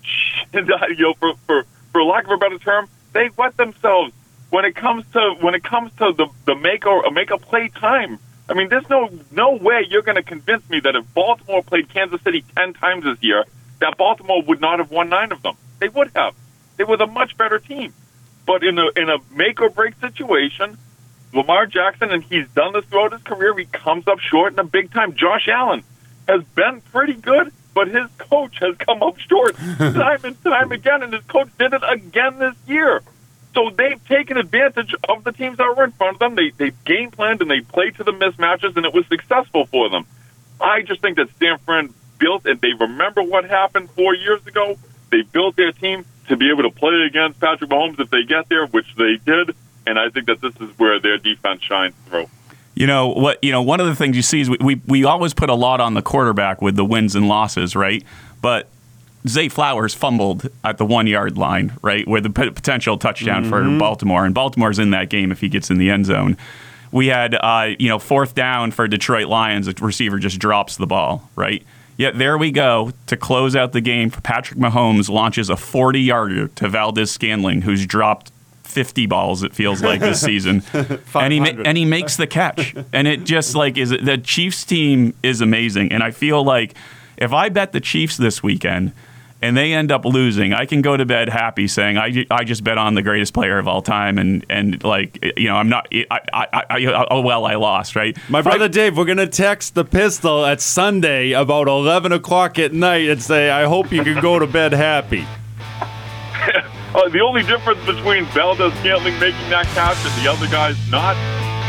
you 0.54 0.64
know, 0.64 1.14
for, 1.14 1.34
for 1.48 1.66
for 1.94 2.04
lack 2.04 2.26
of 2.26 2.32
a 2.32 2.38
better 2.38 2.58
term, 2.58 2.90
they 3.14 3.30
wet 3.38 3.56
themselves 3.56 4.12
when 4.50 4.66
it 4.66 4.76
comes 4.76 5.06
to 5.14 5.36
when 5.40 5.56
it 5.56 5.64
comes 5.64 5.92
to 5.94 6.12
the 6.18 6.28
the 6.46 6.56
make 6.56 6.86
or 6.86 7.10
make 7.12 7.32
a 7.32 7.38
play 7.38 7.70
time. 7.70 8.20
I 8.50 8.56
mean, 8.56 8.68
there's 8.68 8.90
no 8.90 9.10
no 9.32 9.54
way 9.56 9.86
you're 9.90 10.02
going 10.02 10.18
to 10.18 10.24
convince 10.24 10.70
me 10.70 10.82
that 10.82 10.96
if 10.96 11.14
Baltimore 11.14 11.64
played 11.64 11.88
Kansas 11.90 12.22
City 12.22 12.44
ten 12.56 12.74
times 12.74 13.06
this 13.06 13.18
year, 13.22 13.46
that 13.80 13.98
Baltimore 13.98 14.44
would 14.44 14.60
not 14.60 14.80
have 14.80 14.92
won 14.92 15.08
nine 15.10 15.32
of 15.32 15.42
them. 15.42 15.56
They 15.80 15.88
would 15.88 16.12
have. 16.16 16.36
They 16.78 16.84
were 16.84 16.98
the 16.98 17.08
much 17.08 17.38
better 17.38 17.60
team. 17.60 17.94
But 18.46 18.64
in 18.64 18.78
a 18.78 18.88
in 18.96 19.10
a 19.10 19.18
make 19.36 19.62
or 19.62 19.70
break 19.70 19.96
situation, 20.02 20.78
Lamar 21.34 21.66
Jackson, 21.66 22.12
and 22.12 22.24
he's 22.24 22.48
done 22.50 22.74
this 22.74 22.86
throughout 22.86 23.14
his 23.14 23.24
career, 23.24 23.58
he 23.58 23.66
comes 23.66 24.08
up 24.08 24.20
short 24.20 24.54
in 24.54 24.60
a 24.60 24.64
big 24.64 24.92
time. 24.92 25.16
Josh 25.16 25.48
Allen 25.48 25.84
has 26.28 26.44
been 26.56 26.82
pretty 26.82 27.14
good, 27.14 27.52
but 27.74 27.88
his 27.88 28.10
coach 28.18 28.60
has 28.60 28.76
come 28.78 29.02
up 29.02 29.18
short 29.18 29.56
time 29.78 30.20
and 30.24 30.44
time 30.44 30.72
again, 30.72 31.04
and 31.04 31.14
his 31.14 31.24
coach 31.26 31.50
did 31.58 31.74
it 31.74 31.82
again 31.90 32.38
this 32.40 32.56
year. 32.68 33.02
So 33.54 33.70
they've 33.70 34.04
taken 34.08 34.38
advantage 34.38 34.96
of 35.08 35.24
the 35.24 35.32
teams 35.32 35.58
that 35.58 35.76
were 35.76 35.84
in 35.84 35.92
front 35.92 36.16
of 36.16 36.20
them. 36.20 36.36
They 36.36 36.52
they 36.58 36.76
game 36.86 37.12
planned 37.12 37.42
and 37.42 37.50
they 37.50 37.62
played 37.62 37.96
to 37.96 38.04
the 38.04 38.12
mismatches, 38.12 38.76
and 38.76 38.86
it 38.86 38.94
was 38.94 39.06
successful 39.08 39.66
for 39.68 39.90
them. 39.90 40.06
I 40.60 40.82
just 40.82 41.02
think 41.02 41.18
that 41.18 41.30
Stanford 41.36 41.94
built 42.20 42.46
and 42.46 42.60
they 42.62 42.74
remember 42.80 43.22
what 43.24 43.46
happened 43.46 43.90
four 43.92 44.16
years 44.16 44.46
ago. 44.48 44.78
They 45.12 45.22
built 45.22 45.56
their 45.56 45.72
team 45.72 46.06
to 46.28 46.38
be 46.38 46.50
able 46.50 46.64
to 46.64 46.72
play 46.72 47.04
against 47.08 47.40
Patrick 47.40 47.70
Mahomes 47.70 48.00
if 48.00 48.10
they 48.10 48.24
get 48.24 48.50
there, 48.50 48.66
which 48.68 48.96
they 48.96 49.18
did. 49.26 49.56
And 49.86 50.00
I 50.00 50.10
think 50.10 50.28
that 50.28 50.42
this 50.42 50.56
is 50.62 50.70
where 50.78 51.00
their 51.00 51.18
defense 51.18 51.62
shines 51.62 51.94
through. 52.08 52.28
You 52.76 52.88
know 52.88 53.10
what? 53.10 53.44
You 53.44 53.52
know 53.52 53.62
one 53.62 53.80
of 53.80 53.86
the 53.86 53.96
things 53.96 54.16
you 54.16 54.22
see 54.22 54.42
is 54.42 54.50
we, 54.50 54.58
we, 54.60 54.82
we 54.88 55.04
always 55.04 55.34
put 55.34 55.50
a 55.50 55.54
lot 55.54 55.80
on 55.80 55.94
the 55.94 56.02
quarterback 56.02 56.62
with 56.62 56.76
the 56.76 56.86
wins 56.86 57.16
and 57.16 57.28
losses, 57.28 57.76
right? 57.76 58.04
But 58.42 58.68
Zay 59.28 59.48
Flowers 59.48 59.94
fumbled 59.94 60.50
at 60.64 60.78
the 60.78 60.86
one 60.86 61.08
yard 61.08 61.38
line, 61.38 61.74
right, 61.82 62.08
where 62.08 62.20
the 62.20 62.30
p- 62.30 62.50
potential 62.50 62.98
touchdown 62.98 63.46
mm-hmm. 63.46 63.76
for 63.76 63.80
Baltimore, 63.80 64.26
and 64.26 64.34
Baltimore's 64.34 64.80
in 64.80 64.92
that 64.92 65.10
game 65.10 65.32
if 65.32 65.40
he 65.40 65.50
gets 65.50 65.70
in 65.70 65.78
the 65.78 65.90
end 65.90 66.06
zone. 66.06 66.38
We 66.92 67.08
had, 67.08 67.36
uh, 67.36 67.72
you 67.80 67.90
know, 67.90 68.00
fourth 68.00 68.36
down 68.36 68.72
for 68.72 68.88
Detroit 68.88 69.28
Lions. 69.28 69.66
The 69.66 69.74
receiver 69.84 70.20
just 70.20 70.40
drops 70.40 70.78
the 70.78 70.86
ball, 70.86 71.30
right? 71.36 71.64
Yet 71.98 72.18
there 72.18 72.38
we 72.38 72.52
go 72.52 72.92
to 73.08 73.18
close 73.18 73.56
out 73.56 73.72
the 73.72 73.82
game. 73.82 74.10
Patrick 74.10 74.60
Mahomes 74.60 75.10
launches 75.10 75.50
a 75.50 75.56
40 75.56 76.00
yarder 76.02 76.48
to 76.48 76.70
Valdes-Scantling, 76.70 77.62
who's 77.62 77.86
dropped 77.86 78.32
50 78.64 79.06
balls. 79.06 79.44
It 79.44 79.54
feels 79.54 79.84
like 79.84 80.00
this 80.00 80.20
season, 80.30 80.64
and 81.14 81.32
he 81.34 81.40
ma- 81.40 81.62
and 81.66 81.78
he 81.78 81.86
makes 81.86 82.18
the 82.18 82.26
catch. 82.26 82.76
And 82.92 83.08
it 83.08 83.24
just 83.24 83.56
like 83.56 83.78
is 83.78 83.92
the 83.92 84.18
Chiefs 84.18 84.64
team 84.64 85.14
is 85.22 85.42
amazing. 85.42 85.92
And 85.92 86.02
I 86.02 86.10
feel 86.12 86.44
like 86.44 86.74
if 87.18 87.32
I 87.32 87.50
bet 87.50 87.72
the 87.72 87.80
Chiefs 87.82 88.18
this 88.18 88.42
weekend 88.42 88.92
and 89.44 89.58
they 89.58 89.74
end 89.74 89.92
up 89.92 90.06
losing, 90.06 90.54
I 90.54 90.66
can 90.66 90.82
go 90.82 90.96
to 90.96 91.06
bed 91.06 91.28
happy 91.28 91.68
saying 91.68 91.98
I, 91.98 92.26
I 92.32 92.46
just 92.46 92.64
bet 92.64 92.78
on 92.78 92.96
the 92.96 93.02
greatest 93.02 93.34
player 93.34 93.60
of 93.60 93.68
all 93.68 93.82
time, 93.82 94.18
and 94.18 94.46
and 94.50 94.82
like 94.86 95.20
you 95.36 95.50
know 95.50 95.58
I'm 95.58 95.68
not 95.68 95.88
I, 95.92 96.20
I, 96.34 96.64
I 96.70 97.08
oh 97.12 97.20
well 97.20 97.46
I 97.46 97.56
lost 97.56 97.98
right. 97.98 98.18
My 98.30 98.42
brother 98.42 98.70
Dave, 98.70 98.96
we're 98.98 99.04
gonna 99.04 99.28
text 99.28 99.76
the 99.76 99.84
pistol 99.84 100.46
at 100.46 100.62
Sunday 100.62 101.34
about 101.34 101.68
11 101.68 102.14
o'clock 102.14 102.58
at 102.58 102.72
night 102.72 103.10
and 103.10 103.22
say 103.22 103.50
I 103.50 103.66
hope 103.66 103.92
you 103.92 104.04
can 104.04 104.22
go 104.22 104.40
to 104.40 104.48
bed 104.48 104.72
happy. 104.72 105.22
uh, 106.96 107.10
the 107.10 107.20
only 107.20 107.44
difference 107.44 107.86
between 107.86 108.24
Valdes-Scantling 108.28 109.20
making 109.20 109.50
that 109.50 109.66
catch 109.74 109.98
and 110.06 110.24
the 110.24 110.32
other 110.32 110.48
guys 110.48 110.78
not 110.90 111.18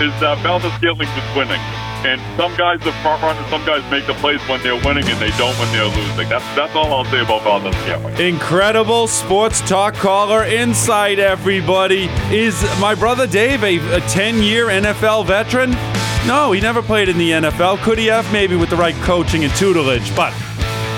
is 0.01 0.13
that 0.21 0.39
Valdes-Scantling 0.45 1.09
was 1.09 1.37
winning. 1.37 1.84
And 2.05 2.21
some 2.37 2.55
guys 2.57 2.87
are 2.87 2.93
front 3.03 3.23
runners, 3.23 3.47
some 3.49 3.64
guys 3.64 3.88
make 3.90 4.07
the 4.07 4.14
plays 4.14 4.40
when 4.49 4.62
they're 4.62 4.77
winning 4.77 5.09
and 5.09 5.19
they 5.19 5.31
don't 5.38 5.59
when 5.59 5.73
they're 5.73 5.87
losing. 5.87 6.29
That's 6.29 6.45
that's 6.55 6.75
all 6.75 6.93
I'll 6.93 7.05
say 7.07 7.21
about 7.21 7.43
Valdes-Scantling. 7.43 8.19
Incredible 8.21 9.07
sports 9.07 9.61
talk 9.62 9.95
caller 9.95 10.45
insight, 10.45 11.19
everybody. 11.19 12.11
Is 12.31 12.62
my 12.79 12.95
brother 12.95 13.27
Dave 13.27 13.62
a 13.64 14.01
10 14.01 14.43
year 14.43 14.67
NFL 14.67 15.27
veteran? 15.27 15.71
No, 16.27 16.53
he 16.53 16.61
never 16.61 16.83
played 16.83 17.09
in 17.09 17.19
the 17.19 17.31
NFL. 17.31 17.83
Could 17.83 17.99
he 17.99 18.07
have? 18.07 18.31
Maybe 18.33 18.57
with 18.57 18.71
the 18.71 18.77
right 18.77 18.95
coaching 18.97 19.45
and 19.45 19.53
tutelage, 19.55 20.14
but 20.17 20.33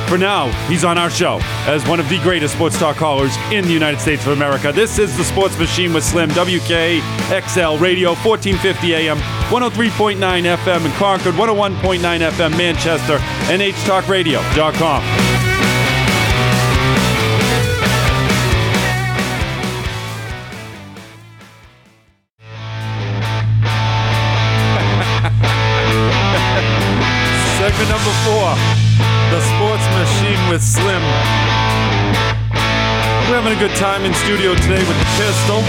for 0.09 0.19
now, 0.19 0.49
he's 0.69 0.85
on 0.85 0.99
our 0.99 1.11
show 1.11 1.39
as 1.67 1.87
one 1.89 2.01
of 2.01 2.09
the 2.09 2.19
greatest 2.21 2.55
sports 2.55 2.79
talk 2.79 2.97
callers 2.97 3.37
in 3.51 3.65
the 3.65 3.73
United 3.73 4.01
States 4.01 4.25
of 4.27 4.33
America. 4.33 4.73
This 4.73 4.99
is 4.99 5.17
the 5.17 5.25
Sports 5.25 5.59
Machine 5.59 5.93
with 5.93 6.05
Slim, 6.05 6.31
WKXL 6.31 7.81
Radio, 7.81 8.11
1450 8.15 8.95
AM, 8.95 9.19
103.9 9.51 10.17
FM 10.57 10.87
in 10.87 10.93
Concord, 10.93 11.35
101.9 11.35 12.01
FM 12.31 12.57
Manchester, 12.57 13.19
NHTalkRadio.com. 13.49 15.03
Segment 15.03 15.26
A 33.57 33.59
good 33.59 33.77
time 33.77 34.05
in 34.05 34.13
studio 34.13 34.55
today 34.55 34.81
with 34.81 34.99
the 34.99 35.11
pistol. 35.17 35.63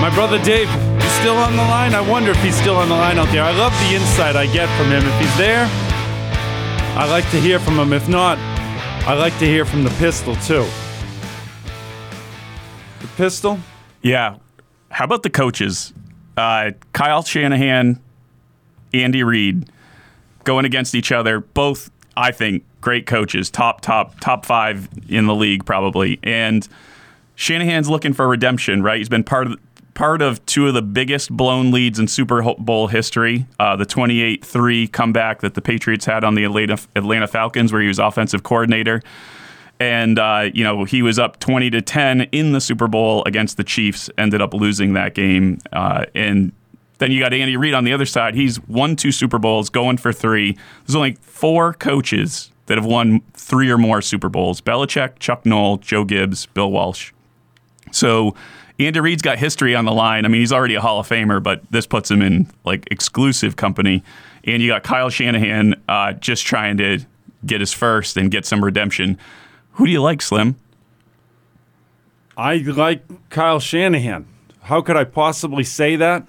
My 0.00 0.10
brother 0.14 0.42
Dave, 0.42 0.66
he's 1.02 1.12
still 1.12 1.36
on 1.36 1.56
the 1.56 1.62
line. 1.62 1.94
I 1.94 2.00
wonder 2.00 2.30
if 2.30 2.42
he's 2.42 2.54
still 2.54 2.76
on 2.76 2.88
the 2.88 2.94
line 2.94 3.18
out 3.18 3.30
there. 3.30 3.42
I 3.42 3.50
love 3.50 3.72
the 3.86 3.96
insight 3.96 4.34
I 4.34 4.46
get 4.46 4.66
from 4.78 4.86
him. 4.86 5.02
If 5.04 5.20
he's 5.20 5.36
there, 5.36 5.66
I 6.96 7.06
like 7.10 7.30
to 7.32 7.40
hear 7.40 7.58
from 7.58 7.78
him. 7.78 7.92
If 7.92 8.08
not, 8.08 8.38
I 9.06 9.12
like 9.12 9.38
to 9.40 9.46
hear 9.46 9.66
from 9.66 9.84
the 9.84 9.90
pistol 9.90 10.34
too. 10.36 10.66
The 13.00 13.08
pistol? 13.18 13.58
Yeah. 14.00 14.36
How 14.90 15.04
about 15.04 15.22
the 15.22 15.30
coaches? 15.30 15.92
Uh, 16.34 16.70
Kyle 16.94 17.22
Shanahan, 17.22 18.00
Andy 18.94 19.22
Reid 19.22 19.70
going 20.44 20.64
against 20.64 20.94
each 20.94 21.12
other. 21.12 21.40
Both, 21.40 21.90
I 22.18 22.32
think, 22.32 22.64
great 22.80 23.06
coaches, 23.06 23.48
top, 23.48 23.80
top, 23.80 24.18
top 24.20 24.44
five 24.44 24.88
in 25.08 25.26
the 25.26 25.34
league 25.34 25.64
probably. 25.64 26.18
And 26.22 26.68
Shanahan's 27.36 27.88
looking 27.88 28.12
for 28.12 28.26
redemption, 28.26 28.82
right? 28.82 28.98
He's 28.98 29.08
been 29.08 29.24
part 29.24 29.46
of 29.46 29.58
part 29.94 30.20
of 30.22 30.44
two 30.46 30.68
of 30.68 30.74
the 30.74 30.82
biggest 30.82 31.30
blown 31.30 31.70
leads 31.70 31.98
in 31.98 32.06
Super 32.06 32.42
Bowl 32.54 32.86
history. 32.88 33.46
Uh, 33.58 33.74
the 33.74 33.86
28-3 33.86 34.92
comeback 34.92 35.40
that 35.40 35.54
the 35.54 35.60
Patriots 35.60 36.04
had 36.04 36.22
on 36.22 36.34
the 36.34 36.44
Atlanta, 36.44 36.78
Atlanta 36.94 37.26
Falcons, 37.26 37.72
where 37.72 37.82
he 37.82 37.88
was 37.88 37.98
offensive 37.98 38.42
coordinator. 38.42 39.02
And 39.80 40.18
uh, 40.18 40.50
you 40.52 40.64
know 40.64 40.82
he 40.82 41.02
was 41.02 41.20
up 41.20 41.38
twenty 41.38 41.70
to 41.70 41.80
ten 41.80 42.22
in 42.32 42.50
the 42.50 42.60
Super 42.60 42.88
Bowl 42.88 43.22
against 43.26 43.56
the 43.56 43.62
Chiefs. 43.62 44.10
Ended 44.18 44.42
up 44.42 44.52
losing 44.52 44.94
that 44.94 45.14
game, 45.14 45.60
uh, 45.72 46.04
and 46.16 46.50
then 46.98 47.10
you 47.10 47.20
got 47.20 47.32
Andy 47.32 47.56
Reid 47.56 47.74
on 47.74 47.84
the 47.84 47.92
other 47.92 48.06
side. 48.06 48.34
He's 48.34 48.60
won 48.66 48.96
two 48.96 49.12
Super 49.12 49.38
Bowls, 49.38 49.70
going 49.70 49.96
for 49.96 50.12
three. 50.12 50.56
There's 50.86 50.96
only 50.96 51.16
four 51.20 51.72
coaches 51.72 52.50
that 52.66 52.76
have 52.76 52.86
won 52.86 53.22
three 53.32 53.70
or 53.70 53.78
more 53.78 54.02
Super 54.02 54.28
Bowls 54.28 54.60
Belichick, 54.60 55.18
Chuck 55.18 55.46
Noll, 55.46 55.78
Joe 55.78 56.04
Gibbs, 56.04 56.46
Bill 56.46 56.70
Walsh. 56.70 57.12
So 57.92 58.34
Andy 58.78 59.00
Reid's 59.00 59.22
got 59.22 59.38
history 59.38 59.74
on 59.74 59.84
the 59.84 59.92
line. 59.92 60.24
I 60.24 60.28
mean, 60.28 60.40
he's 60.40 60.52
already 60.52 60.74
a 60.74 60.80
Hall 60.80 61.00
of 61.00 61.08
Famer, 61.08 61.42
but 61.42 61.62
this 61.70 61.86
puts 61.86 62.10
him 62.10 62.22
in 62.22 62.48
like 62.64 62.86
exclusive 62.90 63.56
company. 63.56 64.02
And 64.44 64.62
you 64.62 64.68
got 64.68 64.82
Kyle 64.82 65.10
Shanahan 65.10 65.80
uh, 65.88 66.12
just 66.12 66.46
trying 66.46 66.76
to 66.78 67.00
get 67.44 67.60
his 67.60 67.72
first 67.72 68.16
and 68.16 68.30
get 68.30 68.44
some 68.44 68.64
redemption. 68.64 69.18
Who 69.72 69.86
do 69.86 69.92
you 69.92 70.02
like, 70.02 70.22
Slim? 70.22 70.56
I 72.36 72.56
like 72.56 73.02
Kyle 73.30 73.58
Shanahan. 73.58 74.26
How 74.62 74.80
could 74.80 74.96
I 74.96 75.04
possibly 75.04 75.64
say 75.64 75.96
that? 75.96 76.26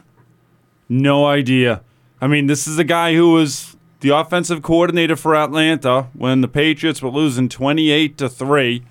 No 0.90 1.26
idea. 1.26 1.84
I 2.20 2.28
mean, 2.28 2.48
this 2.48 2.68
is 2.68 2.80
a 2.80 2.84
guy 2.84 3.14
who 3.14 3.32
was 3.32 3.78
the 4.00 4.10
offensive 4.10 4.62
coordinator 4.62 5.16
for 5.16 5.36
Atlanta 5.36 6.10
when 6.14 6.42
the 6.42 6.48
Patriots 6.48 7.02
were 7.02 7.10
losing 7.10 7.48
28 7.48 8.18
to 8.18 8.28
3 8.28 8.84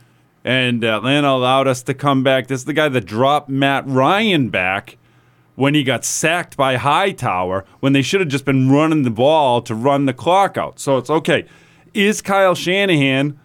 and 0.45 0.85
Atlanta 0.85 1.29
allowed 1.29 1.67
us 1.67 1.83
to 1.83 1.95
come 1.95 2.23
back. 2.23 2.47
This 2.47 2.61
is 2.61 2.65
the 2.65 2.73
guy 2.73 2.89
that 2.89 3.05
dropped 3.05 3.49
Matt 3.49 3.87
Ryan 3.87 4.49
back 4.49 4.97
when 5.57 5.75
he 5.75 5.83
got 5.83 6.05
sacked 6.05 6.57
by 6.57 6.77
Hightower 6.77 7.65
when 7.81 7.93
they 7.93 8.03
should 8.03 8.21
have 8.21 8.29
just 8.29 8.45
been 8.45 8.71
running 8.71 9.03
the 9.03 9.11
ball 9.11 9.61
to 9.63 9.75
run 9.75 10.07
the 10.07 10.15
clock 10.15 10.57
out. 10.57 10.79
So 10.79 10.97
it's 10.99 11.11
okay. 11.11 11.47
Is 11.93 12.23
Kyle 12.23 12.55
Shanahan 12.55 13.39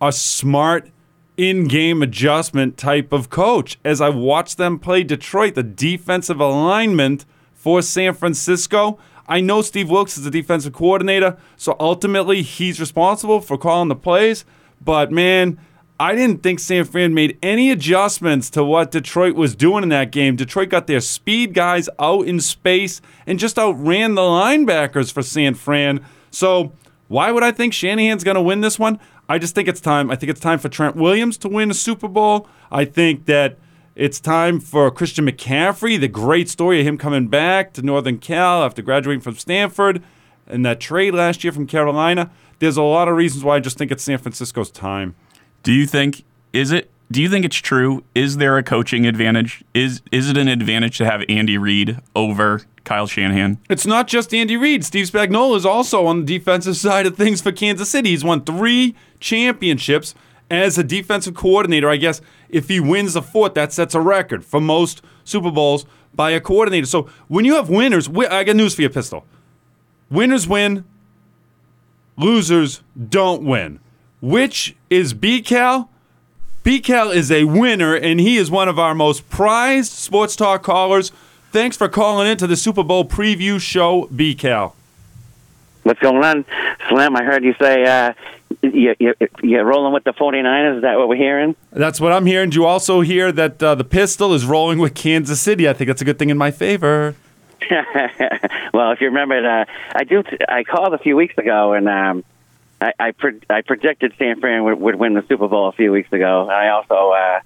a 0.00 0.10
smart 0.10 0.90
in 1.36 1.68
game 1.68 2.02
adjustment 2.02 2.76
type 2.76 3.12
of 3.12 3.30
coach? 3.30 3.78
As 3.84 4.00
I 4.00 4.08
watched 4.08 4.56
them 4.56 4.78
play 4.78 5.04
Detroit, 5.04 5.54
the 5.54 5.62
defensive 5.62 6.40
alignment 6.40 7.24
for 7.66 7.82
San 7.82 8.14
Francisco. 8.14 8.96
I 9.26 9.40
know 9.40 9.60
Steve 9.60 9.90
Wilks 9.90 10.16
is 10.16 10.22
the 10.22 10.30
defensive 10.30 10.72
coordinator, 10.72 11.36
so 11.56 11.74
ultimately 11.80 12.42
he's 12.42 12.78
responsible 12.78 13.40
for 13.40 13.58
calling 13.58 13.88
the 13.88 13.96
plays. 13.96 14.44
But 14.80 15.10
man, 15.10 15.58
I 15.98 16.14
didn't 16.14 16.44
think 16.44 16.60
San 16.60 16.84
Fran 16.84 17.12
made 17.12 17.36
any 17.42 17.72
adjustments 17.72 18.50
to 18.50 18.62
what 18.62 18.92
Detroit 18.92 19.34
was 19.34 19.56
doing 19.56 19.82
in 19.82 19.88
that 19.88 20.12
game. 20.12 20.36
Detroit 20.36 20.68
got 20.68 20.86
their 20.86 21.00
speed 21.00 21.54
guys 21.54 21.88
out 21.98 22.28
in 22.28 22.38
space 22.38 23.00
and 23.26 23.36
just 23.36 23.58
outran 23.58 24.14
the 24.14 24.22
linebackers 24.22 25.12
for 25.12 25.24
San 25.24 25.54
Fran. 25.54 26.06
So 26.30 26.72
why 27.08 27.32
would 27.32 27.42
I 27.42 27.50
think 27.50 27.74
Shanahan's 27.74 28.22
going 28.22 28.36
to 28.36 28.40
win 28.40 28.60
this 28.60 28.78
one? 28.78 29.00
I 29.28 29.40
just 29.40 29.56
think 29.56 29.66
it's 29.66 29.80
time. 29.80 30.08
I 30.08 30.14
think 30.14 30.30
it's 30.30 30.38
time 30.38 30.60
for 30.60 30.68
Trent 30.68 30.94
Williams 30.94 31.36
to 31.38 31.48
win 31.48 31.72
a 31.72 31.74
Super 31.74 32.06
Bowl. 32.06 32.46
I 32.70 32.84
think 32.84 33.26
that 33.26 33.58
it's 33.96 34.20
time 34.20 34.60
for 34.60 34.90
Christian 34.90 35.26
McCaffrey, 35.26 35.98
the 35.98 36.06
great 36.06 36.50
story 36.50 36.80
of 36.80 36.86
him 36.86 36.98
coming 36.98 37.28
back 37.28 37.72
to 37.72 37.82
Northern 37.82 38.18
Cal 38.18 38.62
after 38.62 38.82
graduating 38.82 39.22
from 39.22 39.36
Stanford 39.36 40.02
and 40.46 40.64
that 40.66 40.80
trade 40.80 41.14
last 41.14 41.42
year 41.42 41.52
from 41.52 41.66
Carolina. 41.66 42.30
There's 42.58 42.76
a 42.76 42.82
lot 42.82 43.08
of 43.08 43.16
reasons 43.16 43.42
why 43.42 43.56
I 43.56 43.60
just 43.60 43.78
think 43.78 43.90
it's 43.90 44.04
San 44.04 44.18
Francisco's 44.18 44.70
time. 44.70 45.16
Do 45.62 45.72
you 45.72 45.86
think 45.86 46.24
is 46.52 46.72
it? 46.72 46.90
Do 47.10 47.22
you 47.22 47.30
think 47.30 47.44
it's 47.46 47.56
true? 47.56 48.04
Is 48.14 48.36
there 48.36 48.58
a 48.58 48.62
coaching 48.62 49.06
advantage? 49.06 49.64
Is 49.72 50.02
is 50.12 50.28
it 50.28 50.36
an 50.36 50.48
advantage 50.48 50.98
to 50.98 51.06
have 51.06 51.22
Andy 51.28 51.56
Reid 51.56 51.98
over 52.14 52.62
Kyle 52.84 53.06
Shanahan? 53.06 53.58
It's 53.70 53.86
not 53.86 54.08
just 54.08 54.34
Andy 54.34 54.58
Reid. 54.58 54.84
Steve 54.84 55.10
Spagnuolo 55.10 55.56
is 55.56 55.64
also 55.64 56.04
on 56.04 56.26
the 56.26 56.38
defensive 56.38 56.76
side 56.76 57.06
of 57.06 57.16
things 57.16 57.40
for 57.40 57.50
Kansas 57.50 57.88
City. 57.88 58.10
He's 58.10 58.24
won 58.24 58.44
three 58.44 58.94
championships 59.20 60.14
as 60.50 60.76
a 60.76 60.84
defensive 60.84 61.34
coordinator. 61.34 61.88
I 61.88 61.96
guess 61.96 62.20
if 62.48 62.68
he 62.68 62.80
wins 62.80 63.14
the 63.14 63.22
fourth, 63.22 63.54
that 63.54 63.72
sets 63.72 63.94
a 63.94 64.00
record 64.00 64.44
for 64.44 64.60
most 64.60 65.02
Super 65.24 65.50
Bowls 65.50 65.86
by 66.14 66.30
a 66.30 66.40
coordinator. 66.40 66.86
So 66.86 67.08
when 67.28 67.44
you 67.44 67.54
have 67.56 67.68
winners, 67.68 68.08
I 68.08 68.44
got 68.44 68.56
news 68.56 68.74
for 68.74 68.82
you, 68.82 68.90
Pistol. 68.90 69.24
Winners 70.10 70.46
win, 70.46 70.84
losers 72.16 72.82
don't 73.08 73.42
win. 73.44 73.80
Which 74.20 74.76
is 74.88 75.14
BCal? 75.14 75.88
BCal 76.64 77.14
is 77.14 77.30
a 77.30 77.44
winner, 77.44 77.94
and 77.94 78.18
he 78.18 78.36
is 78.36 78.50
one 78.50 78.68
of 78.68 78.78
our 78.78 78.94
most 78.94 79.28
prized 79.28 79.92
sports 79.92 80.34
talk 80.34 80.62
callers. 80.62 81.12
Thanks 81.52 81.76
for 81.76 81.88
calling 81.88 82.26
in 82.26 82.38
to 82.38 82.46
the 82.46 82.56
Super 82.56 82.82
Bowl 82.82 83.04
preview 83.04 83.60
show, 83.60 84.06
BCal. 84.06 84.72
What's 85.86 86.00
going 86.00 86.24
on, 86.24 86.44
Slim? 86.88 87.14
I 87.14 87.22
heard 87.22 87.44
you 87.44 87.54
say 87.60 87.84
uh, 87.84 88.12
you, 88.60 88.96
you, 88.98 89.14
you're 89.40 89.64
rolling 89.64 89.92
with 89.92 90.02
the 90.02 90.10
49ers. 90.10 90.78
Is 90.78 90.82
that 90.82 90.98
what 90.98 91.08
we're 91.08 91.14
hearing? 91.14 91.54
That's 91.70 92.00
what 92.00 92.10
I'm 92.10 92.26
hearing. 92.26 92.50
Do 92.50 92.56
you 92.56 92.66
also 92.66 93.02
hear 93.02 93.30
that 93.30 93.62
uh, 93.62 93.76
the 93.76 93.84
pistol 93.84 94.34
is 94.34 94.44
rolling 94.44 94.80
with 94.80 94.96
Kansas 94.96 95.40
City? 95.40 95.68
I 95.68 95.74
think 95.74 95.86
that's 95.86 96.02
a 96.02 96.04
good 96.04 96.18
thing 96.18 96.28
in 96.28 96.36
my 96.36 96.50
favor. 96.50 97.14
well, 98.74 98.90
if 98.90 99.00
you 99.00 99.06
remember, 99.06 99.36
uh, 99.48 99.64
I 99.94 100.02
do. 100.02 100.24
T- 100.24 100.38
I 100.48 100.64
called 100.64 100.92
a 100.92 100.98
few 100.98 101.14
weeks 101.14 101.38
ago, 101.38 101.74
and 101.74 101.88
um, 101.88 102.24
I 102.80 102.92
I, 102.98 103.10
pre- 103.12 103.40
I 103.48 103.60
predicted 103.60 104.12
San 104.18 104.40
Fran 104.40 104.64
would, 104.64 104.80
would 104.80 104.96
win 104.96 105.14
the 105.14 105.24
Super 105.28 105.46
Bowl 105.46 105.68
a 105.68 105.72
few 105.72 105.92
weeks 105.92 106.12
ago. 106.12 106.48
I 106.50 106.70
also 106.70 107.12
uh, 107.12 107.40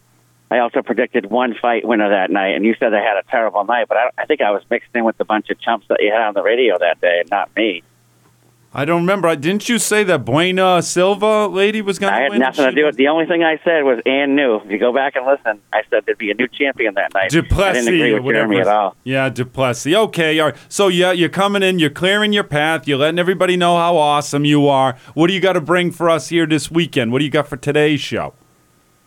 I 0.50 0.60
also 0.60 0.80
predicted 0.80 1.26
one 1.26 1.56
fight 1.60 1.86
winner 1.86 2.08
that 2.08 2.30
night, 2.30 2.54
and 2.56 2.64
you 2.64 2.74
said 2.80 2.88
they 2.88 3.02
had 3.02 3.18
a 3.18 3.30
terrible 3.30 3.64
night, 3.64 3.86
but 3.86 3.98
I, 3.98 4.10
I 4.16 4.24
think 4.24 4.40
I 4.40 4.50
was 4.50 4.62
mixed 4.70 4.88
in 4.94 5.04
with 5.04 5.18
the 5.18 5.26
bunch 5.26 5.50
of 5.50 5.60
chumps 5.60 5.88
that 5.88 6.00
you 6.00 6.10
had 6.10 6.22
on 6.22 6.32
the 6.32 6.42
radio 6.42 6.78
that 6.78 7.02
day, 7.02 7.22
not 7.30 7.54
me. 7.54 7.82
I 8.72 8.84
don't 8.84 9.00
remember. 9.00 9.34
Didn't 9.34 9.68
you 9.68 9.80
say 9.80 10.04
that 10.04 10.24
Bueno 10.24 10.80
Silva 10.80 11.48
lady 11.48 11.82
was 11.82 11.98
going 11.98 12.12
to 12.12 12.16
I 12.16 12.22
win? 12.28 12.32
had 12.34 12.38
nothing 12.56 12.66
to 12.66 12.72
do 12.72 12.84
with 12.86 12.94
it. 12.94 12.98
The 12.98 13.08
only 13.08 13.26
thing 13.26 13.42
I 13.42 13.58
said 13.64 13.82
was 13.82 14.00
Ann 14.06 14.36
knew. 14.36 14.56
If 14.64 14.70
you 14.70 14.78
go 14.78 14.92
back 14.92 15.16
and 15.16 15.26
listen, 15.26 15.60
I 15.72 15.82
said 15.90 16.04
there'd 16.06 16.18
be 16.18 16.30
a 16.30 16.34
new 16.34 16.46
champion 16.46 16.94
that 16.94 17.12
night. 17.12 17.30
Du 17.30 17.42
Plessis, 17.42 17.88
I 17.88 17.90
didn't 17.90 17.94
agree 18.00 18.14
with 18.14 18.22
whatever. 18.22 18.52
Jeremy 18.52 18.60
at 18.60 18.68
all. 18.68 18.96
Yeah, 19.02 19.28
Du 19.28 19.44
Plessis. 19.44 19.92
Okay, 19.92 20.38
all 20.38 20.50
right. 20.50 20.56
So 20.68 20.86
yeah, 20.86 21.10
you're 21.10 21.28
coming 21.28 21.64
in, 21.64 21.80
you're 21.80 21.90
clearing 21.90 22.32
your 22.32 22.44
path, 22.44 22.86
you're 22.86 22.98
letting 22.98 23.18
everybody 23.18 23.56
know 23.56 23.76
how 23.76 23.96
awesome 23.96 24.44
you 24.44 24.68
are. 24.68 24.96
What 25.14 25.26
do 25.26 25.32
you 25.32 25.40
got 25.40 25.54
to 25.54 25.60
bring 25.60 25.90
for 25.90 26.08
us 26.08 26.28
here 26.28 26.46
this 26.46 26.70
weekend? 26.70 27.10
What 27.10 27.18
do 27.18 27.24
you 27.24 27.30
got 27.30 27.48
for 27.48 27.56
today's 27.56 28.00
show? 28.00 28.34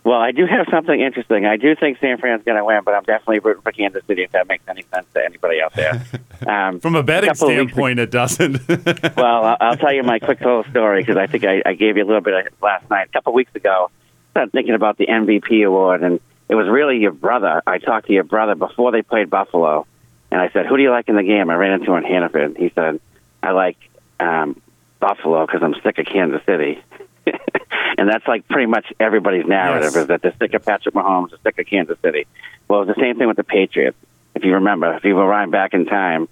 Well, 0.04 0.20
I 0.20 0.32
do 0.32 0.44
have 0.44 0.66
something 0.70 1.00
interesting. 1.00 1.46
I 1.46 1.56
do 1.56 1.74
think 1.74 1.98
San 1.98 2.18
Fran's 2.18 2.44
going 2.44 2.58
to 2.58 2.64
win, 2.64 2.82
but 2.84 2.94
I'm 2.94 3.04
definitely 3.04 3.38
rooting 3.38 3.62
for 3.62 3.72
Kansas 3.72 4.04
City 4.06 4.22
if 4.22 4.32
that 4.32 4.46
makes 4.46 4.62
any 4.68 4.84
sense 4.92 5.06
to 5.14 5.24
anybody 5.24 5.62
out 5.62 5.72
there. 5.72 6.04
Um, 6.46 6.78
From 6.80 6.94
a 6.94 7.02
betting 7.02 7.30
of 7.30 7.40
weeks 7.40 7.54
standpoint, 7.54 7.98
it 7.98 8.10
doesn't. 8.10 8.68
well, 9.16 9.56
I'll, 9.58 9.78
tell 9.78 9.94
you 9.94 10.02
my 10.02 10.18
quick 10.18 10.40
little 10.40 10.64
story 10.64 11.00
because 11.00 11.16
I 11.16 11.26
think 11.26 11.44
I, 11.44 11.62
I 11.64 11.72
gave 11.72 11.96
you 11.96 12.04
a 12.04 12.06
little 12.06 12.20
bit 12.20 12.34
of 12.34 12.52
last 12.62 12.88
night. 12.90 13.08
A 13.08 13.12
couple 13.12 13.32
of 13.32 13.34
weeks 13.34 13.54
ago, 13.54 13.90
I 13.90 14.30
started 14.32 14.52
thinking 14.52 14.74
about 14.74 14.98
the 14.98 15.06
MVP 15.06 15.66
award, 15.66 16.02
and 16.02 16.20
it 16.50 16.54
was 16.54 16.68
really 16.68 16.98
your 16.98 17.12
brother. 17.12 17.62
I 17.66 17.78
talked 17.78 18.08
to 18.08 18.12
your 18.12 18.24
brother 18.24 18.54
before 18.54 18.92
they 18.92 19.00
played 19.00 19.30
Buffalo, 19.30 19.86
and 20.30 20.38
I 20.38 20.50
said, 20.50 20.66
"Who 20.66 20.76
do 20.76 20.82
you 20.82 20.90
like 20.90 21.08
in 21.08 21.16
the 21.16 21.22
game?" 21.22 21.48
I 21.48 21.54
ran 21.54 21.80
into 21.80 21.90
him 21.90 22.04
in 22.04 22.12
Hannaford. 22.12 22.58
He 22.58 22.70
said, 22.74 23.00
"I 23.42 23.52
like 23.52 23.78
um, 24.20 24.60
Buffalo 25.00 25.46
because 25.46 25.62
I'm 25.62 25.74
sick 25.82 25.96
of 25.96 26.04
Kansas 26.04 26.42
City." 26.44 26.82
and 27.98 28.08
that's 28.08 28.26
like 28.26 28.46
pretty 28.48 28.66
much 28.66 28.86
everybody's 29.00 29.46
narrative 29.46 29.92
Yes. 29.92 29.96
is 29.96 30.06
that 30.08 30.22
they're 30.22 30.34
sick 30.38 30.54
of 30.54 30.64
Patrick 30.64 30.94
Mahomes, 30.94 31.30
they're 31.30 31.38
sick 31.44 31.58
of 31.58 31.66
Kansas 31.66 31.98
City. 32.02 32.26
Well, 32.68 32.82
it 32.82 32.86
was 32.86 32.96
the 32.96 33.00
same 33.02 33.16
thing 33.18 33.28
with 33.28 33.36
the 33.36 33.44
Patriots. 33.44 33.96
If 34.34 34.44
you 34.44 34.54
remember, 34.54 34.94
if 34.96 35.04
you 35.04 35.18
rewind 35.18 35.52
back 35.52 35.74
in 35.74 35.86
time, 35.86 36.28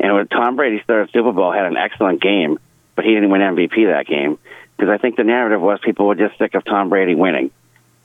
and 0.00 0.12
was 0.14 0.26
Tom 0.30 0.56
Brady's 0.56 0.82
third 0.86 1.10
Super 1.12 1.32
Bowl 1.32 1.52
had 1.52 1.66
an 1.66 1.76
excellent 1.76 2.20
game, 2.22 2.58
but 2.96 3.04
he 3.04 3.12
didn't 3.14 3.30
win 3.30 3.40
MVP 3.40 3.86
that 3.92 4.06
game 4.06 4.38
because 4.76 4.90
I 4.90 4.98
think 4.98 5.16
the 5.16 5.24
narrative 5.24 5.60
was 5.60 5.78
people 5.82 6.06
were 6.06 6.14
just 6.14 6.38
sick 6.38 6.54
of 6.54 6.64
Tom 6.64 6.88
Brady 6.88 7.14
winning, 7.14 7.50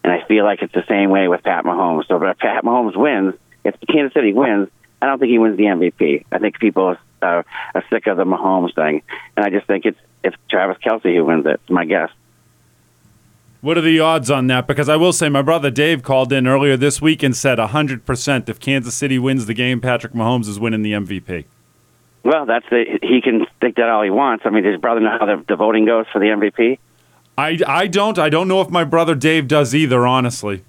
and 0.03 0.13
I 0.13 0.25
feel 0.27 0.43
like 0.43 0.61
it's 0.61 0.73
the 0.73 0.83
same 0.89 1.09
way 1.09 1.27
with 1.27 1.43
Pat 1.43 1.63
Mahomes. 1.65 2.07
So 2.07 2.21
if 2.23 2.37
Pat 2.37 2.63
Mahomes 2.63 2.95
wins, 2.95 3.35
if 3.63 3.75
Kansas 3.91 4.13
City 4.13 4.33
wins, 4.33 4.69
I 5.01 5.05
don't 5.05 5.19
think 5.19 5.29
he 5.31 5.39
wins 5.39 5.57
the 5.57 5.63
MVP. 5.63 6.25
I 6.31 6.39
think 6.39 6.59
people 6.59 6.95
are, 7.21 7.45
are 7.75 7.83
sick 7.89 8.07
of 8.07 8.17
the 8.17 8.25
Mahomes 8.25 8.75
thing, 8.75 9.01
and 9.37 9.45
I 9.45 9.49
just 9.49 9.67
think 9.67 9.85
it's 9.85 9.99
it's 10.23 10.35
Travis 10.49 10.77
Kelce 10.85 11.15
who 11.15 11.23
wins 11.25 11.45
it. 11.45 11.59
It's 11.61 11.69
my 11.69 11.85
guess. 11.85 12.09
What 13.61 13.77
are 13.77 13.81
the 13.81 13.99
odds 13.99 14.31
on 14.31 14.47
that? 14.47 14.67
Because 14.67 14.87
I 14.87 14.95
will 14.95 15.11
say, 15.11 15.27
my 15.27 15.41
brother 15.41 15.69
Dave 15.69 16.01
called 16.01 16.31
in 16.31 16.47
earlier 16.47 16.77
this 16.77 17.01
week 17.01 17.21
and 17.23 17.35
said 17.35 17.57
100% 17.57 18.49
if 18.49 18.59
Kansas 18.59 18.95
City 18.95 19.19
wins 19.19 19.47
the 19.47 19.53
game, 19.53 19.81
Patrick 19.81 20.13
Mahomes 20.13 20.47
is 20.47 20.59
winning 20.59 20.81
the 20.81 20.93
MVP. 20.93 21.43
Well, 22.23 22.45
that's 22.45 22.65
the, 22.69 22.99
he 23.01 23.21
can 23.21 23.47
think 23.59 23.75
that 23.75 23.89
all 23.89 24.01
he 24.01 24.09
wants. 24.09 24.45
I 24.45 24.49
mean, 24.49 24.63
does 24.63 24.73
his 24.73 24.81
brother 24.81 25.01
know 25.01 25.17
how 25.19 25.25
the, 25.25 25.43
the 25.45 25.57
voting 25.57 25.85
goes 25.85 26.05
for 26.11 26.19
the 26.19 26.27
MVP? 26.27 26.79
I, 27.37 27.59
I 27.65 27.87
don't. 27.87 28.17
I 28.17 28.29
don't 28.29 28.47
know 28.47 28.61
if 28.61 28.69
my 28.69 28.83
brother 28.83 29.15
Dave 29.15 29.47
does 29.47 29.73
either, 29.73 30.05
honestly. 30.05 30.63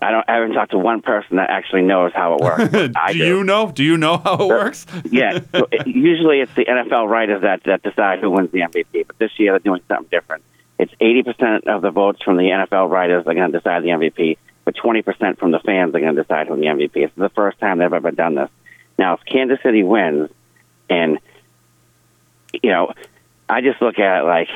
I 0.00 0.10
don't. 0.10 0.28
I 0.28 0.34
haven't 0.34 0.52
talked 0.52 0.70
to 0.70 0.78
one 0.78 1.02
person 1.02 1.36
that 1.36 1.50
actually 1.50 1.82
knows 1.82 2.12
how 2.14 2.34
it 2.34 2.40
works. 2.40 2.92
I 2.96 3.12
do 3.12 3.18
you 3.18 3.42
know? 3.42 3.72
Do 3.72 3.82
you 3.82 3.96
know 3.96 4.18
how 4.18 4.34
it 4.34 4.46
works? 4.46 4.86
yeah. 5.10 5.40
So 5.52 5.66
it, 5.72 5.88
usually 5.88 6.40
it's 6.40 6.54
the 6.54 6.66
NFL 6.66 7.08
writers 7.08 7.42
that, 7.42 7.64
that 7.64 7.82
decide 7.82 8.20
who 8.20 8.30
wins 8.30 8.52
the 8.52 8.60
MVP, 8.60 9.06
but 9.06 9.18
this 9.18 9.32
year 9.38 9.52
they're 9.52 9.58
doing 9.58 9.80
something 9.88 10.08
different. 10.10 10.44
It's 10.78 10.92
80% 11.00 11.66
of 11.66 11.82
the 11.82 11.90
votes 11.90 12.22
from 12.22 12.36
the 12.36 12.44
NFL 12.44 12.90
writers 12.90 13.24
are 13.26 13.34
going 13.34 13.52
to 13.52 13.58
decide 13.58 13.82
the 13.82 13.88
MVP, 13.88 14.38
but 14.64 14.74
20% 14.74 15.38
from 15.38 15.52
the 15.52 15.60
fans 15.60 15.94
are 15.94 16.00
going 16.00 16.16
to 16.16 16.22
decide 16.22 16.48
who 16.48 16.56
the 16.56 16.66
MVP 16.66 16.96
is. 16.96 17.10
It's 17.10 17.14
the 17.16 17.28
first 17.30 17.58
time 17.60 17.78
they've 17.78 17.92
ever 17.92 18.10
done 18.10 18.34
this. 18.34 18.50
Now, 18.98 19.14
if 19.14 19.20
Kansas 19.24 19.58
City 19.62 19.82
wins, 19.82 20.30
and, 20.90 21.18
you 22.62 22.70
know, 22.70 22.92
I 23.48 23.60
just 23.60 23.80
look 23.80 23.98
at 23.98 24.22
it 24.22 24.24
like 24.24 24.48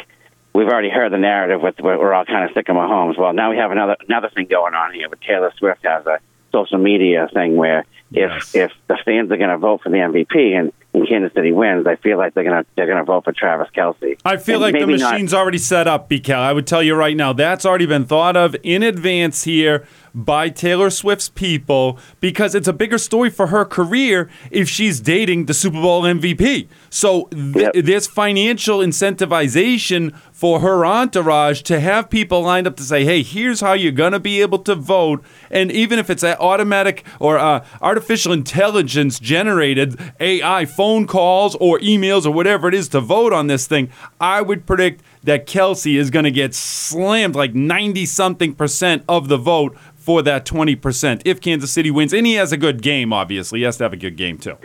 we've 0.53 0.67
already 0.69 0.91
heard 0.91 1.13
the 1.13 1.19
narrative 1.19 1.61
with 1.61 1.79
we're 1.81 2.13
all 2.13 2.25
kind 2.25 2.45
of 2.49 2.55
sick 2.55 2.69
of 2.69 2.77
Mahomes. 2.77 3.19
Well, 3.19 3.33
now 3.33 3.51
we 3.51 3.57
have 3.57 3.71
another 3.71 3.97
another 4.09 4.31
thing 4.31 4.47
going 4.47 4.75
on 4.75 4.93
here 4.93 5.09
with 5.09 5.21
Taylor 5.21 5.53
Swift 5.57 5.85
has 5.85 6.07
a 6.07 6.19
social 6.53 6.79
media 6.79 7.29
thing 7.33 7.57
where 7.57 7.81
if 8.13 8.31
Yes. 8.33 8.55
if 8.55 8.73
the 8.87 8.97
fans 9.05 9.31
are 9.31 9.37
going 9.37 9.51
to 9.51 9.59
vote 9.59 9.83
for 9.83 9.91
the 9.91 9.99
MVP 9.99 10.59
and 10.59 10.73
and 10.99 11.09
Kansas 11.09 11.33
City 11.35 11.53
wins, 11.53 11.87
I 11.87 11.97
feel 11.97 12.19
like 12.19 12.35
they're 12.35 12.45
gonna 12.45 12.65
they're 12.77 12.87
gonna 12.87 13.05
vote 13.05 13.25
for 13.25 13.33
Travis 13.33 13.69
Kelce. 13.77 14.19
I 14.25 14.37
feel 14.37 14.57
And 14.57 14.63
like 14.63 14.73
the 14.75 14.87
maybe 14.87 14.99
not- 14.99 15.13
machine's 15.13 15.33
already 15.35 15.59
set 15.59 15.87
up, 15.87 16.09
BCal. 16.11 16.39
I 16.39 16.53
would 16.53 16.67
tell 16.67 16.83
you 16.83 16.95
right 16.95 17.17
now, 17.17 17.33
that's 17.33 17.65
already 17.65 17.87
been 17.87 18.05
thought 18.05 18.37
of 18.37 18.57
in 18.63 18.83
advance 18.83 19.45
here 19.45 19.85
by 20.15 20.49
Taylor 20.49 20.91
Swift's 20.91 21.29
people 21.29 21.99
because 22.19 22.55
it's 22.55 22.67
a 22.67 22.73
bigger 22.73 22.99
story 22.99 23.31
for 23.31 23.49
her 23.49 23.65
career 23.65 24.29
if 24.51 24.69
she's 24.69 24.99
dating 25.01 25.45
the 25.47 25.55
Super 25.55 25.81
Bowl 25.81 26.03
MVP. 26.03 26.67
So 26.91 27.29
th- 27.31 27.57
Yep. 27.57 27.73
there's 27.85 28.07
financial 28.09 28.81
incentivization 28.81 30.15
for 30.33 30.61
her 30.61 30.85
entourage 30.85 31.63
to 31.63 31.79
have 31.81 32.09
people 32.11 32.43
lined 32.43 32.67
up 32.67 32.77
to 32.77 32.83
say, 32.83 33.05
hey, 33.05 33.23
here's 33.23 33.61
how 33.61 33.75
you're 33.75 33.93
going 33.93 34.13
to 34.13 34.21
be 34.21 34.41
able 34.41 34.59
to 34.61 34.75
vote. 34.75 35.23
And 35.51 35.71
even 35.71 35.99
if 35.99 36.11
it's 36.11 36.23
a 36.23 36.39
automatic 36.41 37.05
or 37.21 37.39
uh, 37.39 37.65
artificial 37.81 38.33
intelligence 38.33 39.21
generated 39.21 39.97
AI 40.21 40.65
phone 40.65 40.88
calls 41.07 41.55
or 41.57 41.79
emails 41.81 42.27
or 42.27 42.31
whatever 42.31 42.69
it 42.69 42.75
is 42.75 42.89
to 42.89 43.01
vote 43.01 43.33
on 43.33 43.47
this 43.47 43.67
thing, 43.67 43.91
I 44.21 44.43
would 44.43 44.67
predict 44.67 45.03
that 45.23 45.47
Kelce 45.47 45.99
is 45.99 46.11
going 46.11 46.25
to 46.25 46.31
get 46.31 46.55
slammed 46.55 47.35
like 47.35 47.55
90 47.55 48.07
something 48.07 48.55
percent 48.55 49.05
of 49.09 49.29
the 49.29 49.37
vote 49.37 49.77
for 49.95 50.23
that 50.23 50.47
20% 50.47 51.23
if 51.25 51.41
Kansas 51.41 51.71
City 51.71 51.91
wins. 51.91 52.13
And 52.13 52.27
he 52.27 52.35
has 52.35 52.53
a 52.53 52.57
good 52.57 52.83
game, 52.83 53.13
obviously. 53.13 53.61
He 53.61 53.65
has 53.65 53.77
to 53.79 53.85
have 53.85 53.93
a 53.93 53.97
good 53.97 54.17
game, 54.17 54.39
too. 54.39 54.57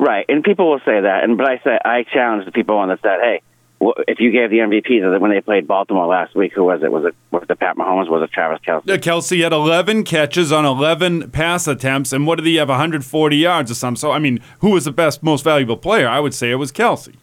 Right, 0.00 0.24
and 0.28 0.44
people 0.44 0.70
will 0.70 0.78
say 0.80 1.00
that, 1.00 1.24
and 1.24 1.36
but 1.36 1.48
I 1.48 1.58
say 1.64 1.76
I 1.84 2.04
challenge 2.04 2.44
the 2.44 2.52
people 2.52 2.76
on 2.76 2.88
the 2.88 2.98
set. 3.02 3.20
Hey, 3.20 3.42
if 3.80 4.18
you 4.18 4.32
gave 4.32 4.50
the 4.50 4.58
MVP 4.58 5.00
to 5.00 5.10
the, 5.10 5.18
when 5.20 5.30
they 5.30 5.40
played 5.40 5.66
Baltimore 5.66 6.06
last 6.06 6.34
week, 6.34 6.52
who 6.52 6.64
was 6.64 6.82
it? 6.82 6.90
Was 6.90 7.04
it 7.04 7.14
was 7.30 7.44
it 7.48 7.58
Pat 7.58 7.76
Mahomes? 7.76 8.10
Was 8.10 8.22
it 8.22 8.32
Travis 8.32 8.60
Kelce? 8.66 8.84
Kelce 8.98 9.42
had 9.42 9.52
11 9.52 10.04
catches 10.04 10.50
on 10.50 10.64
11 10.64 11.30
pass 11.30 11.66
attempts, 11.66 12.12
and 12.12 12.26
what 12.26 12.36
did 12.36 12.46
he 12.46 12.56
have? 12.56 12.68
140 12.68 13.36
yards 13.36 13.70
or 13.70 13.74
something. 13.74 13.98
So, 13.98 14.10
I 14.10 14.18
mean, 14.18 14.40
who 14.60 14.70
was 14.70 14.84
the 14.84 14.92
best, 14.92 15.22
most 15.22 15.44
valuable 15.44 15.76
player? 15.76 16.08
I 16.08 16.20
would 16.20 16.34
say 16.34 16.50
it 16.50 16.56
was 16.56 16.72
Kelce. 16.72 17.08
It 17.08 17.16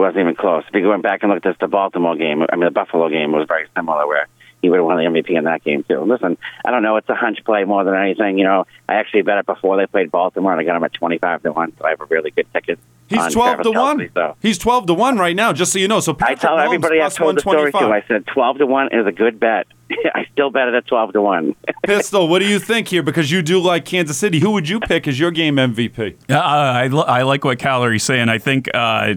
wasn't 0.00 0.20
even 0.20 0.34
close. 0.34 0.64
If 0.72 0.74
you 0.74 0.88
went 0.88 1.02
back 1.02 1.22
and 1.22 1.32
looked 1.32 1.46
at 1.46 1.58
the 1.58 1.68
Baltimore 1.68 2.16
game, 2.16 2.44
I 2.50 2.56
mean 2.56 2.64
the 2.64 2.70
Buffalo 2.70 3.08
game 3.08 3.32
was 3.32 3.46
very 3.46 3.66
similar, 3.76 4.06
where 4.06 4.26
he 4.62 4.68
would 4.68 4.76
have 4.76 4.86
won 4.86 4.96
the 4.98 5.04
MVP 5.04 5.36
in 5.36 5.44
that 5.44 5.64
game 5.64 5.84
too. 5.84 6.00
Listen, 6.00 6.36
I 6.64 6.70
don't 6.70 6.82
know. 6.82 6.96
It's 6.96 7.08
a 7.08 7.14
hunch 7.14 7.38
play 7.44 7.64
more 7.64 7.84
than 7.84 7.94
anything. 7.94 8.38
You 8.38 8.44
know, 8.44 8.66
I 8.88 8.94
actually 8.94 9.22
bet 9.22 9.38
it 9.38 9.46
before 9.46 9.76
they 9.76 9.86
played 9.86 10.10
Baltimore, 10.10 10.52
and 10.52 10.60
I 10.60 10.64
got 10.64 10.76
him 10.76 10.84
at 10.84 10.92
twenty-five 10.92 11.42
to 11.42 11.52
one. 11.52 11.72
So 11.78 11.84
I 11.84 11.90
have 11.90 12.00
a 12.00 12.06
really 12.06 12.30
good 12.30 12.46
ticket. 12.52 12.78
He's 13.08 13.18
on 13.18 13.32
12 13.32 13.48
Travis 13.48 13.64
to 13.64 13.72
1. 13.72 13.98
Kelce, 13.98 14.14
so. 14.14 14.36
He's 14.40 14.56
12 14.56 14.86
to 14.86 14.94
1 14.94 15.18
right 15.18 15.34
now, 15.34 15.52
just 15.52 15.72
so 15.72 15.80
you 15.80 15.88
know. 15.88 15.98
So 15.98 16.12
I 16.12 16.14
Patrick 16.14 16.38
tell 16.38 16.56
Mahomes 16.56 16.64
everybody 16.64 17.00
I've 17.00 17.12
told 17.12 17.36
the 17.36 17.40
story 17.40 17.72
to. 17.72 17.78
I 17.78 18.04
said 18.06 18.24
twelve 18.26 18.58
to 18.58 18.66
one 18.66 18.88
is 18.92 19.04
a 19.04 19.12
good 19.12 19.40
bet. 19.40 19.66
I 20.14 20.26
still 20.32 20.50
bet 20.50 20.68
it 20.68 20.74
at 20.74 20.86
twelve 20.86 21.12
to 21.14 21.20
one. 21.20 21.56
Pistol, 21.84 22.28
what 22.28 22.38
do 22.38 22.46
you 22.46 22.60
think 22.60 22.88
here? 22.88 23.02
Because 23.02 23.30
you 23.30 23.42
do 23.42 23.60
like 23.60 23.84
Kansas 23.84 24.16
City. 24.16 24.38
Who 24.38 24.52
would 24.52 24.68
you 24.68 24.78
pick 24.78 25.08
as 25.08 25.18
your 25.18 25.32
game 25.32 25.56
MVP? 25.56 26.16
Uh, 26.30 26.34
I, 26.34 26.86
li- 26.86 27.04
I 27.06 27.22
like 27.22 27.44
what 27.44 27.58
Calories 27.58 28.04
saying. 28.04 28.28
I 28.28 28.38
think 28.38 28.68
uh, 28.72 29.14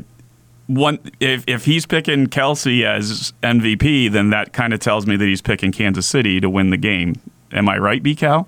one 0.68 0.99
if 1.20 1.43
if 1.47 1.66
he's 1.66 1.86
picking 1.86 2.28
Kelce 2.28 2.84
as 2.86 3.34
MVP, 3.43 4.11
then 4.11 4.30
that 4.30 4.53
kind 4.53 4.74
of 4.74 4.80
tells 4.80 5.05
me 5.05 5.16
that 5.18 5.26
he's 5.26 5.41
picking 5.41 5.72
Kansas 5.72 6.07
City 6.07 6.39
to 6.39 6.49
win 6.49 6.70
the 6.70 6.78
game. 6.78 7.16
Am 7.51 7.68
I 7.70 7.78
right, 7.78 8.01
B 8.01 8.16
Cal? 8.16 8.47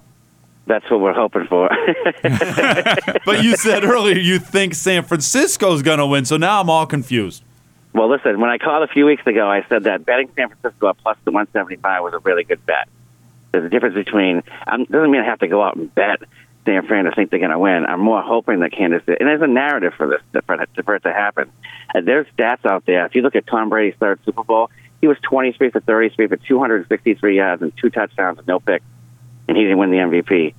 That's 0.68 0.89
what 0.89 0.99
we're 0.99 1.13
hoping 1.13 1.45
for. 1.47 1.70
But 3.26 3.43
you 3.43 3.55
said 3.55 3.84
earlier 3.84 4.18
you 4.18 4.39
think 4.39 4.76
San 4.76 5.03
Francisco's 5.03 5.82
going 5.82 5.99
to 5.99 6.05
win, 6.05 6.26
so 6.26 6.38
now 6.38 6.61
I'm 6.61 6.70
all 6.70 6.86
confused. 6.86 7.43
well, 7.93 8.09
listen, 8.09 8.39
when 8.39 8.49
I 8.49 8.57
called 8.57 8.84
a 8.84 8.91
few 8.91 9.05
weeks 9.05 9.26
ago, 9.26 9.47
I 9.49 9.66
said 9.68 9.84
that 9.84 10.05
betting 10.05 10.30
San 10.36 10.49
Francisco 10.49 10.89
at 10.89 10.97
plus 10.99 11.18
the 11.26 11.32
175 11.32 12.03
was 12.03 12.13
a 12.13 12.20
really 12.20 12.43
good 12.43 12.63
bet. 12.66 12.88
There's 13.51 13.66
a 13.66 13.70
difference 13.70 13.95
between, 13.95 14.43
um, 14.68 14.86
doesn't 14.86 15.09
mean 15.11 15.22
I 15.22 15.26
have 15.26 15.39
to 15.39 15.47
go 15.47 15.63
out 15.63 15.76
and 15.76 15.93
bet 15.93 16.22
San 16.66 16.88
Fran 16.88 17.05
to 17.05 17.11
think 17.11 17.30
they're 17.30 17.39
going 17.39 17.51
to 17.51 17.59
win. 17.59 17.86
I'm 17.86 17.99
more 17.99 18.22
hoping 18.22 18.59
that 18.61 18.72
Kansas 18.72 19.03
City, 19.05 19.18
and 19.20 19.28
there's 19.28 19.41
a 19.41 19.47
narrative 19.47 19.93
for 19.95 20.07
this, 20.07 20.43
for 20.45 20.61
it, 20.61 20.70
for 20.84 20.95
it 20.95 21.03
to 21.03 21.13
happen. 21.13 21.51
Uh, 21.93 22.01
there's 22.01 22.28
stats 22.38 22.66
out 22.66 22.86
there. 22.86 23.05
If 23.05 23.16
you 23.16 23.22
look 23.22 23.36
at 23.36 23.47
Tom 23.47 23.70
Brady's 23.70 23.97
third 23.99 24.20
Super 24.26 24.43
Bowl, 24.43 24.70
he 25.01 25.07
was 25.07 25.18
23 25.24 25.70
for 25.70 25.80
33 25.80 26.28
for 26.28 26.38
263 26.38 27.38
yards 27.38 27.61
and 27.61 27.72
two 27.78 27.89
touchdowns 27.89 28.39
and 28.39 28.47
no 28.47 28.59
picks, 28.59 28.86
and 29.47 29.55
he 29.55 29.63
didn't 29.63 29.78
win 29.78 29.91
the 29.91 29.97
MVP. 29.97 30.53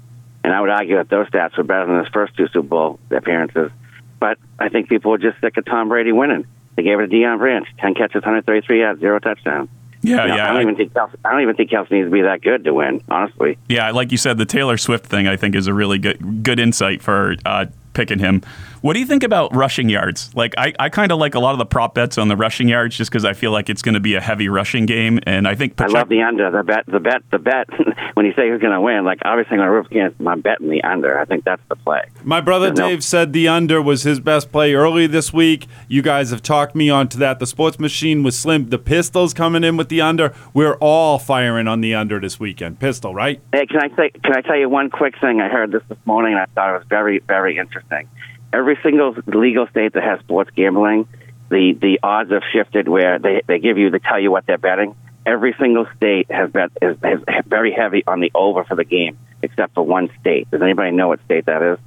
And 0.45 0.53
I 0.53 0.61
would 0.61 0.71
argue 0.71 0.97
that 0.97 1.09
those 1.09 1.27
stats 1.29 1.57
were 1.57 1.65
better 1.65 1.87
than 1.87 1.99
his 1.99 2.09
first 2.13 2.37
two 2.37 2.47
Super 2.49 2.69
Bowl 2.69 3.01
appearances. 3.11 3.73
But 4.21 4.39
I 4.59 4.69
think 4.69 4.89
people 4.89 5.11
were 5.11 5.19
just 5.19 5.41
sick 5.41 5.57
of 5.57 5.65
Tom 5.65 5.89
Brady 5.89 6.13
winning. 6.13 6.47
They 6.77 6.83
gave 6.83 7.01
it 7.01 7.09
to 7.09 7.17
Deion 7.17 7.39
Branch, 7.39 7.67
10 7.79 7.95
catches, 7.95 8.23
133 8.23 8.81
yards, 8.81 9.01
zero 9.01 9.19
touchdowns. 9.19 9.69
Yeah, 10.07 10.27
yeah. 10.27 10.51
I 10.51 10.53
don't 10.53 10.63
even 10.63 10.77
think 10.77 10.93
Kelce, 10.93 11.15
I 11.25 11.33
don't 11.33 11.43
even 11.43 11.57
think 11.57 11.71
Kelce 11.71 11.91
needs 11.91 12.07
to 12.07 12.11
be 12.11 12.23
that 12.23 12.41
good 12.41 12.65
to 12.65 12.73
win. 12.75 13.03
Honestly, 13.09 13.59
Yeah, 13.69 13.91
like 13.91 14.13
you 14.13 14.19
said, 14.19 14.39
the 14.39 14.47
Taylor 14.47 14.77
Swift 14.77 15.07
thing 15.07 15.27
I 15.27 15.37
think 15.37 15.55
is 15.55 15.67
a 15.67 15.75
really 15.75 15.99
good 15.99 16.43
good 16.45 16.61
insight 16.61 17.03
for 17.03 17.35
uh, 17.45 17.67
picking 17.93 18.19
him. 18.19 18.43
What 18.87 18.93
do 18.93 19.01
you 19.01 19.07
think 19.07 19.25
about 19.25 19.53
rushing 19.53 19.89
yards? 19.89 20.31
Like 20.37 20.55
I, 20.57 20.73
I 20.79 20.91
kind 20.91 21.11
of 21.11 21.19
like 21.19 21.35
a 21.35 21.41
lot 21.41 21.51
of 21.51 21.59
the 21.59 21.67
prop 21.67 21.93
bets 21.93 22.19
on 22.19 22.29
the 22.29 22.37
rushing 22.37 22.69
yards 22.69 22.97
just 22.97 23.11
because 23.11 23.25
I 23.25 23.33
feel 23.33 23.51
like 23.51 23.69
it's 23.69 23.83
going 23.83 23.95
to 23.95 24.01
be 24.01 24.15
a 24.15 24.21
heavy 24.21 24.49
rushing 24.49 24.87
game, 24.87 25.19
and 25.27 25.49
I 25.49 25.57
think 25.57 25.81
I 25.81 25.87
love 25.87 26.09
the 26.09 26.23
under. 26.23 26.53
The 26.53 26.63
bet, 26.63 26.87
the 26.87 27.01
bet, 27.01 27.23
the 27.33 27.41
bet. 27.41 27.67
when 28.15 28.27
you 28.27 28.33
say 28.35 28.49
who's 28.49 28.61
going 28.61 28.75
to 28.75 28.81
win, 28.81 29.05
like 29.05 29.19
obviously 29.25 29.55
I'm 29.55 29.59
going 29.59 29.67
to 29.67 29.73
root 29.73 29.87
against 29.91 30.21
my 30.21 30.37
betting 30.37 30.71
the 30.71 30.85
under. 30.85 31.19
I 31.19 31.25
think 31.25 31.43
that's 31.43 31.63
the 31.69 31.75
play. 31.75 32.03
My 32.23 32.41
brother 32.41 32.69
No. 32.69 32.75
Dave 32.75 33.03
said 33.03 33.33
the 33.33 33.49
under 33.49 33.83
was 33.83 34.05
his 34.05 34.21
best 34.21 34.53
play 34.53 34.73
early 34.73 35.09
this 35.09 35.33
week. 35.33 35.67
You 35.89 36.01
guys 36.01 36.31
have 36.31 36.43
talked 36.43 36.77
me 36.77 36.89
onto 36.89 37.19
that. 37.19 37.41
The 37.41 37.47
sports 37.49 37.81
machine 37.81 38.23
was 38.23 38.39
slim. 38.39 38.69
The 38.69 38.79
Pistols 38.79 39.35
coming 39.35 39.65
in 39.65 39.77
with 39.77 39.89
the 39.89 40.01
under. 40.01 40.33
We're 40.55 40.77
all 40.77 41.19
firing 41.19 41.67
on 41.67 41.81
the 41.81 41.93
under 41.93 42.21
this 42.21 42.39
weekend. 42.39 42.79
Pistol, 42.79 43.13
right? 43.13 43.41
Hey, 43.53 43.67
can 43.67 43.81
I 43.81 43.97
say? 43.97 44.11
Can 44.11 44.37
I 44.37 44.43
tell 44.43 44.57
you 44.57 44.69
one 44.69 44.91
quick 44.91 45.19
thing? 45.21 45.41
I 45.41 45.49
heard 45.49 45.73
this 45.73 45.83
this 45.89 45.99
morning, 46.05 46.35
and 46.35 46.41
I 46.41 46.47
thought 46.55 46.71
it 46.73 46.79
was 46.79 46.87
very, 46.89 47.19
very 47.19 47.59
interesting. 47.59 48.09
Every 48.57 48.79
single 48.83 49.15
legal 49.27 49.67
state 49.67 49.93
that 49.93 50.03
has 50.03 50.19
sports 50.21 50.51
gambling, 50.57 51.07
the 51.51 51.77
the 51.79 52.01
odds 52.03 52.31
have 52.31 52.43
shifted 52.55 52.89
where 52.89 53.19
they 53.19 53.43
they 53.47 53.59
give 53.59 53.77
you 53.77 53.91
they 53.91 53.99
tell 53.99 54.19
you 54.19 54.31
what 54.31 54.47
they're 54.47 54.57
betting. 54.57 54.95
Every 55.27 55.55
single 55.61 55.87
state 55.95 56.31
has 56.31 56.51
bet 56.51 56.71
is, 56.81 56.97
is 57.05 57.21
very 57.47 57.71
heavy 57.73 58.03
on 58.07 58.21
the 58.21 58.31
over 58.35 58.65
for 58.65 58.75
the 58.75 58.85
game, 58.85 59.19
except 59.43 59.75
for 59.75 59.85
one 59.85 60.09
state. 60.21 60.51
Does 60.51 60.63
anybody 60.63 60.93
know 60.93 61.09
what 61.09 61.23
state 61.27 61.45
that 61.47 61.63
is? 61.63 61.79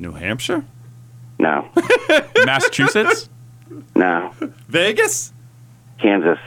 New 0.00 0.12
Hampshire? 0.12 0.64
No, 1.38 1.68
Massachusetts. 2.44 3.28
no, 3.94 4.32
Vegas? 4.66 5.32
Kansas. 6.00 6.38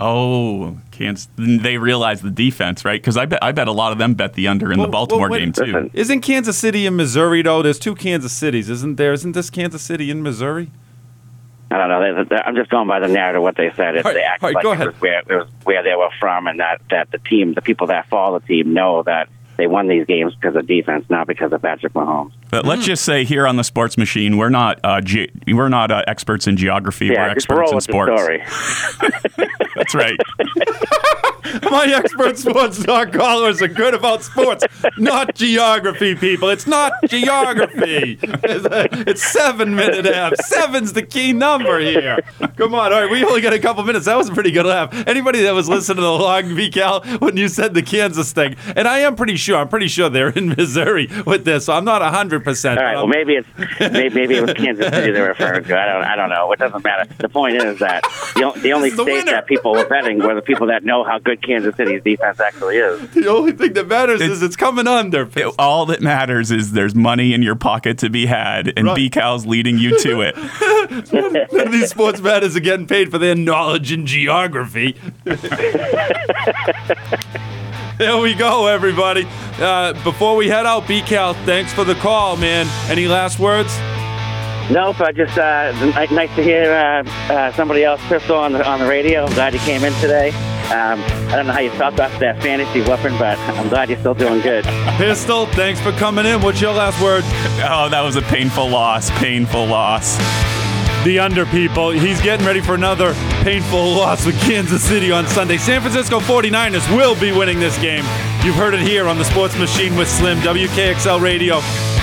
Oh, 0.00 0.76
Kansas. 0.92 1.28
They 1.36 1.76
realize 1.76 2.22
the 2.22 2.30
defense, 2.30 2.84
right? 2.84 3.00
Because 3.00 3.16
I 3.16 3.26
bet 3.26 3.42
I 3.42 3.50
bet 3.50 3.66
a 3.66 3.72
lot 3.72 3.90
of 3.90 3.98
them 3.98 4.14
bet 4.14 4.34
the 4.34 4.46
under 4.46 4.70
in 4.70 4.78
Well, 4.78 4.86
the 4.86 4.92
Baltimore 4.92 5.28
well, 5.28 5.40
wait, 5.40 5.52
game 5.52 5.52
too. 5.52 5.90
Isn't 5.98 6.20
Kansas 6.20 6.56
City 6.56 6.86
in 6.86 6.94
Missouri, 6.94 7.42
though? 7.42 7.62
There's 7.62 7.80
two 7.80 7.96
Kansas 7.96 8.32
Cities, 8.32 8.70
isn't 8.70 8.96
there? 8.96 9.12
Isn't 9.12 9.32
this 9.32 9.50
Kansas 9.50 9.82
City 9.82 10.10
in 10.10 10.22
Missouri? 10.22 10.70
I 11.70 11.76
don't 11.76 11.88
know. 11.88 12.24
They, 12.24 12.24
they, 12.24 12.36
I'm 12.36 12.54
just 12.54 12.70
going 12.70 12.88
by 12.88 13.00
the 13.00 13.08
narrative 13.08 13.42
what 13.42 13.56
they 13.56 13.70
said. 13.76 13.96
It, 13.96 14.06
All 14.06 14.12
right, 14.12 14.14
they 14.14 14.22
act 14.22 14.42
all 14.42 14.48
right, 14.48 14.54
like 14.54 14.62
go 14.62 14.72
it 14.72 14.86
was 14.86 15.00
where 15.00 15.18
it 15.18 15.26
was 15.28 15.48
where 15.64 15.82
they 15.82 15.94
were 15.96 16.10
from, 16.20 16.46
and 16.46 16.60
that 16.60 16.80
that 16.90 17.10
the 17.10 17.18
team, 17.18 17.54
the 17.54 17.60
people 17.60 17.88
that 17.88 18.08
follow 18.08 18.38
the 18.38 18.46
team, 18.46 18.72
know 18.72 19.02
that 19.02 19.28
they 19.58 19.66
won 19.66 19.88
these 19.88 20.06
games 20.06 20.34
because 20.36 20.54
of 20.54 20.66
defense, 20.68 21.04
not 21.10 21.26
because 21.26 21.52
of 21.52 21.60
Patrick 21.60 21.92
Mahomes. 21.92 22.32
But 22.48 22.64
let's 22.64 22.86
just 22.86 23.04
say 23.04 23.24
here 23.24 23.46
on 23.46 23.56
the 23.56 23.64
Sports 23.64 23.98
Machine, 23.98 24.36
we're 24.36 24.48
not 24.48 24.78
uh, 24.84 25.00
ge- 25.00 25.30
we're 25.48 25.68
not 25.68 25.90
uh, 25.90 26.04
experts 26.06 26.46
in 26.46 26.56
geography. 26.56 27.06
Yeah, 27.06 27.26
we're 27.26 27.34
just 27.34 27.50
experts 27.50 27.58
roll 27.58 27.70
in 27.70 27.74
with 27.74 27.84
sports. 27.84 28.22
That's 29.78 29.94
right. 29.94 30.18
My 31.70 31.86
expert 31.94 32.38
sports 32.38 32.82
talk 32.82 33.12
callers 33.12 33.62
are 33.62 33.68
good 33.68 33.94
about 33.94 34.22
sports, 34.22 34.64
not 34.96 35.34
geography, 35.34 36.14
people. 36.14 36.48
It's 36.48 36.66
not 36.66 36.92
geography. 37.06 38.18
It's, 38.22 39.22
seven 39.28 39.74
minute 39.74 40.06
app. 40.06 40.36
Seven's 40.36 40.92
the 40.92 41.02
key 41.02 41.32
number 41.32 41.80
here. 41.80 42.18
Come 42.56 42.74
on. 42.74 42.92
All 42.92 43.02
right, 43.02 43.10
we 43.10 43.24
only 43.24 43.40
got 43.40 43.52
a 43.52 43.58
couple 43.58 43.82
minutes. 43.84 44.06
That 44.06 44.16
was 44.16 44.28
a 44.28 44.32
pretty 44.32 44.50
good 44.50 44.66
laugh. 44.66 44.92
Anybody 45.06 45.42
that 45.42 45.52
was 45.52 45.68
listening 45.68 45.96
to 45.96 46.02
the 46.02 46.12
long 46.12 46.44
BCal 46.44 47.20
when 47.20 47.36
you 47.36 47.48
said 47.48 47.74
the 47.74 47.82
Kansas 47.82 48.32
thing, 48.32 48.56
and 48.76 48.88
I 48.88 49.00
am 49.00 49.16
pretty 49.16 49.36
sure, 49.36 49.56
I'm 49.56 49.68
pretty 49.68 49.88
sure 49.88 50.08
they're 50.08 50.30
in 50.30 50.50
Missouri 50.50 51.08
with 51.26 51.44
this, 51.44 51.66
so 51.66 51.72
I'm 51.74 51.84
not 51.84 52.00
100%. 52.02 52.76
All 52.76 52.82
right. 52.82 52.94
Well, 52.94 53.06
maybe 53.06 53.34
it's 53.34 53.48
maybe, 53.80 54.14
maybe 54.14 54.36
it 54.36 54.42
was 54.42 54.54
Kansas 54.54 54.86
City 54.86 55.10
they're 55.12 55.28
referring 55.28 55.64
to. 55.64 55.78
I 55.78 55.86
don't. 55.86 56.04
I 56.04 56.16
don't 56.16 56.30
know. 56.30 56.52
It 56.52 56.58
doesn't 56.58 56.84
matter. 56.84 57.12
The 57.18 57.28
point 57.28 57.56
is 57.56 57.78
that 57.80 58.02
the, 58.34 58.52
the 58.62 58.72
only 58.72 58.90
state 58.90 59.04
winner. 59.04 59.32
that 59.32 59.46
people 59.46 59.72
were 59.72 59.86
betting 59.86 60.18
were 60.18 60.34
the 60.34 60.42
people 60.42 60.68
that 60.68 60.84
know 60.84 61.04
how 61.04 61.18
good 61.18 61.37
Kansas 61.42 61.74
City's 61.76 62.02
defense 62.02 62.40
actually 62.40 62.76
is. 62.78 63.10
the 63.10 63.26
only 63.28 63.52
thing 63.52 63.72
that 63.74 63.86
matters 63.88 64.20
is 64.20 64.42
it's 64.42 64.56
coming 64.56 64.86
under. 64.86 65.28
It- 65.36 65.54
all 65.58 65.86
that 65.86 66.00
matters 66.00 66.50
is 66.50 66.72
there's 66.72 66.94
money 66.94 67.32
in 67.34 67.42
your 67.42 67.54
pocket 67.56 67.98
to 67.98 68.10
be 68.10 68.26
had, 68.26 68.72
and 68.76 68.86
Right. 68.86 68.96
B-Cal's 68.96 69.46
leading 69.46 69.78
you 69.78 69.98
to 70.00 70.20
it. 70.22 70.36
None 71.52 71.66
of 71.66 71.72
these 71.72 71.90
sports 71.90 72.20
matters 72.20 72.56
are 72.56 72.60
getting 72.60 72.86
paid 72.86 73.10
for 73.10 73.18
their 73.18 73.34
knowledge 73.34 73.92
in 73.92 74.06
geography. 74.06 74.96
there 77.98 78.16
we 78.18 78.34
go, 78.34 78.66
everybody. 78.66 79.26
Uh, 79.58 79.92
before 80.04 80.36
we 80.36 80.48
head 80.48 80.66
out, 80.66 80.84
BCal, 80.84 81.34
thanks 81.44 81.72
for 81.72 81.84
the 81.84 81.94
call, 81.96 82.36
man. 82.36 82.66
Any 82.90 83.08
last 83.08 83.38
words? 83.38 83.76
Nope. 84.70 85.00
I 85.00 85.12
just 85.12 85.36
uh, 85.38 85.72
nice 86.12 86.34
to 86.36 86.42
hear 86.42 86.70
uh, 86.72 87.02
uh, 87.32 87.52
somebody 87.52 87.84
else, 87.84 88.00
Pistol, 88.08 88.36
on 88.36 88.52
the 88.52 88.66
on 88.68 88.80
the 88.80 88.86
radio. 88.86 89.24
I'm 89.24 89.32
glad 89.32 89.54
you 89.54 89.60
came 89.60 89.82
in 89.82 89.92
today. 89.94 90.30
Um, 90.70 91.00
I 91.30 91.36
don't 91.36 91.46
know 91.46 91.52
how 91.54 91.60
you 91.60 91.70
stopped 91.76 91.98
off 91.98 92.18
that 92.20 92.42
fantasy 92.42 92.82
weapon, 92.82 93.16
but 93.18 93.38
I'm 93.38 93.68
glad 93.70 93.88
you're 93.88 93.98
still 93.98 94.12
doing 94.14 94.42
good. 94.42 94.64
Pistol, 94.98 95.46
thanks 95.46 95.80
for 95.80 95.92
coming 95.92 96.26
in. 96.26 96.42
What's 96.42 96.60
your 96.60 96.74
last 96.74 97.00
word? 97.02 97.24
Oh, 97.70 97.88
that 97.88 98.02
was 98.02 98.16
a 98.16 98.22
painful 98.22 98.68
loss. 98.68 99.10
Painful 99.18 99.66
loss. 99.66 100.16
The 101.04 101.18
under 101.18 101.44
people. 101.46 101.90
He's 101.90 102.20
getting 102.20 102.46
ready 102.46 102.60
for 102.60 102.74
another 102.74 103.14
painful 103.42 103.92
loss 103.94 104.24
with 104.26 104.38
Kansas 104.42 104.82
City 104.82 105.10
on 105.10 105.26
Sunday. 105.26 105.56
San 105.56 105.80
Francisco 105.80 106.20
49ers 106.20 106.88
will 106.96 107.18
be 107.18 107.32
winning 107.32 107.58
this 107.58 107.76
game. 107.78 108.04
You've 108.44 108.54
heard 108.54 108.74
it 108.74 108.80
here 108.80 109.08
on 109.08 109.18
the 109.18 109.24
Sports 109.24 109.58
Machine 109.58 109.96
with 109.96 110.08
Slim, 110.08 110.38
WKXL 110.38 111.20
Radio, 111.20 111.56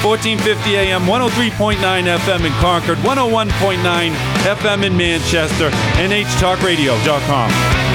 1450 0.04 0.76
AM, 0.76 1.04
103.9 1.04 1.78
FM 1.78 2.46
in 2.46 2.52
Concord, 2.54 2.98
101.9 3.00 4.12
FM 4.44 4.84
in 4.86 4.98
Manchester, 4.98 5.70
NHTalkRadio.com. 5.70 7.95